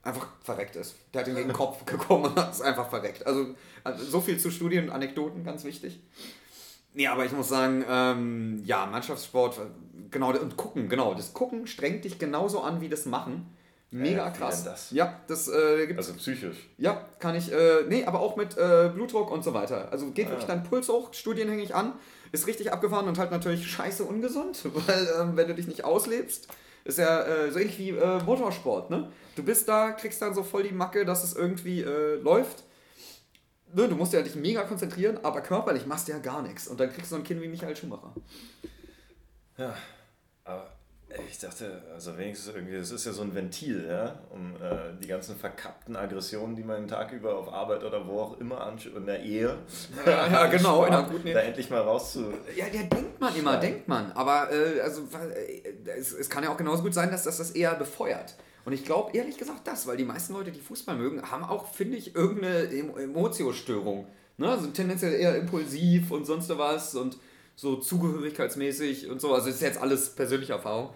einfach 0.03 0.27
verreckt 0.43 0.75
ist. 0.75 0.95
Der 1.13 1.21
hat 1.21 1.29
ihn 1.29 1.35
gegen 1.35 1.47
den 1.47 1.55
Kopf 1.55 1.85
gekommen 1.85 2.25
und 2.25 2.37
ist 2.37 2.61
einfach 2.61 2.89
verreckt. 2.89 3.25
Also, 3.25 3.55
also 3.85 4.03
so 4.03 4.19
viel 4.19 4.37
zu 4.37 4.51
Studien 4.51 4.89
und 4.89 4.89
Anekdoten, 4.89 5.45
ganz 5.45 5.63
wichtig. 5.63 6.01
Nee, 6.93 7.07
aber 7.07 7.23
ich 7.23 7.31
muss 7.31 7.47
sagen, 7.47 7.85
ähm, 7.87 8.61
ja, 8.65 8.85
Mannschaftssport, 8.85 9.61
genau, 10.09 10.31
und 10.31 10.57
gucken, 10.57 10.89
genau. 10.89 11.13
Das 11.13 11.33
Gucken 11.33 11.67
strengt 11.67 12.03
dich 12.03 12.19
genauso 12.19 12.63
an 12.63 12.81
wie 12.81 12.89
das 12.89 13.05
Machen. 13.05 13.45
Mega 13.93 14.25
ja, 14.25 14.29
krass. 14.29 14.63
Das? 14.63 14.91
Ja, 14.91 15.19
das 15.27 15.49
äh, 15.49 15.85
gibt's. 15.85 16.07
Also 16.07 16.17
psychisch. 16.17 16.69
Ja, 16.77 17.05
kann 17.19 17.35
ich. 17.35 17.51
Äh, 17.51 17.83
nee, 17.89 18.05
aber 18.05 18.21
auch 18.21 18.37
mit 18.37 18.57
äh, 18.57 18.89
Blutdruck 18.93 19.29
und 19.29 19.43
so 19.43 19.53
weiter. 19.53 19.91
Also 19.91 20.11
geht 20.11 20.27
ah, 20.27 20.29
wirklich 20.29 20.47
dein 20.47 20.63
Puls 20.63 20.87
hoch, 20.87 21.13
studienhängig 21.13 21.75
an, 21.75 21.93
ist 22.31 22.47
richtig 22.47 22.71
abgefahren 22.71 23.09
und 23.09 23.19
halt 23.19 23.31
natürlich 23.31 23.67
scheiße 23.71 24.05
ungesund, 24.05 24.61
weil 24.87 25.09
ähm, 25.19 25.35
wenn 25.35 25.49
du 25.49 25.55
dich 25.55 25.67
nicht 25.67 25.83
auslebst, 25.83 26.47
ist 26.85 26.99
ja 26.99 27.21
äh, 27.23 27.51
so 27.51 27.59
ähnlich 27.59 27.77
wie 27.79 27.89
äh, 27.89 28.23
Motorsport, 28.23 28.89
ne? 28.89 29.11
Du 29.35 29.43
bist 29.43 29.67
da, 29.67 29.91
kriegst 29.91 30.21
dann 30.21 30.33
so 30.33 30.43
voll 30.43 30.63
die 30.63 30.73
Macke, 30.73 31.05
dass 31.05 31.23
es 31.23 31.35
irgendwie 31.35 31.81
äh, 31.81 32.15
läuft. 32.15 32.63
Ne, 33.73 33.87
du 33.87 33.95
musst 33.95 34.13
ja 34.13 34.21
dich 34.21 34.35
mega 34.35 34.63
konzentrieren, 34.63 35.19
aber 35.23 35.41
körperlich 35.41 35.85
machst 35.85 36.07
du 36.07 36.13
ja 36.13 36.19
gar 36.19 36.41
nichts. 36.41 36.67
Und 36.67 36.79
dann 36.79 36.89
kriegst 36.89 37.11
du 37.11 37.15
so 37.15 37.21
ein 37.21 37.23
Kind 37.23 37.41
wie 37.41 37.47
Michael 37.47 37.75
Schumacher. 37.75 38.13
Ja, 39.57 39.73
aber 40.43 40.69
Ich 41.29 41.39
dachte, 41.39 41.81
also 41.93 42.17
wenigstens 42.17 42.53
irgendwie, 42.55 42.77
das 42.77 42.91
ist 42.91 43.05
ja 43.05 43.11
so 43.11 43.21
ein 43.23 43.33
Ventil, 43.35 43.85
ja, 43.87 44.19
um 44.29 44.55
äh, 44.55 44.93
die 45.01 45.07
ganzen 45.07 45.35
verkappten 45.35 45.95
Aggressionen, 45.95 46.55
die 46.55 46.63
man 46.63 46.81
den 46.83 46.87
Tag 46.87 47.11
über 47.11 47.35
auf 47.35 47.51
Arbeit 47.51 47.83
oder 47.83 48.07
wo 48.07 48.19
auch 48.19 48.39
immer 48.39 48.61
anschaut, 48.61 48.95
in 48.95 49.05
der 49.05 49.21
Ehe, 49.21 49.57
Ja, 50.05 50.27
ja 50.27 50.45
genau, 50.47 50.85
in 50.85 50.93
einer 50.93 51.07
guten 51.09 51.33
da 51.33 51.39
endlich 51.41 51.69
mal 51.69 51.81
rauszu. 51.81 52.33
Ja, 52.55 52.65
ja, 52.67 52.83
denkt 52.83 53.19
man 53.19 53.35
immer, 53.35 53.53
Ja. 53.55 53.59
denkt 53.59 53.87
man. 53.87 54.11
Aber 54.13 54.49
äh, 54.51 54.79
also, 54.81 55.01
äh, 55.01 55.89
es, 55.97 56.13
es 56.13 56.29
kann 56.29 56.43
ja 56.43 56.51
auch 56.51 56.57
genauso 56.57 56.83
gut 56.83 56.93
sein, 56.93 57.11
dass 57.11 57.23
das 57.23 57.37
das 57.37 57.51
eher 57.51 57.75
befeuert. 57.75 58.35
Und 58.63 58.73
ich 58.73 58.85
glaube 58.85 59.17
ehrlich 59.17 59.37
gesagt 59.37 59.67
das, 59.67 59.87
weil 59.87 59.97
die 59.97 60.05
meisten 60.05 60.33
Leute, 60.33 60.51
die 60.51 60.59
Fußball 60.61 60.95
mögen, 60.95 61.29
haben 61.29 61.43
auch, 61.43 61.73
finde 61.73 61.97
ich, 61.97 62.15
irgendeine 62.15 62.65
Em 62.71 62.95
Emotiostörung. 62.97 64.05
Ne? 64.37 64.57
Sind 64.59 64.75
tendenziell 64.75 65.13
eher 65.13 65.35
impulsiv 65.35 66.11
und 66.11 66.25
sonst 66.25 66.47
was 66.57 66.95
und 66.95 67.17
so 67.55 67.75
zugehörigkeitsmäßig 67.77 69.09
und 69.09 69.19
so. 69.21 69.33
Also 69.33 69.47
das 69.47 69.55
ist 69.55 69.61
jetzt 69.61 69.81
alles 69.81 70.11
persönliche 70.15 70.53
Erfahrung. 70.53 70.89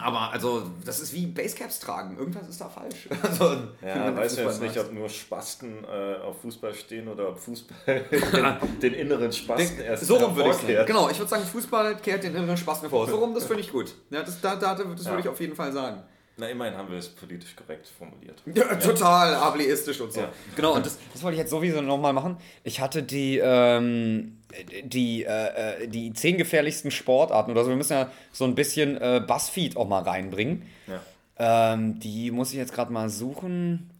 Aber 0.00 0.32
also, 0.32 0.64
das 0.84 0.98
ist 0.98 1.14
wie 1.14 1.26
Basecaps 1.26 1.78
tragen. 1.78 2.18
Irgendwas 2.18 2.48
ist 2.48 2.60
da 2.60 2.68
falsch. 2.68 3.08
Also, 3.22 3.56
Ja, 3.80 4.14
weiß 4.16 4.32
Fußball 4.32 4.46
jetzt 4.46 4.62
nicht, 4.62 4.78
ob 4.78 4.92
nur 4.92 5.08
Spasten 5.08 5.84
äh, 5.84 6.16
auf 6.16 6.40
Fußball 6.40 6.74
stehen 6.74 7.06
oder 7.06 7.28
ob 7.28 7.38
Fußball 7.38 7.76
den, 7.86 8.80
den 8.80 8.94
inneren 8.94 9.32
Spasten 9.32 9.80
erst 9.80 10.06
So 10.06 10.16
rum 10.16 10.34
würde 10.34 10.50
ich 10.50 10.56
sagen. 10.56 10.86
Genau, 10.86 11.08
ich 11.10 11.18
würde 11.18 11.30
sagen, 11.30 11.44
Fußball 11.44 11.96
kehrt 11.98 12.24
den 12.24 12.34
inneren 12.34 12.56
Spaß 12.56 12.82
hervor. 12.82 13.06
So 13.06 13.16
rum, 13.18 13.34
das 13.34 13.44
finde 13.44 13.60
ich 13.60 13.70
gut. 13.70 13.94
Ja, 14.10 14.22
das, 14.22 14.40
da, 14.40 14.56
da, 14.56 14.74
das 14.74 15.04
würde 15.06 15.20
ich 15.20 15.28
auf 15.28 15.40
jeden 15.40 15.54
Fall 15.54 15.72
sagen. 15.72 16.02
Na, 16.36 16.48
immerhin 16.48 16.76
haben 16.76 16.90
wir 16.90 16.98
es 16.98 17.08
politisch 17.08 17.54
korrekt 17.54 17.86
formuliert. 17.86 18.42
Ja, 18.54 18.74
total 18.74 19.34
ableistisch 19.34 20.00
und 20.00 20.12
so. 20.12 20.20
Ja. 20.20 20.32
Genau, 20.56 20.74
und 20.74 20.84
das, 20.84 20.98
das 21.12 21.22
wollte 21.22 21.34
ich 21.36 21.40
jetzt 21.40 21.50
sowieso 21.50 21.80
nochmal 21.80 22.12
machen. 22.12 22.38
Ich 22.64 22.80
hatte 22.80 23.04
die, 23.04 23.38
ähm, 23.38 24.38
die, 24.82 25.24
äh, 25.24 25.82
äh, 25.82 25.88
die 25.88 26.12
zehn 26.12 26.36
gefährlichsten 26.36 26.90
Sportarten 26.90 27.52
oder 27.52 27.62
so. 27.62 27.70
Wir 27.70 27.76
müssen 27.76 27.92
ja 27.92 28.10
so 28.32 28.44
ein 28.44 28.56
bisschen 28.56 28.96
äh, 28.96 29.22
Buzzfeed 29.24 29.76
auch 29.76 29.86
mal 29.86 30.02
reinbringen. 30.02 30.68
Ja. 30.88 31.72
Ähm, 31.74 32.00
die 32.00 32.32
muss 32.32 32.50
ich 32.50 32.56
jetzt 32.56 32.72
gerade 32.72 32.92
mal 32.92 33.10
suchen. 33.10 33.90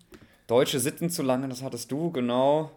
Deutsche 0.48 0.80
Sitten 0.80 1.10
zu 1.10 1.22
lange, 1.22 1.48
das 1.48 1.62
hattest 1.62 1.92
du, 1.92 2.10
genau. 2.10 2.72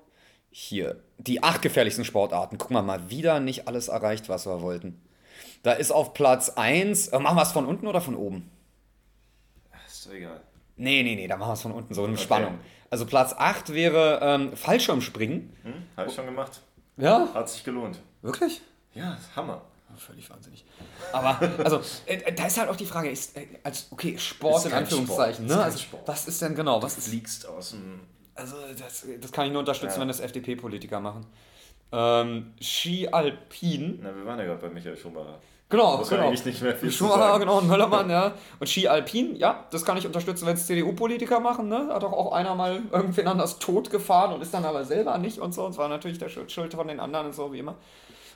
Hier. 0.52 0.98
Die 1.18 1.42
acht 1.42 1.64
gefährlichsten 1.64 2.06
Sportarten. 2.06 2.60
Guck 2.60 2.70
mal, 2.70 2.84
mal 2.84 3.10
wieder 3.10 3.40
nicht 3.40 3.68
alles 3.68 3.88
erreicht, 3.88 4.30
was 4.30 4.46
wir 4.46 4.62
wollten. 4.62 5.02
Da 5.64 5.74
ist 5.74 5.92
auf 5.92 6.14
Platz 6.14 6.50
1. 6.50 7.08
Äh, 7.08 7.20
machen 7.20 7.38
wir 7.38 7.42
es 7.42 7.52
von 7.52 7.66
unten 7.66 7.88
oder 7.88 8.02
von 8.02 8.16
oben? 8.16 8.52
Ist 10.08 10.14
egal. 10.14 10.42
Nee, 10.76 11.04
nee, 11.04 11.16
nee, 11.16 11.28
da 11.28 11.38
machen 11.38 11.50
wir 11.50 11.54
es 11.54 11.62
von 11.62 11.72
unten, 11.72 11.94
so 11.94 12.04
eine 12.06 12.18
Spannung. 12.18 12.60
Also 12.90 13.06
Platz 13.06 13.34
8 13.38 13.74
wäre 13.74 14.20
ähm, 14.22 14.56
Fallschirmspringen. 14.56 15.56
Hm? 15.64 15.74
Habe 15.98 16.10
ich 16.10 16.16
schon 16.16 16.26
gemacht. 16.26 16.62
Ja? 16.98 17.28
Hat 17.34 17.50
sich 17.50 17.64
gelohnt. 17.64 18.00
Wirklich? 18.22 18.62
Ja, 18.94 19.16
ist 19.16 19.36
Hammer. 19.36 19.62
Völlig 19.98 20.30
wahnsinnig. 20.30 20.64
Aber, 21.12 21.40
also, 21.64 21.82
äh, 22.06 22.32
da 22.32 22.46
ist 22.46 22.60
halt 22.60 22.70
auch 22.70 22.76
die 22.76 22.86
Frage, 22.86 23.10
ist, 23.10 23.36
äh, 23.36 23.48
als, 23.64 23.88
okay, 23.90 24.16
Sport 24.20 24.58
Ist 24.60 24.66
in 24.68 24.74
Anführungszeichen, 24.74 25.46
Sport. 25.46 25.48
ne? 25.48 25.54
Ist 25.56 25.60
Also, 25.74 25.78
Sport. 25.80 26.08
was 26.08 26.28
ist 26.28 26.42
denn 26.44 26.54
genau? 26.54 26.84
Was 26.84 26.94
Du 26.96 27.00
ist, 27.00 27.08
fliegst 27.08 27.48
aus 27.48 27.72
dem. 27.72 28.02
also, 28.36 28.56
das, 28.78 29.08
das 29.20 29.32
kann 29.32 29.48
ich 29.48 29.52
nur 29.54 29.62
unterstützen, 29.62 29.96
Ja. 29.96 30.02
wenn 30.02 30.08
das 30.08 30.20
FDP-Politiker 30.20 31.00
machen. 31.00 31.26
Ähm, 31.92 32.54
Ski 32.62 33.08
Alpin. 33.08 34.00
Na, 34.04 34.16
wir 34.16 34.24
waren 34.26 34.38
ja 34.38 34.46
gerade 34.46 34.62
bei 34.62 34.70
Michael 34.70 34.96
Schumacher. 34.98 35.40
Genau, 35.70 35.98
man 35.98 36.08
genau. 36.08 36.28
eigentlich 36.28 36.46
nicht 36.46 36.62
mehr 36.62 36.76
viel 36.76 36.90
zu 36.90 36.98
Schumacher, 37.00 37.20
sagen. 37.20 37.40
genau, 37.42 37.58
und 37.58 37.68
Möllermann, 37.68 38.10
ja. 38.10 38.34
Und 38.60 38.70
Ski 38.70 38.88
Alpin, 38.88 39.36
ja, 39.36 39.66
das 39.70 39.84
kann 39.84 39.98
ich 39.98 40.06
unterstützen, 40.06 40.46
wenn 40.48 40.56
es 40.56 40.66
CDU-Politiker 40.66 41.42
machen, 41.42 41.68
ne? 41.68 41.90
Hat 41.92 42.04
doch 42.04 42.14
auch 42.14 42.32
einer 42.32 42.56
mal 42.56 42.84
irgendwen 42.92 43.28
anders 43.28 43.60
tot 43.60 43.90
gefahren 43.90 44.34
und 44.34 44.42
ist 44.42 44.54
dann 44.54 44.64
aber 44.64 44.86
selber 44.86 45.18
nicht 45.18 45.40
und 45.40 45.54
so. 45.54 45.66
Und 45.66 45.74
zwar 45.74 45.90
natürlich 45.90 46.20
der 46.20 46.30
Schuld, 46.30 46.52
Schuld 46.52 46.74
von 46.74 46.88
den 46.88 47.02
anderen 47.02 47.28
und 47.28 47.36
so, 47.36 47.52
wie 47.52 47.60
immer. 47.60 47.76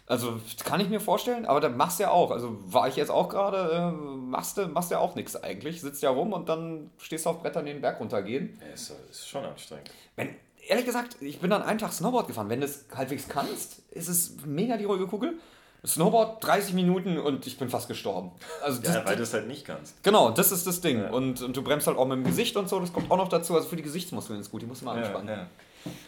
Also, 0.07 0.39
das 0.57 0.65
kann 0.65 0.81
ich 0.81 0.89
mir 0.89 0.99
vorstellen, 0.99 1.45
aber 1.45 1.61
dann 1.61 1.77
machst 1.77 1.99
du 1.99 2.03
ja 2.03 2.11
auch. 2.11 2.31
Also, 2.31 2.57
war 2.65 2.89
ich 2.89 2.97
jetzt 2.97 3.11
auch 3.11 3.29
gerade, 3.29 3.71
äh, 3.71 3.91
machst 3.91 4.57
du 4.57 4.67
machst 4.67 4.91
ja 4.91 4.99
auch 4.99 5.15
nichts 5.15 5.41
eigentlich. 5.41 5.79
Sitzt 5.79 6.03
ja 6.03 6.09
rum 6.09 6.33
und 6.33 6.49
dann 6.49 6.91
stehst 6.97 7.25
du 7.25 7.29
auf 7.29 7.41
Brettern 7.41 7.65
den 7.65 7.79
Berg 7.79 8.01
runtergehen. 8.01 8.59
Ja, 8.59 8.73
ist, 8.73 8.93
ist 9.09 9.29
schon 9.29 9.45
anstrengend. 9.45 9.89
Wenn, 10.17 10.35
ehrlich 10.67 10.85
gesagt, 10.85 11.15
ich 11.21 11.39
bin 11.39 11.49
dann 11.49 11.61
einen 11.61 11.79
Tag 11.79 11.93
Snowboard 11.93 12.27
gefahren. 12.27 12.49
Wenn 12.49 12.59
du 12.59 12.65
es 12.65 12.87
halbwegs 12.93 13.29
kannst, 13.29 13.79
ist 13.91 14.09
es 14.09 14.35
mega 14.45 14.75
die 14.75 14.83
ruhige 14.83 15.07
Kugel. 15.07 15.39
Snowboard 15.85 16.43
30 16.45 16.73
Minuten 16.73 17.17
und 17.17 17.47
ich 17.47 17.57
bin 17.57 17.69
fast 17.69 17.87
gestorben. 17.87 18.31
Also 18.63 18.81
das, 18.81 18.95
Ja, 18.95 19.05
weil 19.05 19.15
du 19.15 19.23
es 19.23 19.33
halt 19.33 19.47
nicht 19.47 19.65
kannst. 19.65 20.03
Genau, 20.03 20.29
das 20.29 20.51
ist 20.51 20.67
das 20.67 20.79
Ding. 20.81 20.99
Ja. 21.01 21.09
Und, 21.09 21.41
und 21.41 21.57
du 21.57 21.63
bremst 21.63 21.87
halt 21.87 21.97
auch 21.97 22.05
mit 22.05 22.17
dem 22.17 22.23
Gesicht 22.23 22.55
und 22.55 22.69
so, 22.69 22.79
das 22.79 22.93
kommt 22.93 23.09
auch 23.09 23.17
noch 23.17 23.29
dazu. 23.29 23.55
Also 23.55 23.67
für 23.67 23.75
die 23.77 23.81
Gesichtsmuskeln 23.83 24.39
ist 24.39 24.51
gut, 24.51 24.61
die 24.61 24.67
musst 24.67 24.81
du 24.81 24.85
mal 24.85 24.95
Ja, 24.97 25.03
anspannen. 25.05 25.27
ja. 25.29 25.47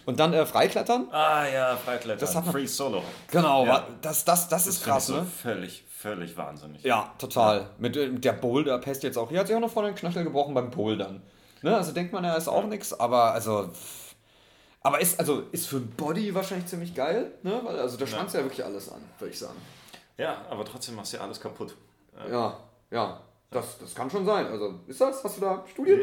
Und 0.06 0.20
dann 0.20 0.32
äh, 0.34 0.46
Freiklettern. 0.46 1.08
Ah 1.12 1.48
ja, 1.48 1.76
Freiklettern. 1.76 2.20
Das 2.20 2.36
hat 2.36 2.46
man- 2.46 2.54
Free 2.54 2.68
Solo. 2.68 3.02
Genau, 3.32 3.66
wa- 3.68 3.88
das, 4.04 4.24
das, 4.24 4.48
das 4.48 4.68
ist 4.68 4.84
krass, 4.84 5.10
ich 5.10 5.16
so 5.16 5.22
ne? 5.22 5.26
Völlig, 5.42 5.84
völlig 5.90 6.38
wahnsinnig. 6.38 6.84
Ja, 6.84 7.12
total. 7.18 7.66
Mit 7.80 7.98
äh, 7.98 8.12
der 8.12 8.34
Boulder-Pest 8.34 9.02
jetzt 9.02 9.18
auch. 9.18 9.30
Hier 9.30 9.40
hat 9.40 9.48
sich 9.48 9.56
auch 9.56 9.60
noch 9.62 9.72
vorne 9.72 9.90
den 9.90 9.96
Knöchel 9.96 10.24
gebrochen 10.24 10.54
beim 10.54 10.70
Bouldern. 10.70 11.24
Ne? 11.64 11.76
Also 11.76 11.92
denkt 11.94 12.14
man, 12.14 12.24
ja, 12.24 12.36
ist 12.36 12.48
auch 12.48 12.66
nichts, 12.66 12.94
aber 13.00 13.32
also. 13.34 13.70
pff. 13.74 14.03
Aber 14.84 15.00
ist, 15.00 15.18
also, 15.18 15.44
ist 15.52 15.68
für 15.68 15.80
Body 15.80 16.36
wahrscheinlich 16.36 16.68
ziemlich 16.68 16.94
geil, 16.94 17.32
ne? 17.42 17.62
Weil, 17.64 17.80
also 17.80 17.98
da 17.98 18.06
spannt 18.06 18.34
ja 18.34 18.42
wirklich 18.42 18.64
alles 18.64 18.90
an, 18.90 19.02
würde 19.18 19.32
ich 19.32 19.40
sagen. 19.40 19.60
Ja, 20.18 20.46
aber 20.50 20.66
trotzdem 20.66 20.96
machst 20.96 21.14
du 21.14 21.18
ja 21.18 21.24
alles 21.24 21.40
kaputt. 21.40 21.76
Ja, 22.30 22.60
ja. 22.92 23.22
Das, 23.50 23.78
das 23.78 23.94
kann 23.94 24.10
schon 24.10 24.26
sein. 24.26 24.48
Also, 24.48 24.80
ist 24.88 25.00
das? 25.00 25.24
Hast 25.24 25.38
du 25.38 25.42
da 25.42 25.64
Studien? 25.72 26.00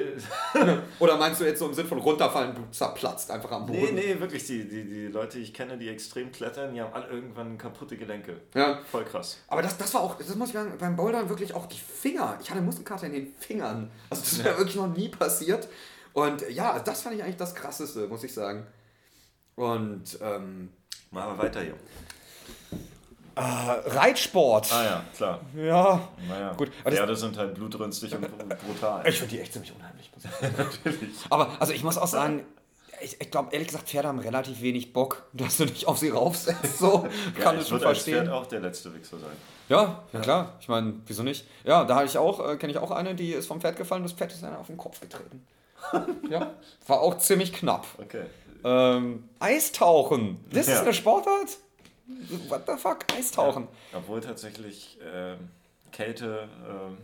Oder 1.00 1.16
meinst 1.16 1.40
du 1.40 1.44
jetzt 1.44 1.58
so 1.58 1.66
im 1.66 1.74
Sinn 1.74 1.86
von 1.86 1.98
runterfallen, 1.98 2.54
du 2.54 2.62
zerplatzt 2.70 3.30
einfach 3.30 3.50
am 3.50 3.66
Boden? 3.66 3.94
Nee, 3.94 4.14
nee, 4.14 4.20
wirklich, 4.20 4.46
die, 4.46 4.68
die, 4.68 4.84
die 4.84 5.06
Leute, 5.08 5.38
die 5.38 5.44
ich 5.44 5.52
kenne, 5.52 5.76
die 5.76 5.88
extrem 5.88 6.30
klettern, 6.30 6.72
die 6.72 6.80
haben 6.80 6.92
alle 6.94 7.08
irgendwann 7.08 7.58
kaputte 7.58 7.96
Gelenke. 7.96 8.40
Ja. 8.54 8.78
Voll 8.88 9.04
krass. 9.04 9.38
Aber 9.48 9.62
das, 9.62 9.76
das 9.76 9.92
war 9.94 10.02
auch, 10.02 10.16
das 10.16 10.34
muss 10.36 10.50
ich 10.50 10.54
sagen, 10.54 10.72
beim 10.78 10.94
Bouldern 10.94 11.28
wirklich 11.28 11.52
auch 11.52 11.66
die 11.66 11.78
Finger. 11.78 12.38
Ich 12.40 12.48
hatte 12.50 12.60
Muskelkater 12.60 13.06
in 13.06 13.14
den 13.14 13.34
Fingern. 13.34 13.90
Also 14.10 14.22
das 14.22 14.32
ist 14.32 14.44
mir 14.44 14.56
wirklich 14.56 14.76
noch 14.76 14.94
nie 14.94 15.08
passiert. 15.08 15.66
Und 16.12 16.48
ja, 16.50 16.78
das 16.80 17.02
fand 17.02 17.16
ich 17.16 17.22
eigentlich 17.22 17.36
das 17.36 17.54
Krasseste, 17.54 18.06
muss 18.08 18.24
ich 18.24 18.34
sagen. 18.34 18.66
Und 19.56 20.18
ähm, 20.22 20.72
Machen 21.10 21.36
wir 21.36 21.44
weiter 21.44 21.60
hier. 21.60 21.74
äh, 23.36 23.40
Reitsport. 23.40 24.72
Ah 24.72 24.84
ja, 24.84 25.04
klar. 25.16 25.40
Ja. 25.56 26.08
Naja, 26.28 26.52
Gut, 26.54 26.70
aber 26.80 26.90
das- 26.90 26.98
Pferde 26.98 27.16
sind 27.16 27.36
halt 27.38 27.54
blutrünstig 27.54 28.14
und 28.14 28.28
brutal. 28.66 29.06
Ich 29.08 29.18
finde 29.18 29.34
die 29.36 29.40
echt 29.40 29.52
ziemlich 29.52 29.72
unheimlich. 29.74 30.10
Natürlich. 30.56 31.10
Aber 31.30 31.50
also 31.60 31.72
ich 31.72 31.82
muss 31.82 31.96
auch 31.98 32.06
sagen, 32.06 32.44
ich, 33.02 33.18
ich 33.20 33.30
glaube 33.30 33.48
ehrlich 33.52 33.68
gesagt, 33.68 33.88
Pferde 33.88 34.08
haben 34.08 34.18
relativ 34.18 34.60
wenig 34.60 34.92
Bock, 34.92 35.24
dass 35.32 35.56
du 35.56 35.64
dich 35.66 35.86
auf 35.88 35.98
sie 35.98 36.10
raufsetzt. 36.10 36.78
So 36.78 37.00
kann 37.40 37.54
ja, 37.54 37.54
ich 37.54 37.60
ich 37.62 37.68
schon 37.68 37.78
würde 37.78 37.88
als 37.88 37.98
verstehen. 37.98 38.24
Pferd 38.24 38.28
auch 38.34 38.46
der 38.46 38.60
letzte 38.60 38.94
Wichser 38.94 39.18
sein. 39.18 39.30
Ja, 39.68 40.02
ja 40.12 40.20
klar. 40.20 40.56
Ich 40.60 40.68
meine, 40.68 40.94
wieso 41.06 41.22
nicht? 41.22 41.46
Ja, 41.64 41.84
da 41.84 41.94
habe 41.96 42.06
ich 42.06 42.18
auch, 42.18 42.46
äh, 42.46 42.56
kenne 42.56 42.72
ich 42.72 42.78
auch 42.78 42.90
eine, 42.90 43.14
die 43.14 43.32
ist 43.32 43.46
vom 43.46 43.60
Pferd 43.60 43.76
gefallen, 43.76 44.02
das 44.02 44.12
Pferd 44.12 44.32
ist 44.32 44.44
einer 44.44 44.58
auf 44.58 44.66
den 44.66 44.76
Kopf 44.76 45.00
getreten. 45.00 45.46
Ja, 46.28 46.54
war 46.86 47.00
auch 47.00 47.18
ziemlich 47.18 47.52
knapp. 47.52 47.86
Okay. 47.98 48.24
Ähm, 48.64 49.28
Eistauchen. 49.38 50.38
Das 50.52 50.66
ist 50.68 50.74
Ja. 50.74 50.80
eine 50.82 50.92
Sportart? 50.94 51.58
What 52.48 52.62
the 52.66 52.76
fuck? 52.76 52.98
Eistauchen. 53.16 53.68
Obwohl 53.94 54.20
tatsächlich 54.20 54.98
ähm, 55.14 55.48
Kälte 55.92 56.48
ähm, 56.68 56.98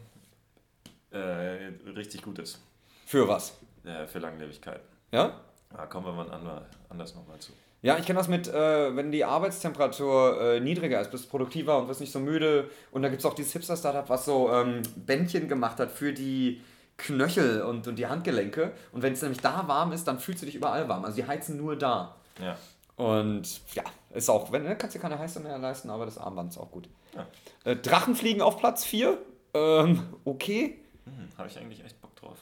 äh, 1.19 1.91
richtig 1.91 2.23
gut 2.23 2.39
ist 2.39 2.59
Für 3.07 3.27
was? 3.29 3.55
äh, 3.85 4.07
für 4.07 4.19
Langlebigkeit. 4.19 4.81
Ja? 5.12 5.41
Da 5.75 5.87
kommen 5.87 6.07
wir 6.07 6.12
mal 6.12 6.31
ander- 6.31 6.67
anders 6.89 7.15
nochmal 7.15 7.39
zu. 7.39 7.53
Ja, 7.83 7.97
ich 7.99 8.07
kenne 8.07 8.19
das 8.19 8.27
mit, 8.29 8.49
äh, 8.49 8.97
wenn 8.97 9.12
die 9.12 9.25
Arbeitstemperatur 9.25 10.41
äh, 10.41 10.61
niedriger 10.61 11.01
ist, 11.01 11.11
bist 11.11 11.27
du 11.27 11.29
produktiver 11.29 11.79
und 11.79 11.89
wirst 11.89 12.01
nicht 12.01 12.12
so 12.12 12.19
müde. 12.19 12.69
Und 12.91 13.03
da 13.03 13.09
gibt 13.09 13.21
es 13.21 13.27
auch 13.27 13.35
dieses 13.35 13.53
Hipster-Startup, 13.53 14.09
was 14.09 14.25
so 14.25 14.51
ähm, 14.53 14.83
Bändchen 14.97 15.47
gemacht 15.49 15.79
hat 15.79 15.93
für 15.93 16.12
die 16.12 16.62
Knöchel 16.97 17.63
und, 17.63 17.87
und 17.87 17.97
die 17.97 18.07
Handgelenke. 18.07 18.73
Und 18.93 19.03
wenn 19.03 19.13
es 19.13 19.23
nämlich 19.23 19.41
da 19.41 19.69
warm 19.69 19.93
ist, 19.93 20.07
dann 20.09 20.19
fühlst 20.19 20.43
du 20.43 20.47
dich 20.47 20.55
überall 20.55 20.89
warm. 20.89 21.05
Also 21.05 21.17
die 21.17 21.27
heizen 21.27 21.57
nur 21.57 21.77
da. 21.77 22.17
Ja. 22.41 22.57
Und 22.97 23.61
ja, 23.75 23.85
ist 24.15 24.31
auch, 24.31 24.51
wenn, 24.53 24.65
ne, 24.65 24.77
kannst 24.77 24.97
dir 24.97 25.01
keine 25.01 25.19
Heizung 25.19 25.43
mehr 25.43 25.59
leisten, 25.59 25.91
aber 25.91 26.07
das 26.07 26.17
Armband 26.17 26.53
ist 26.53 26.59
auch 26.59 26.71
gut. 26.71 26.89
Ja. 27.15 27.27
Äh, 27.65 27.77
Drachenfliegen 27.77 28.41
auf 28.41 28.59
Platz 28.59 28.85
4. 28.85 29.19
Ähm, 29.53 30.03
okay. 30.25 30.81
Hm, 31.05 31.29
Habe 31.37 31.49
ich 31.49 31.59
eigentlich 31.59 31.85
echt 31.85 32.01
Bock 32.01 32.17
drauf. 32.17 32.39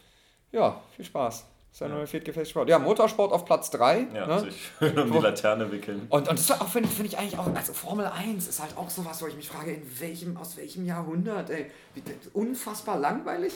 Ja, 0.53 0.81
viel 0.95 1.05
Spaß. 1.05 1.47
Ist 1.75 1.81
ja 1.81 2.07
viertgefäßig 2.07 2.51
Sport. 2.51 2.69
Ja, 2.69 2.79
Motorsport 2.79 3.33
auf 3.33 3.45
Platz 3.45 3.69
3. 3.71 4.07
Ja, 4.15 4.27
ne? 4.29 4.41
sich 4.43 4.71
um 4.97 5.11
die 5.11 5.19
Laterne 5.19 5.73
wickeln. 5.73 6.07
Und, 6.09 6.29
und 6.29 6.39
das 6.39 6.53
auch, 6.53 6.69
finde 6.69 6.89
find 6.89 7.09
ich 7.09 7.19
eigentlich 7.19 7.37
auch, 7.37 7.53
also 7.53 7.73
Formel 7.73 8.07
1 8.07 8.47
ist 8.47 8.63
halt 8.63 8.77
auch 8.77 8.89
sowas, 8.89 9.21
wo 9.21 9.27
ich 9.27 9.35
mich 9.35 9.49
frage, 9.49 9.73
in 9.73 10.01
welchem, 10.01 10.37
aus 10.37 10.57
welchem 10.57 10.87
Jahrhundert, 10.87 11.51
ey. 11.51 11.69
Unfassbar 12.33 13.01
langweilig. 13.01 13.55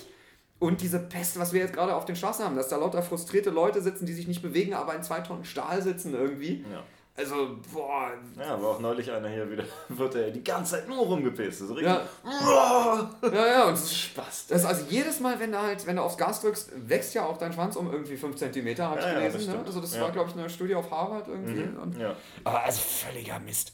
Und 0.60 0.80
diese 0.80 0.98
Pest, 0.98 1.38
was 1.38 1.52
wir 1.52 1.60
jetzt 1.60 1.72
gerade 1.72 1.94
auf 1.94 2.04
den 2.04 2.16
Straßen 2.16 2.44
haben, 2.44 2.56
dass 2.56 2.68
da 2.68 2.76
lauter 2.76 3.02
frustrierte 3.02 3.50
Leute 3.50 3.80
sitzen, 3.80 4.06
die 4.06 4.12
sich 4.12 4.26
nicht 4.26 4.42
bewegen, 4.42 4.74
aber 4.74 4.94
in 4.94 5.02
zwei 5.04 5.20
Tonnen 5.20 5.44
Stahl 5.44 5.80
sitzen 5.82 6.14
irgendwie. 6.14 6.64
Ja. 6.72 6.82
Also, 7.16 7.56
boah. 7.72 8.10
Ja, 8.38 8.60
war 8.62 8.70
auch 8.70 8.78
neulich 8.80 9.10
einer 9.10 9.28
hier 9.28 9.50
wieder, 9.50 9.64
wird 9.88 10.14
er 10.14 10.30
die 10.30 10.42
ganze 10.44 10.76
Zeit 10.76 10.88
nur 10.88 10.98
rumgepäst. 10.98 11.58
So 11.60 11.74
richtig. 11.74 11.86
Ja. 11.92 12.02
Ja, 13.22 13.46
ja, 13.46 13.64
und 13.64 13.72
das 13.72 13.82
ist 13.84 13.96
Spaß. 13.96 14.46
Das 14.48 14.60
ist 14.60 14.66
also 14.66 14.84
jedes 14.88 15.18
Mal, 15.20 15.38
wenn 15.40 15.50
du 15.52 15.60
halt, 15.60 15.84
wenn 15.86 15.96
du 15.96 16.02
aufs 16.02 16.16
Gas 16.16 16.40
drückst, 16.40 16.70
wächst 16.88 17.14
ja 17.14 17.24
auch 17.26 17.36
dein 17.36 17.52
Schwanz 17.52 17.74
um 17.76 17.92
irgendwie 17.92 18.16
5 18.16 18.36
cm, 18.36 18.78
habe 18.78 18.98
ich 19.00 19.04
Ja, 19.04 19.12
ja, 19.12 19.18
gelesen. 19.18 19.38
das 19.38 19.46
ne? 19.46 19.62
Also 19.66 19.80
das 19.80 19.94
Ja. 19.96 20.02
war, 20.02 20.12
glaube 20.12 20.30
ich, 20.30 20.36
eine 20.38 20.48
Studie 20.48 20.74
auf 20.76 20.90
Harvard 20.90 21.26
irgendwie. 21.28 21.62
Und, 21.80 21.98
Ja. 21.98 22.14
aber 22.44 22.62
also 22.64 22.80
völliger 22.80 23.38
Mist. 23.40 23.72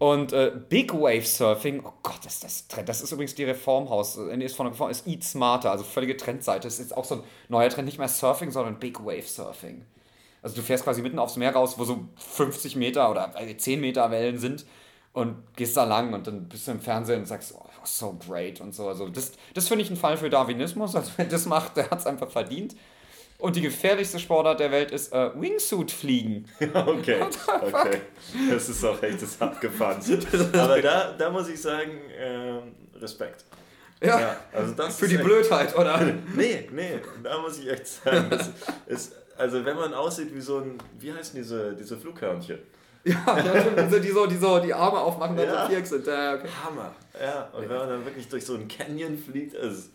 Und 0.00 0.32
äh, 0.32 0.50
Big 0.70 0.94
Wave 0.94 1.26
Surfing, 1.26 1.82
oh 1.84 1.92
Gott, 2.02 2.24
ist 2.24 2.42
das 2.42 2.66
Trend. 2.68 2.88
Das 2.88 3.02
ist 3.02 3.12
übrigens 3.12 3.34
die 3.34 3.44
Reformhaus. 3.44 4.16
Nee, 4.16 4.46
ist 4.46 4.56
von 4.56 4.64
der 4.64 4.72
Reform, 4.72 4.90
ist 4.90 5.06
Eat 5.06 5.22
Smarter, 5.22 5.70
also 5.70 5.84
völlige 5.84 6.16
Trendseite. 6.16 6.68
Das 6.68 6.74
ist 6.74 6.80
jetzt 6.80 6.96
auch 6.96 7.04
so 7.04 7.16
ein 7.16 7.22
neuer 7.50 7.68
Trend, 7.68 7.84
nicht 7.84 7.98
mehr 7.98 8.08
Surfing, 8.08 8.50
sondern 8.50 8.78
Big 8.78 9.04
Wave 9.04 9.28
Surfing. 9.28 9.84
Also 10.40 10.56
du 10.56 10.62
fährst 10.62 10.84
quasi 10.84 11.02
mitten 11.02 11.18
aufs 11.18 11.36
Meer 11.36 11.52
raus, 11.52 11.74
wo 11.76 11.84
so 11.84 12.08
50 12.16 12.76
Meter 12.76 13.10
oder 13.10 13.34
10 13.58 13.78
Meter 13.78 14.10
Wellen 14.10 14.38
sind 14.38 14.64
und 15.12 15.36
gehst 15.54 15.76
da 15.76 15.84
lang 15.84 16.14
und 16.14 16.26
dann 16.26 16.48
bist 16.48 16.66
du 16.66 16.70
im 16.70 16.80
Fernsehen 16.80 17.20
und 17.20 17.26
sagst, 17.26 17.54
oh, 17.54 17.68
so 17.84 18.16
great 18.26 18.62
und 18.62 18.74
so. 18.74 18.88
Also 18.88 19.10
das, 19.10 19.32
das 19.52 19.68
finde 19.68 19.84
ich 19.84 19.90
ein 19.90 19.98
Fall 19.98 20.16
für 20.16 20.30
Darwinismus. 20.30 20.96
Also 20.96 21.12
wer 21.18 21.24
das 21.28 21.44
macht, 21.44 21.76
der 21.76 21.90
hat 21.90 21.98
es 21.98 22.06
einfach 22.06 22.30
verdient. 22.30 22.74
Und 23.40 23.56
die 23.56 23.62
gefährlichste 23.62 24.18
Sportart 24.18 24.60
der 24.60 24.70
Welt 24.70 24.90
ist 24.90 25.12
äh, 25.12 25.30
Wingsuit-Fliegen. 25.34 26.46
Okay, 26.74 27.20
okay. 27.62 28.00
Das 28.50 28.68
ist 28.68 28.84
auch 28.84 29.02
echt 29.02 29.22
das 29.22 29.40
abgefahren. 29.40 30.00
Aber 30.52 30.80
da, 30.80 31.12
da 31.12 31.30
muss 31.30 31.48
ich 31.48 31.60
sagen, 31.60 31.90
äh, 32.10 32.98
Respekt. 32.98 33.44
Ja, 34.02 34.20
ja, 34.20 34.36
also 34.52 34.72
das 34.72 34.98
für 34.98 35.08
die 35.08 35.16
echt, 35.16 35.24
Blödheit, 35.24 35.76
oder? 35.76 36.00
nee, 36.34 36.68
nee, 36.72 37.00
da 37.22 37.38
muss 37.38 37.58
ich 37.58 37.68
echt 37.68 37.86
sagen, 37.86 38.30
das 38.30 38.50
ist, 38.86 39.14
also 39.36 39.62
wenn 39.64 39.76
man 39.76 39.92
aussieht 39.92 40.34
wie 40.34 40.40
so 40.40 40.58
ein, 40.58 40.78
wie 40.98 41.12
heißen 41.12 41.34
diese, 41.36 41.74
diese 41.74 41.98
Flughörnchen? 41.98 42.58
Ja, 43.04 43.38
ja 43.38 43.98
die, 43.98 44.08
so, 44.08 44.26
die 44.26 44.36
so 44.36 44.58
die 44.58 44.72
Arme 44.72 44.98
aufmachen, 44.98 45.36
wenn 45.36 45.48
ja. 45.48 45.62
so 45.62 45.68
Viereck 45.68 45.86
sind. 45.86 46.06
Ja, 46.06 46.34
okay. 46.34 46.48
Hammer. 46.64 46.94
Ja, 47.20 47.48
und 47.52 47.68
wenn 47.68 47.76
man 47.76 47.88
dann 47.88 48.04
wirklich 48.04 48.28
durch 48.28 48.44
so 48.44 48.54
einen 48.54 48.68
Canyon 48.68 49.18
fliegt, 49.18 49.54
ist 49.54 49.90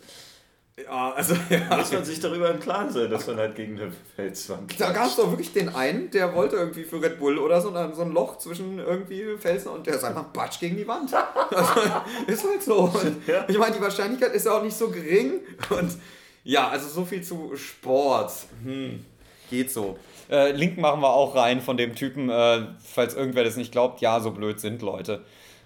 ja, 0.84 1.14
also 1.14 1.36
ja. 1.50 1.78
Muss 1.78 1.92
man 1.94 2.04
sich 2.04 2.20
darüber 2.20 2.52
im 2.52 2.60
Klaren 2.60 2.92
sein, 2.92 3.10
dass 3.10 3.28
man 3.28 3.38
halt 3.38 3.56
gegen 3.56 3.80
eine 3.80 3.92
Felswand 4.16 4.78
Da 4.80 4.92
gab 4.92 5.08
es 5.08 5.16
doch 5.16 5.30
wirklich 5.30 5.54
den 5.54 5.70
einen, 5.70 6.12
der 6.12 6.36
wollte 6.36 6.58
irgendwie 6.58 6.84
für 6.84 7.02
Red 7.02 7.18
Bull 7.18 7.38
oder 7.38 7.62
so, 7.62 7.72
so 7.94 8.02
ein 8.02 8.12
Loch 8.12 8.38
zwischen 8.40 8.80
irgendwie 8.80 9.38
Felsen 9.38 9.70
und 9.72 9.88
der 9.88 9.96
ist 9.96 10.04
einfach 10.04 10.26
batsch 10.26 10.60
gegen 10.60 10.76
die 10.76 10.88
Wand. 10.88 11.12
Also, 11.56 11.82
ist 12.28 12.44
halt 12.44 12.64
so. 12.64 12.76
Und 12.86 13.28
ja. 13.28 13.46
Ich 13.48 13.58
meine, 13.58 13.76
die 13.76 13.82
Wahrscheinlichkeit 13.82 14.34
ist 14.34 14.46
ja 14.46 14.58
auch 14.58 14.64
nicht 14.64 14.76
so 14.76 14.90
gering. 14.90 15.42
Und 15.70 15.98
ja, 16.44 16.68
also 16.68 16.90
so 16.90 17.06
viel 17.06 17.22
zu 17.22 17.56
Sport. 17.56 18.32
Hm, 18.64 19.06
geht 19.50 19.72
so. 19.72 19.98
Äh, 20.30 20.52
Link 20.52 20.78
machen 20.78 21.02
wir 21.02 21.10
auch 21.10 21.36
rein 21.36 21.62
von 21.62 21.78
dem 21.78 21.96
Typen, 21.96 22.30
äh, 22.30 22.68
falls 22.84 23.14
irgendwer 23.14 23.44
das 23.44 23.58
nicht 23.58 23.72
glaubt. 23.72 24.02
Ja, 24.02 24.20
so 24.20 24.32
blöd 24.32 24.60
sind 24.60 24.82
Leute. 24.82 25.24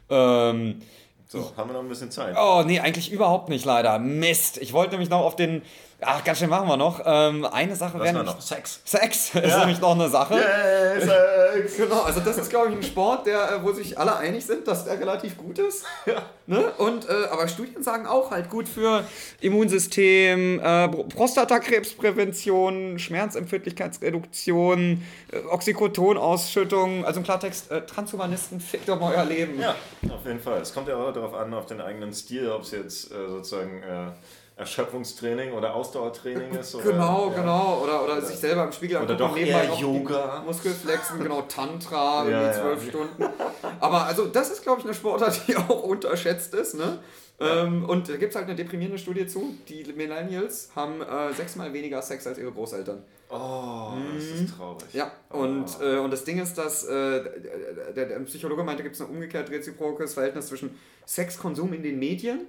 Ähm, 0.09 0.81
so, 1.31 1.51
haben 1.57 1.69
wir 1.69 1.73
noch 1.75 1.81
ein 1.81 1.89
bisschen 1.89 2.09
Zeit? 2.09 2.35
Oh, 2.35 2.63
nee, 2.65 2.79
eigentlich 2.79 3.11
überhaupt 3.11 3.49
nicht, 3.49 3.63
leider. 3.63 3.99
Mist. 3.99 4.57
Ich 4.57 4.73
wollte 4.73 4.93
nämlich 4.93 5.11
noch 5.11 5.21
auf 5.21 5.35
den 5.35 5.61
Ach, 6.01 6.23
ganz 6.23 6.39
schön 6.39 6.49
machen 6.49 6.69
wir 6.69 6.77
noch. 6.77 7.01
Ähm, 7.05 7.43
eine 7.45 7.75
Sache 7.75 7.99
wäre 7.99 8.23
noch. 8.23 8.39
Sex. 8.39 8.79
Sex 8.85 9.29
ist 9.35 9.45
ja. 9.45 9.59
nämlich 9.59 9.81
noch 9.81 9.95
eine 9.95 10.07
Sache. 10.07 10.35
Yeah, 10.35 11.53
Sex. 11.53 11.75
genau, 11.77 12.03
also 12.03 12.21
das 12.21 12.37
ist, 12.37 12.49
glaube 12.49 12.69
ich, 12.69 12.75
ein 12.75 12.83
Sport, 12.83 13.27
der, 13.27 13.51
äh, 13.51 13.61
wo 13.63 13.73
sich 13.73 13.99
alle 13.99 14.15
einig 14.15 14.45
sind, 14.45 14.65
dass 14.65 14.85
der 14.85 14.97
relativ 14.99 15.37
gut 15.37 15.59
ist. 15.59 15.85
Ja. 16.05 16.21
Ne? 16.47 16.71
Und, 16.77 17.07
äh, 17.07 17.27
aber 17.29 17.47
Studien 17.47 17.83
sagen 17.83 18.07
auch 18.07 18.31
halt 18.31 18.49
gut 18.49 18.67
für 18.67 19.03
Immunsystem, 19.41 20.59
äh, 20.59 20.87
Prostatakrebsprävention, 20.87 22.97
Schmerzempfindlichkeitsreduktion, 22.97 25.05
äh, 25.31 25.37
Oxycotonausschüttung. 25.51 27.05
Also 27.05 27.19
im 27.19 27.25
Klartext, 27.25 27.69
äh, 27.69 27.85
Transhumanisten, 27.85 28.59
fickt 28.59 28.89
doch 28.89 28.99
mal 28.99 29.13
euer 29.13 29.25
Leben. 29.25 29.59
Ja, 29.59 29.75
auf 30.09 30.25
jeden 30.25 30.39
Fall. 30.39 30.61
Es 30.61 30.73
kommt 30.73 30.87
ja 30.87 30.95
auch 30.95 31.13
darauf 31.13 31.35
an, 31.35 31.53
auf 31.53 31.67
den 31.67 31.81
eigenen 31.81 32.11
Stil, 32.13 32.49
ob 32.49 32.63
es 32.63 32.71
jetzt 32.71 33.11
äh, 33.11 33.27
sozusagen 33.27 33.83
Erschöpfungstraining 34.59 35.53
oder 35.53 35.73
Ausdauertraining 35.73 36.51
ist. 36.51 36.75
Oder, 36.75 36.91
genau, 36.91 37.29
ja. 37.29 37.41
genau. 37.41 37.79
Oder, 37.81 38.03
oder, 38.03 38.17
oder, 38.17 38.21
sich 38.21 38.35
selber 38.35 38.65
im 38.65 38.73
Spiegel 38.73 39.01
oder 39.01 39.15
doch 39.15 39.35
eher 39.37 39.73
Yoga. 39.73 40.43
Muskelflexen, 40.45 41.19
genau, 41.23 41.43
Tantra, 41.43 42.27
ja, 42.29 42.51
zwölf 42.51 42.83
ja. 42.83 42.89
Stunden. 42.89 43.23
Aber 43.79 44.03
also 44.03 44.25
das 44.25 44.51
ist, 44.51 44.61
glaube 44.63 44.79
ich, 44.79 44.85
eine 44.85 44.93
Sportart, 44.93 45.47
die 45.47 45.55
auch 45.57 45.83
unterschätzt 45.83 46.53
ist. 46.53 46.75
Ne? 46.75 46.99
Ähm, 47.39 47.85
und 47.85 48.09
da 48.09 48.17
gibt 48.17 48.31
es 48.31 48.35
halt 48.35 48.47
eine 48.47 48.55
deprimierende 48.55 48.99
Studie 48.99 49.25
zu. 49.27 49.55
Die 49.69 49.93
Millennials 49.93 50.71
haben 50.75 51.01
äh, 51.01 51.31
sechsmal 51.33 51.71
weniger 51.71 52.01
Sex 52.01 52.27
als 52.27 52.37
ihre 52.37 52.51
Großeltern. 52.51 53.01
Oh, 53.29 53.93
das 54.15 54.23
ist 54.25 54.41
mhm. 54.41 54.57
traurig. 54.57 54.83
Ja, 54.91 55.11
und, 55.29 55.67
oh. 55.79 55.83
äh, 55.83 55.99
und 55.99 56.11
das 56.11 56.25
Ding 56.25 56.41
ist, 56.41 56.57
dass 56.57 56.83
äh, 56.83 57.23
der, 57.95 58.07
der 58.07 58.19
Psychologe 58.25 58.63
meinte, 58.63 58.83
gibt 58.83 58.95
es 58.95 59.01
ein 59.01 59.07
umgekehrt 59.07 59.49
reziprokes 59.51 60.15
Verhältnis 60.15 60.47
zwischen 60.47 60.77
Sexkonsum 61.07 61.71
in 61.71 61.83
den 61.83 61.97
Medien 61.97 62.41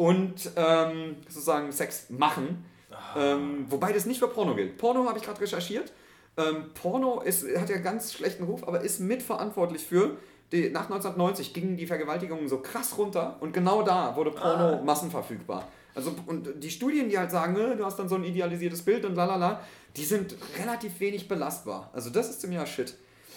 und 0.00 0.50
ähm, 0.56 1.16
sozusagen 1.28 1.70
Sex 1.72 2.08
machen. 2.08 2.64
Ah. 2.90 3.34
Ähm, 3.34 3.66
wobei 3.68 3.92
das 3.92 4.06
nicht 4.06 4.18
für 4.18 4.28
Porno 4.28 4.54
gilt. 4.54 4.78
Porno 4.78 5.06
habe 5.06 5.18
ich 5.18 5.24
gerade 5.24 5.38
recherchiert. 5.38 5.92
Ähm, 6.38 6.70
Porno 6.72 7.20
ist, 7.20 7.44
hat 7.58 7.68
ja 7.68 7.76
ganz 7.76 8.14
schlechten 8.14 8.44
Ruf, 8.44 8.66
aber 8.66 8.80
ist 8.80 9.00
mitverantwortlich 9.00 9.84
für. 9.84 10.16
Die, 10.52 10.70
nach 10.70 10.84
1990 10.84 11.52
gingen 11.52 11.76
die 11.76 11.86
Vergewaltigungen 11.86 12.48
so 12.48 12.62
krass 12.62 12.96
runter 12.96 13.36
und 13.40 13.52
genau 13.52 13.82
da 13.82 14.16
wurde 14.16 14.30
Porno 14.30 14.78
ah. 14.78 14.82
massenverfügbar. 14.82 15.68
Also, 15.94 16.14
und 16.26 16.48
die 16.56 16.70
Studien, 16.70 17.10
die 17.10 17.18
halt 17.18 17.30
sagen, 17.30 17.54
äh, 17.56 17.76
du 17.76 17.84
hast 17.84 17.98
dann 17.98 18.08
so 18.08 18.14
ein 18.14 18.24
idealisiertes 18.24 18.80
Bild 18.80 19.04
und 19.04 19.16
lalala, 19.16 19.60
die 19.96 20.04
sind 20.04 20.34
relativ 20.58 20.98
wenig 21.00 21.28
belastbar. 21.28 21.90
Also, 21.92 22.08
das 22.08 22.30
ist 22.30 22.40
ziemlicher 22.40 22.64
Shit. 22.64 22.94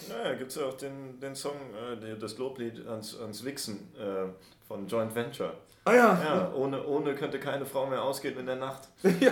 Naja, 0.07 0.35
gibt 0.35 0.51
es 0.51 0.55
ja 0.55 0.65
auch 0.65 0.77
den, 0.77 1.19
den 1.19 1.35
Song, 1.35 1.57
äh, 2.01 2.17
das 2.17 2.37
Loblied 2.37 2.87
ans, 2.87 3.19
ans 3.19 3.43
Wichsen 3.43 3.91
äh, 3.99 4.29
von 4.73 4.87
Joint 4.87 5.13
Venture. 5.13 5.53
Ah 5.85 5.93
ja. 5.93 6.21
ja 6.23 6.51
ohne, 6.55 6.83
ohne 6.87 7.13
könnte 7.13 7.39
keine 7.39 7.65
Frau 7.65 7.85
mehr 7.85 8.01
ausgehen 8.01 8.39
in 8.39 8.47
der 8.47 8.55
Nacht. 8.55 8.87
ja, 9.19 9.31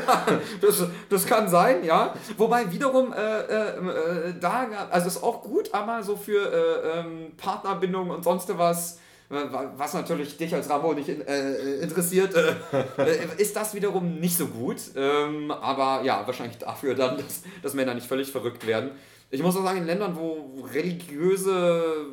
das, 0.61 0.83
das 1.09 1.25
kann 1.25 1.49
sein, 1.49 1.83
ja. 1.83 2.13
Wobei 2.37 2.71
wiederum, 2.71 3.11
äh, 3.11 3.39
äh, 3.39 4.29
äh 4.29 4.33
da, 4.39 4.67
also 4.91 5.07
ist 5.07 5.23
auch 5.23 5.41
gut, 5.41 5.73
aber 5.73 6.03
so 6.03 6.15
für 6.15 6.51
äh, 6.51 6.99
ähm, 6.99 7.31
Partnerbindung 7.37 8.11
und 8.11 8.23
sonst 8.23 8.55
was, 8.55 8.99
äh, 9.29 9.35
was 9.77 9.95
natürlich 9.95 10.37
dich 10.37 10.53
als 10.53 10.69
Rambo 10.69 10.93
nicht 10.93 11.09
äh, 11.09 11.79
interessiert, 11.79 12.35
ist 13.37 13.55
das 13.55 13.73
wiederum 13.73 14.19
nicht 14.19 14.37
so 14.37 14.45
gut. 14.45 14.77
Ähm, 14.95 15.49
aber 15.49 16.03
ja, 16.03 16.21
wahrscheinlich 16.27 16.59
dafür 16.59 16.93
dann, 16.93 17.17
dass, 17.17 17.43
dass 17.63 17.73
Männer 17.73 17.95
nicht 17.95 18.05
völlig 18.05 18.31
verrückt 18.31 18.67
werden. 18.67 18.91
Ich 19.31 19.41
muss 19.41 19.55
auch 19.55 19.63
sagen, 19.63 19.79
in 19.79 19.85
Ländern, 19.85 20.15
wo 20.17 20.67
religiöse 20.71 22.05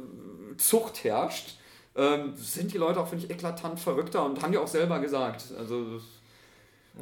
Zucht 0.56 1.02
herrscht, 1.04 1.57
ähm, 1.98 2.34
sind 2.36 2.72
die 2.72 2.78
Leute 2.78 3.00
auch, 3.00 3.08
finde 3.08 3.24
ich, 3.24 3.30
eklatant 3.30 3.80
verrückter 3.80 4.24
und 4.24 4.40
haben 4.40 4.52
ja 4.52 4.60
auch 4.60 4.68
selber 4.68 5.00
gesagt. 5.00 5.44
Also 5.58 6.00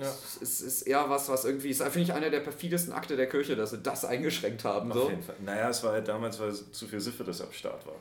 ja. 0.01 0.09
es 0.09 0.37
ist, 0.39 0.61
ist 0.63 0.83
eher 0.83 1.09
was, 1.09 1.29
was 1.29 1.45
irgendwie, 1.45 1.69
ist 1.69 1.83
finde 1.83 2.01
ich 2.01 2.13
einer 2.13 2.31
der 2.31 2.41
perfidesten 2.41 2.95
Akte 2.95 3.15
der 3.15 3.29
Kirche, 3.29 3.57
dass 3.57 3.71
sie 3.71 3.79
das 3.79 4.07
eingeschränkt 4.07 4.65
haben. 4.65 4.91
Auf 4.91 5.11
jeden 5.11 5.23
Fall. 5.23 5.37
Naja, 5.45 5.69
es 5.69 5.85
war 5.85 5.93
halt 5.93 6.09
damals, 6.09 6.41
weil 6.41 6.53
zu 6.55 6.87
viel 6.87 7.01
Siffe 7.01 7.25
das 7.25 7.43
am 7.43 7.53
Start 7.53 7.87
war. 7.87 7.97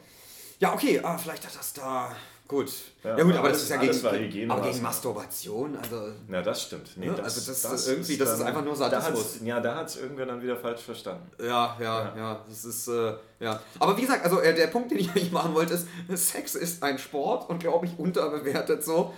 Ja, 0.59 0.73
okay, 0.73 0.99
ah, 1.03 1.17
vielleicht 1.17 1.45
hat 1.45 1.55
das 1.57 1.73
da 1.73 2.15
Gut. 2.47 2.71
Ja, 3.03 3.17
ja 3.17 3.23
gut, 3.23 3.35
aber 3.35 3.49
das 3.49 3.63
ist 3.63 3.69
ja 3.69 3.77
gegen, 3.77 4.51
aber 4.51 4.69
gegen 4.69 4.81
Masturbation. 4.83 5.75
Also, 5.77 6.09
ja, 6.31 6.43
das 6.43 6.61
stimmt. 6.61 6.91
Nee, 6.95 7.07
ne? 7.07 7.13
das, 7.13 7.25
also 7.25 7.51
das, 7.51 7.61
das 7.63 7.87
irgendwie, 7.87 8.11
ist 8.13 8.21
das 8.21 8.33
ist 8.33 8.41
einfach 8.41 8.63
nur 8.63 8.75
Sadismus. 8.75 9.39
Da 9.39 9.45
ja, 9.45 9.59
da 9.59 9.75
hat 9.75 9.87
es 9.87 9.97
irgendwer 9.97 10.27
dann 10.27 10.43
wieder 10.43 10.55
falsch 10.55 10.81
verstanden. 10.81 11.27
Ja, 11.39 11.75
ja, 11.79 11.79
ja. 11.79 12.13
ja 12.15 12.45
das 12.47 12.65
ist, 12.65 12.87
äh, 12.87 13.13
ja. 13.39 13.59
Aber 13.79 13.97
wie 13.97 14.01
gesagt, 14.01 14.23
also 14.23 14.39
äh, 14.41 14.53
der 14.53 14.67
Punkt, 14.67 14.91
den 14.91 14.99
ich 14.99 15.09
eigentlich 15.15 15.31
machen 15.31 15.55
wollte, 15.55 15.73
ist, 15.73 15.87
Sex 16.31 16.53
ist 16.53 16.83
ein 16.83 16.99
Sport 16.99 17.49
und 17.49 17.59
glaube 17.59 17.87
ich 17.87 17.97
unterbewertet 17.97 18.83
so. 18.83 19.11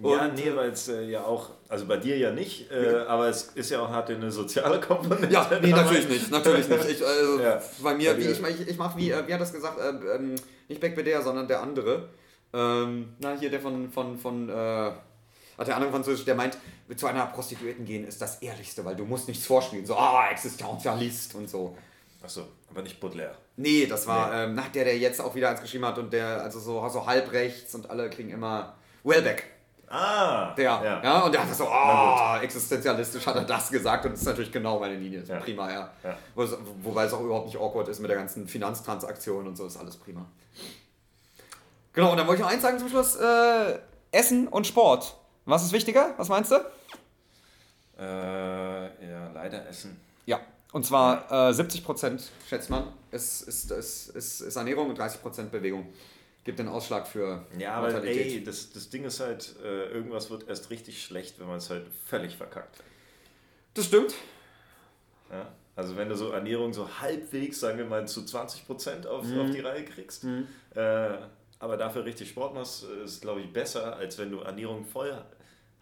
Und 0.00 0.12
ja, 0.12 0.28
nee, 0.28 0.50
weil 0.54 0.70
es 0.70 0.88
äh, 0.88 1.02
ja 1.02 1.24
auch, 1.24 1.50
also 1.68 1.84
bei 1.84 1.98
dir 1.98 2.16
ja 2.16 2.30
nicht, 2.30 2.70
äh, 2.70 2.92
ja. 2.92 3.06
aber 3.06 3.28
es 3.28 3.50
ist 3.54 3.68
ja 3.68 3.82
auch, 3.82 3.90
hat 3.90 4.08
eine 4.08 4.32
soziale 4.32 4.80
Komponente. 4.80 5.30
Ja, 5.30 5.46
nee, 5.60 5.68
natürlich 5.70 6.08
nicht, 6.08 6.30
natürlich 6.30 6.66
nicht. 6.66 6.88
Ich, 6.88 7.06
also, 7.06 7.38
ja. 7.38 7.60
Bei 7.82 7.94
mir, 7.94 8.16
wie 8.16 8.22
ich, 8.22 8.42
ich, 8.42 8.68
ich 8.68 8.78
mache, 8.78 8.96
wie, 8.96 9.10
äh, 9.10 9.26
wie 9.26 9.34
hat 9.34 9.40
das 9.42 9.52
gesagt, 9.52 9.78
äh, 9.78 10.16
ähm, 10.16 10.36
nicht 10.70 10.80
Beck 10.80 10.96
sondern 11.22 11.46
der 11.46 11.60
andere. 11.60 12.08
Ähm, 12.52 13.14
na, 13.18 13.36
hier 13.38 13.50
der 13.50 13.60
von, 13.60 13.90
von, 13.90 14.18
von 14.18 14.48
äh, 14.48 14.52
der 14.52 15.76
andere 15.76 15.90
Französisch, 15.90 16.24
der 16.24 16.34
meint, 16.34 16.56
zu 16.96 17.06
einer 17.06 17.26
Prostituierten 17.26 17.84
gehen 17.84 18.06
ist 18.06 18.20
das 18.22 18.40
Ehrlichste, 18.42 18.84
weil 18.84 18.96
du 18.96 19.04
musst 19.04 19.28
nichts 19.28 19.46
vorspielen. 19.46 19.84
So, 19.84 19.94
ah, 19.96 20.24
oh, 20.26 20.32
Existentialist 20.32 21.34
und 21.34 21.48
so. 21.48 21.76
Achso, 22.22 22.48
aber 22.70 22.82
nicht 22.82 22.98
Baudelaire. 22.98 23.36
Nee, 23.56 23.86
das 23.86 24.06
war 24.06 24.30
nee. 24.30 24.44
ähm, 24.44 24.54
nach 24.54 24.68
der, 24.68 24.84
der 24.84 24.98
jetzt 24.98 25.20
auch 25.20 25.34
wieder 25.34 25.50
eins 25.50 25.60
geschrieben 25.60 25.84
hat 25.84 25.98
und 25.98 26.12
der, 26.12 26.42
also 26.42 26.58
so, 26.58 26.88
so 26.88 27.06
halb 27.06 27.32
rechts 27.32 27.74
und 27.74 27.88
alle 27.90 28.10
klingen 28.10 28.30
immer 28.30 28.74
Wellbeck. 29.04 29.44
Ah! 29.92 30.54
Der, 30.54 30.64
ja. 30.64 31.02
ja. 31.02 31.20
Und 31.22 31.32
der 31.32 31.42
hat 31.42 31.50
das 31.50 31.58
so, 31.58 31.66
oh, 31.68 32.36
existenzialistisch 32.40 33.26
hat 33.26 33.34
er 33.34 33.42
das 33.42 33.70
gesagt 33.70 34.04
und 34.04 34.12
das 34.12 34.20
ist 34.20 34.26
natürlich 34.26 34.52
genau 34.52 34.78
meine 34.78 34.94
Linie. 34.94 35.24
Ja. 35.26 35.40
Prima, 35.40 35.68
ja. 35.68 35.90
ja. 36.04 36.16
Wo, 36.36 36.46
wobei 36.82 37.04
es 37.04 37.12
auch 37.12 37.20
überhaupt 37.20 37.46
nicht 37.46 37.58
awkward 37.58 37.88
ist 37.88 37.98
mit 37.98 38.08
der 38.08 38.16
ganzen 38.16 38.46
Finanztransaktion 38.46 39.48
und 39.48 39.56
so, 39.56 39.66
ist 39.66 39.76
alles 39.76 39.96
prima. 39.96 40.24
Genau, 41.92 42.12
und 42.12 42.18
dann 42.18 42.26
wollte 42.28 42.40
ich 42.40 42.46
noch 42.46 42.52
eins 42.52 42.62
sagen 42.62 42.78
zum 42.78 42.88
Schluss: 42.88 43.16
äh, 43.16 43.80
Essen 44.12 44.46
und 44.46 44.64
Sport. 44.64 45.16
Was 45.44 45.64
ist 45.64 45.72
wichtiger? 45.72 46.14
Was 46.16 46.28
meinst 46.28 46.52
du? 46.52 46.56
Äh, 47.98 48.04
ja, 48.04 49.30
leider 49.34 49.66
Essen. 49.68 50.00
Ja, 50.24 50.38
und 50.72 50.86
zwar 50.86 51.30
äh, 51.30 51.52
70% 51.52 52.22
schätzt 52.48 52.70
man, 52.70 52.84
ist, 53.10 53.42
ist, 53.42 53.72
ist, 53.72 54.08
ist, 54.10 54.40
ist 54.40 54.56
Ernährung 54.56 54.90
und 54.90 55.00
30% 55.00 55.48
Bewegung. 55.48 55.92
Gibt 56.44 56.58
den 56.58 56.68
Ausschlag 56.68 57.06
für 57.06 57.46
Ja, 57.58 57.74
aber 57.74 58.02
ey, 58.02 58.42
das, 58.42 58.72
das 58.72 58.88
Ding 58.88 59.04
ist 59.04 59.20
halt, 59.20 59.56
äh, 59.62 59.90
irgendwas 59.90 60.30
wird 60.30 60.48
erst 60.48 60.70
richtig 60.70 61.02
schlecht, 61.02 61.38
wenn 61.38 61.46
man 61.46 61.58
es 61.58 61.68
halt 61.68 61.86
völlig 62.06 62.36
verkackt. 62.36 62.82
Das 63.74 63.86
stimmt. 63.86 64.14
Ja, 65.30 65.52
also 65.76 65.96
wenn 65.96 66.08
du 66.08 66.16
so 66.16 66.30
Ernährung 66.30 66.72
so 66.72 66.88
halbwegs, 67.00 67.60
sagen 67.60 67.78
wir 67.78 67.84
mal, 67.84 68.08
zu 68.08 68.24
20 68.24 68.64
auf, 69.06 69.24
mhm. 69.24 69.40
auf 69.40 69.50
die 69.50 69.60
Reihe 69.60 69.84
kriegst, 69.84 70.24
mhm. 70.24 70.46
äh, 70.74 71.18
aber 71.58 71.76
dafür 71.76 72.04
richtig 72.04 72.30
Sport 72.30 72.54
machst, 72.54 72.84
ist, 73.04 73.20
glaube 73.20 73.42
ich, 73.42 73.52
besser, 73.52 73.96
als 73.96 74.16
wenn 74.18 74.30
du 74.30 74.40
Ernährung 74.40 74.84
voll 74.84 75.12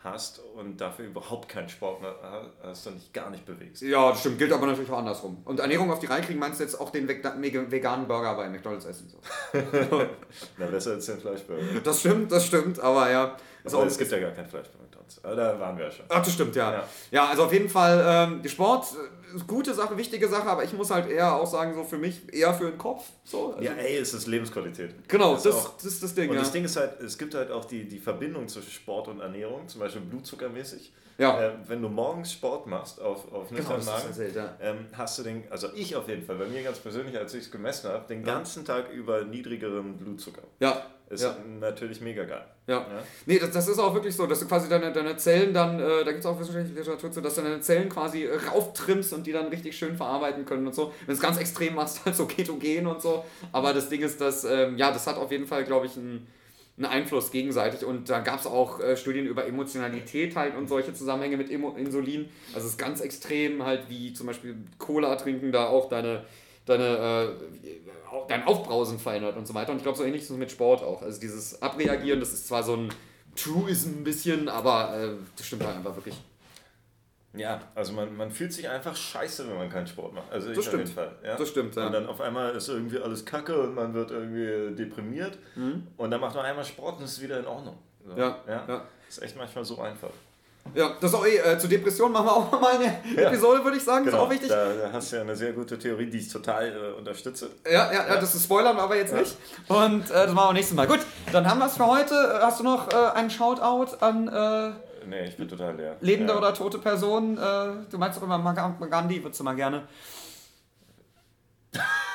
hast 0.01 0.41
und 0.55 0.81
dafür 0.81 1.07
überhaupt 1.07 1.49
keinen 1.49 1.69
Sport 1.69 2.01
mehr 2.01 2.15
hast 2.63 2.87
und 2.87 2.97
dich 2.97 3.13
gar 3.13 3.31
nicht 3.31 3.45
bewegst. 3.45 3.83
Ja, 3.83 4.11
das 4.11 4.21
stimmt, 4.21 4.39
gilt 4.39 4.53
aber 4.53 4.67
natürlich 4.67 4.91
auch 4.91 4.99
andersrum. 4.99 5.43
Und 5.45 5.59
Ernährung 5.59 5.91
auf 5.91 5.99
die 5.99 6.07
Reihe 6.07 6.23
kriegen 6.23 6.39
meinst 6.39 6.61
du 6.61 6.65
jetzt 6.65 6.81
auch 6.81 6.91
den 6.91 7.09
veganen 7.09 8.07
Burger 8.07 8.35
bei 8.37 8.49
McDonalds 8.49 8.85
essen? 8.85 9.09
So. 9.11 9.19
Na, 10.57 10.67
besser 10.67 10.93
als 10.93 11.07
den 11.07 11.19
Fleischburger. 11.19 11.63
Das 11.83 12.01
stimmt, 12.01 12.31
das 12.31 12.47
stimmt, 12.47 12.79
aber 12.81 13.11
ja. 13.11 13.37
Aber 13.65 13.87
es 13.87 13.99
gibt 13.99 14.11
ja 14.11 14.21
gar 14.21 14.31
kein 14.31 14.47
Fleisch 14.47 14.69
McDonalds. 15.09 15.25
Aber 15.25 15.37
da 15.37 15.61
waren 15.61 15.79
wir 15.79 15.85
ja 15.87 15.91
schon. 15.91 16.05
Ach, 16.09 16.23
das 16.23 16.33
stimmt, 16.33 16.57
ja. 16.57 16.73
Ja, 16.73 16.85
ja 17.11 17.27
also 17.27 17.45
auf 17.45 17.53
jeden 17.53 17.69
Fall, 17.69 18.05
ähm, 18.07 18.49
Sport, 18.49 18.87
äh, 19.35 19.39
gute 19.47 19.75
Sache, 19.75 19.97
wichtige 19.97 20.29
Sache, 20.29 20.49
aber 20.49 20.65
ich 20.65 20.73
muss 20.73 20.91
halt 20.91 21.09
eher 21.11 21.35
auch 21.35 21.47
sagen, 21.47 21.75
so 21.75 21.85
für 21.85 21.99
mich 21.99 22.33
eher 22.33 22.55
für 22.55 22.71
den 22.71 22.79
Kopf. 22.79 23.05
So. 23.25 23.55
Also 23.55 23.65
ja, 23.65 23.73
ey, 23.73 23.97
es 23.97 24.15
ist 24.15 24.27
Lebensqualität. 24.27 25.09
Genau, 25.09 25.35
das, 25.35 25.45
das, 25.45 25.55
auch, 25.55 25.77
das 25.77 25.85
ist 25.87 26.03
das 26.03 26.15
Ding. 26.15 26.29
Und 26.29 26.37
ja. 26.37 26.43
das 26.43 26.53
Ding 26.53 26.65
ist 26.65 26.77
halt, 26.77 27.01
es 27.01 27.19
gibt 27.19 27.35
halt 27.35 27.51
auch 27.51 27.65
die, 27.65 27.89
die 27.89 27.99
Verbindung 27.99 28.49
zwischen 28.49 28.71
Sport 28.71 29.09
und 29.09 29.21
Ernährung, 29.21 29.69
zum 29.69 29.81
Beispiel 29.81 30.03
blutzuckermäßig. 30.03 30.93
Ja. 31.19 31.41
Äh, 31.41 31.53
wenn 31.67 31.83
du 31.83 31.89
morgens 31.89 32.33
Sport 32.33 32.69
machst 32.69 33.01
auf, 33.01 33.33
auf 33.33 33.49
genau, 33.49 33.71
Magen, 33.71 34.07
erzählt, 34.07 34.37
ja. 34.37 34.57
ähm, 34.61 34.87
hast 34.93 35.19
du 35.19 35.25
den, 35.25 35.51
also 35.51 35.67
ich 35.75 35.97
auf 35.97 36.09
jeden 36.09 36.25
Fall, 36.25 36.37
bei 36.37 36.47
mir 36.47 36.63
ganz 36.63 36.79
persönlich, 36.79 37.19
als 37.19 37.35
ich 37.35 37.43
es 37.43 37.51
gemessen 37.51 37.91
habe, 37.91 38.07
den 38.07 38.23
ganzen 38.23 38.65
Tag 38.65 38.93
über 38.93 39.25
niedrigeren 39.25 39.97
Blutzucker. 39.97 40.43
Ja. 40.61 40.87
Ist 41.11 41.23
ja. 41.23 41.37
natürlich 41.59 42.03
mega 42.03 42.25
geil. 42.25 42.45
Ja. 42.67 42.81
ja. 42.81 43.03
Nee, 43.25 43.39
das, 43.39 43.51
das 43.51 43.67
ist 43.67 43.79
auch 43.79 43.95
wirklich 43.95 44.15
so, 44.15 44.27
dass 44.27 44.41
du 44.41 44.47
quasi 44.47 44.69
deine, 44.69 44.93
deine 44.93 45.17
Zellen 45.17 45.55
dann, 45.55 45.81
äh, 45.81 46.05
da 46.05 46.11
gibt 46.11 46.19
es 46.19 46.27
auch 46.27 46.39
wissenschaftliche 46.39 46.79
Literatur 46.79 47.11
zu, 47.11 47.23
dass 47.23 47.35
du 47.35 47.41
deine 47.41 47.61
Zellen 47.61 47.89
quasi 47.89 48.27
rauftrimmst 48.27 49.15
und 49.15 49.27
die 49.27 49.33
dann 49.33 49.47
richtig 49.47 49.77
schön 49.77 49.97
verarbeiten 49.97 50.45
können 50.45 50.67
und 50.67 50.75
so. 50.75 50.93
Wenn 51.01 51.07
du 51.07 51.13
es 51.15 51.21
ganz 51.21 51.39
extrem 51.39 51.77
machst, 51.77 52.05
halt 52.05 52.15
so 52.17 52.27
ketogen 52.27 52.87
und 52.87 53.01
so. 53.01 53.25
Aber 53.53 53.73
das 53.73 53.89
Ding 53.89 54.03
ist, 54.03 54.21
dass, 54.21 54.45
ähm, 54.45 54.77
ja, 54.77 54.93
das 54.93 55.07
hat 55.07 55.17
auf 55.17 55.33
jeden 55.33 55.47
Fall, 55.47 55.65
glaube 55.65 55.87
ich, 55.87 55.97
einen, 55.97 56.27
einen 56.77 56.87
Einfluss 56.87 57.31
gegenseitig. 57.31 57.87
Und 57.87 58.11
da 58.11 58.21
gab 58.21 58.41
es 58.41 58.47
auch 58.47 58.79
äh, 58.81 58.95
Studien 58.99 59.25
über 59.25 59.47
Emotionalität 59.47 60.37
halt 60.37 60.57
und 60.57 60.69
solche 60.69 60.93
Zusammenhänge 60.93 61.39
mit 61.39 61.51
Emo 61.51 61.71
Insulin. 61.71 62.29
Also 62.53 62.67
es 62.67 62.73
ist 62.73 62.79
ganz 62.79 63.01
extrem 63.01 63.65
halt, 63.65 63.89
wie 63.89 64.13
zum 64.13 64.27
Beispiel 64.27 64.57
Cola 64.77 65.17
trinken 65.17 65.53
da 65.53 65.69
auch 65.69 65.89
deine 65.89 66.25
deine, 66.69 66.85
äh, 66.85 68.29
dein 68.29 68.47
Aufbrausen 68.47 68.99
verändert 68.99 69.37
und 69.37 69.47
so 69.47 69.55
weiter. 69.55 69.73
Und 69.73 69.79
ich 69.79 69.83
glaube, 69.83 69.99
so 69.99 70.05
ähnlich 70.05 70.23
ist 70.23 70.31
es 70.31 70.37
mit 70.37 70.51
Sport 70.51 70.83
auch. 70.83 71.03
Also 71.03 71.21
dieses 71.21 71.61
Abreagieren, 71.63 72.21
das 72.21 72.33
ist 72.33 72.49
zwar 72.49 72.63
so 72.63 72.77
ein 72.77 72.89
Truism 73.37 74.01
ein 74.01 74.05
bisschen, 74.05 74.49
aber 74.49 74.97
äh, 74.97 75.11
das 75.37 75.47
stimmt 75.47 75.65
halt 75.65 75.77
einfach 75.77 75.95
wirklich. 75.95 76.17
Ja, 77.35 77.61
also 77.75 77.93
man, 77.93 78.17
man 78.17 78.31
fühlt 78.31 78.53
sich 78.53 78.69
einfach 78.69 78.97
scheiße, 78.97 79.49
wenn 79.49 79.57
man 79.57 79.71
keinen 79.71 79.87
Sport 79.87 80.15
macht. 80.15 80.33
Also 80.33 80.53
das 80.53 80.65
stimmt. 80.65 80.89
Fall, 80.89 81.15
ja? 81.23 81.37
Das 81.37 81.49
stimmt, 81.49 81.77
ja. 81.77 81.87
Und 81.87 81.93
dann 81.93 82.07
auf 82.07 82.21
einmal 82.21 82.55
ist 82.55 82.69
irgendwie 82.69 82.99
alles 82.99 83.25
kacke 83.25 83.61
und 83.61 83.75
man 83.75 83.95
wird 83.95 84.11
irgendwie 84.11 84.75
deprimiert. 84.75 85.39
Mhm. 85.55 85.87
Und 85.97 86.11
dann 86.11 86.21
macht 86.21 86.35
man 86.35 86.47
einmal 86.47 86.65
Sport 86.65 86.99
und 86.99 87.05
ist 87.05 87.23
wieder 87.23 87.39
in 87.39 87.47
Ordnung. 87.47 87.79
So. 88.05 88.17
Ja, 88.17 88.39
ja. 88.49 88.65
ja. 88.67 88.85
Ist 89.09 89.23
echt 89.23 89.37
manchmal 89.37 89.65
so 89.65 89.79
einfach. 89.81 90.11
Ja, 90.75 90.93
das 91.01 91.13
ist 91.13 91.17
auch 91.17 91.27
eh, 91.27 91.37
äh, 91.37 91.59
zu 91.59 91.69
Depressionen 91.69 92.13
machen 92.13 92.27
wir 92.27 92.37
auch 92.37 92.61
mal 92.61 92.75
eine 92.75 93.01
ja. 93.17 93.29
Episode, 93.29 93.65
würde 93.65 93.77
ich 93.77 93.85
sagen. 93.85 94.05
Genau, 94.05 94.19
ist 94.19 94.23
auch 94.23 94.31
wichtig. 94.31 94.49
Da, 94.49 94.69
da, 94.69 94.93
hast 94.93 95.13
du 95.13 95.17
ja 95.17 95.23
eine 95.23 95.37
sehr 95.37 95.53
gute 95.53 95.79
Theorie, 95.79 96.07
die 96.07 96.19
ich 96.19 96.29
total 96.29 96.69
äh, 96.69 96.99
unterstütze. 96.99 97.51
Ja, 97.65 97.93
ja, 97.93 98.09
ja, 98.09 98.17
das 98.17 98.35
ist 98.35 98.45
spoilern 98.45 98.77
aber 98.79 98.97
jetzt 98.97 99.13
ja. 99.13 99.21
nicht. 99.21 99.37
Und 99.69 100.11
äh, 100.11 100.15
das 100.15 100.33
machen 100.33 100.51
wir 100.51 100.53
nächstes 100.55 100.77
Mal. 100.77 100.87
Gut, 100.87 101.01
dann 101.33 101.49
haben 101.49 101.59
wir 101.59 101.67
es 101.67 101.77
für 101.77 101.87
heute. 101.87 102.15
Äh, 102.15 102.45
hast 102.45 102.61
du 102.61 102.65
noch 102.65 102.93
äh, 102.93 102.97
einen 103.15 103.31
Shoutout 103.31 103.97
an. 104.01 104.29
Äh, 104.29 105.07
nee, 105.07 105.29
ich 105.29 105.37
bin 105.37 105.49
total 105.49 105.77
leer. 105.77 105.97
Lebende 106.01 106.37
oder 106.37 106.55
tote 106.55 106.79
Personen? 106.79 107.37
Du 107.91 107.99
meinst 107.99 108.19
doch 108.19 108.23
immer 108.23 108.87
Gandhi, 108.91 109.23
würdest 109.23 109.41
du 109.41 109.45
mal 109.45 109.57
gerne. 109.57 109.83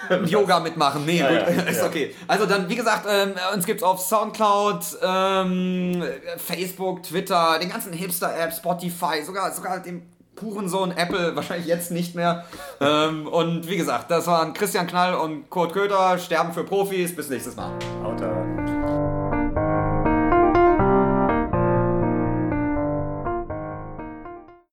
Yoga 0.25 0.59
mitmachen. 0.59 1.05
Nee, 1.05 1.19
gut, 1.19 1.29
ja, 1.29 1.37
ist 1.69 1.83
okay. 1.83 2.13
Also 2.27 2.45
dann, 2.45 2.69
wie 2.69 2.75
gesagt, 2.75 3.05
ähm, 3.09 3.33
uns 3.53 3.65
gibt 3.65 3.81
es 3.81 3.83
auf 3.83 3.99
Soundcloud, 3.99 4.83
ähm, 5.01 6.03
Facebook, 6.37 7.03
Twitter, 7.03 7.57
den 7.61 7.69
ganzen 7.69 7.93
Hipster-Apps, 7.93 8.57
Spotify, 8.57 9.23
sogar, 9.25 9.51
sogar 9.51 9.79
dem 9.79 10.03
puren 10.35 10.67
Sohn 10.67 10.91
Apple, 10.91 11.35
wahrscheinlich 11.35 11.67
jetzt 11.67 11.91
nicht 11.91 12.15
mehr. 12.15 12.45
ähm, 12.81 13.27
und 13.27 13.67
wie 13.67 13.77
gesagt, 13.77 14.11
das 14.11 14.27
waren 14.27 14.53
Christian 14.53 14.87
Knall 14.87 15.15
und 15.15 15.49
Kurt 15.49 15.73
Köter, 15.73 16.17
Sterben 16.17 16.53
für 16.53 16.63
Profis. 16.63 17.15
Bis 17.15 17.29
nächstes 17.29 17.55
Mal. 17.55 17.71
Haut 18.03 18.21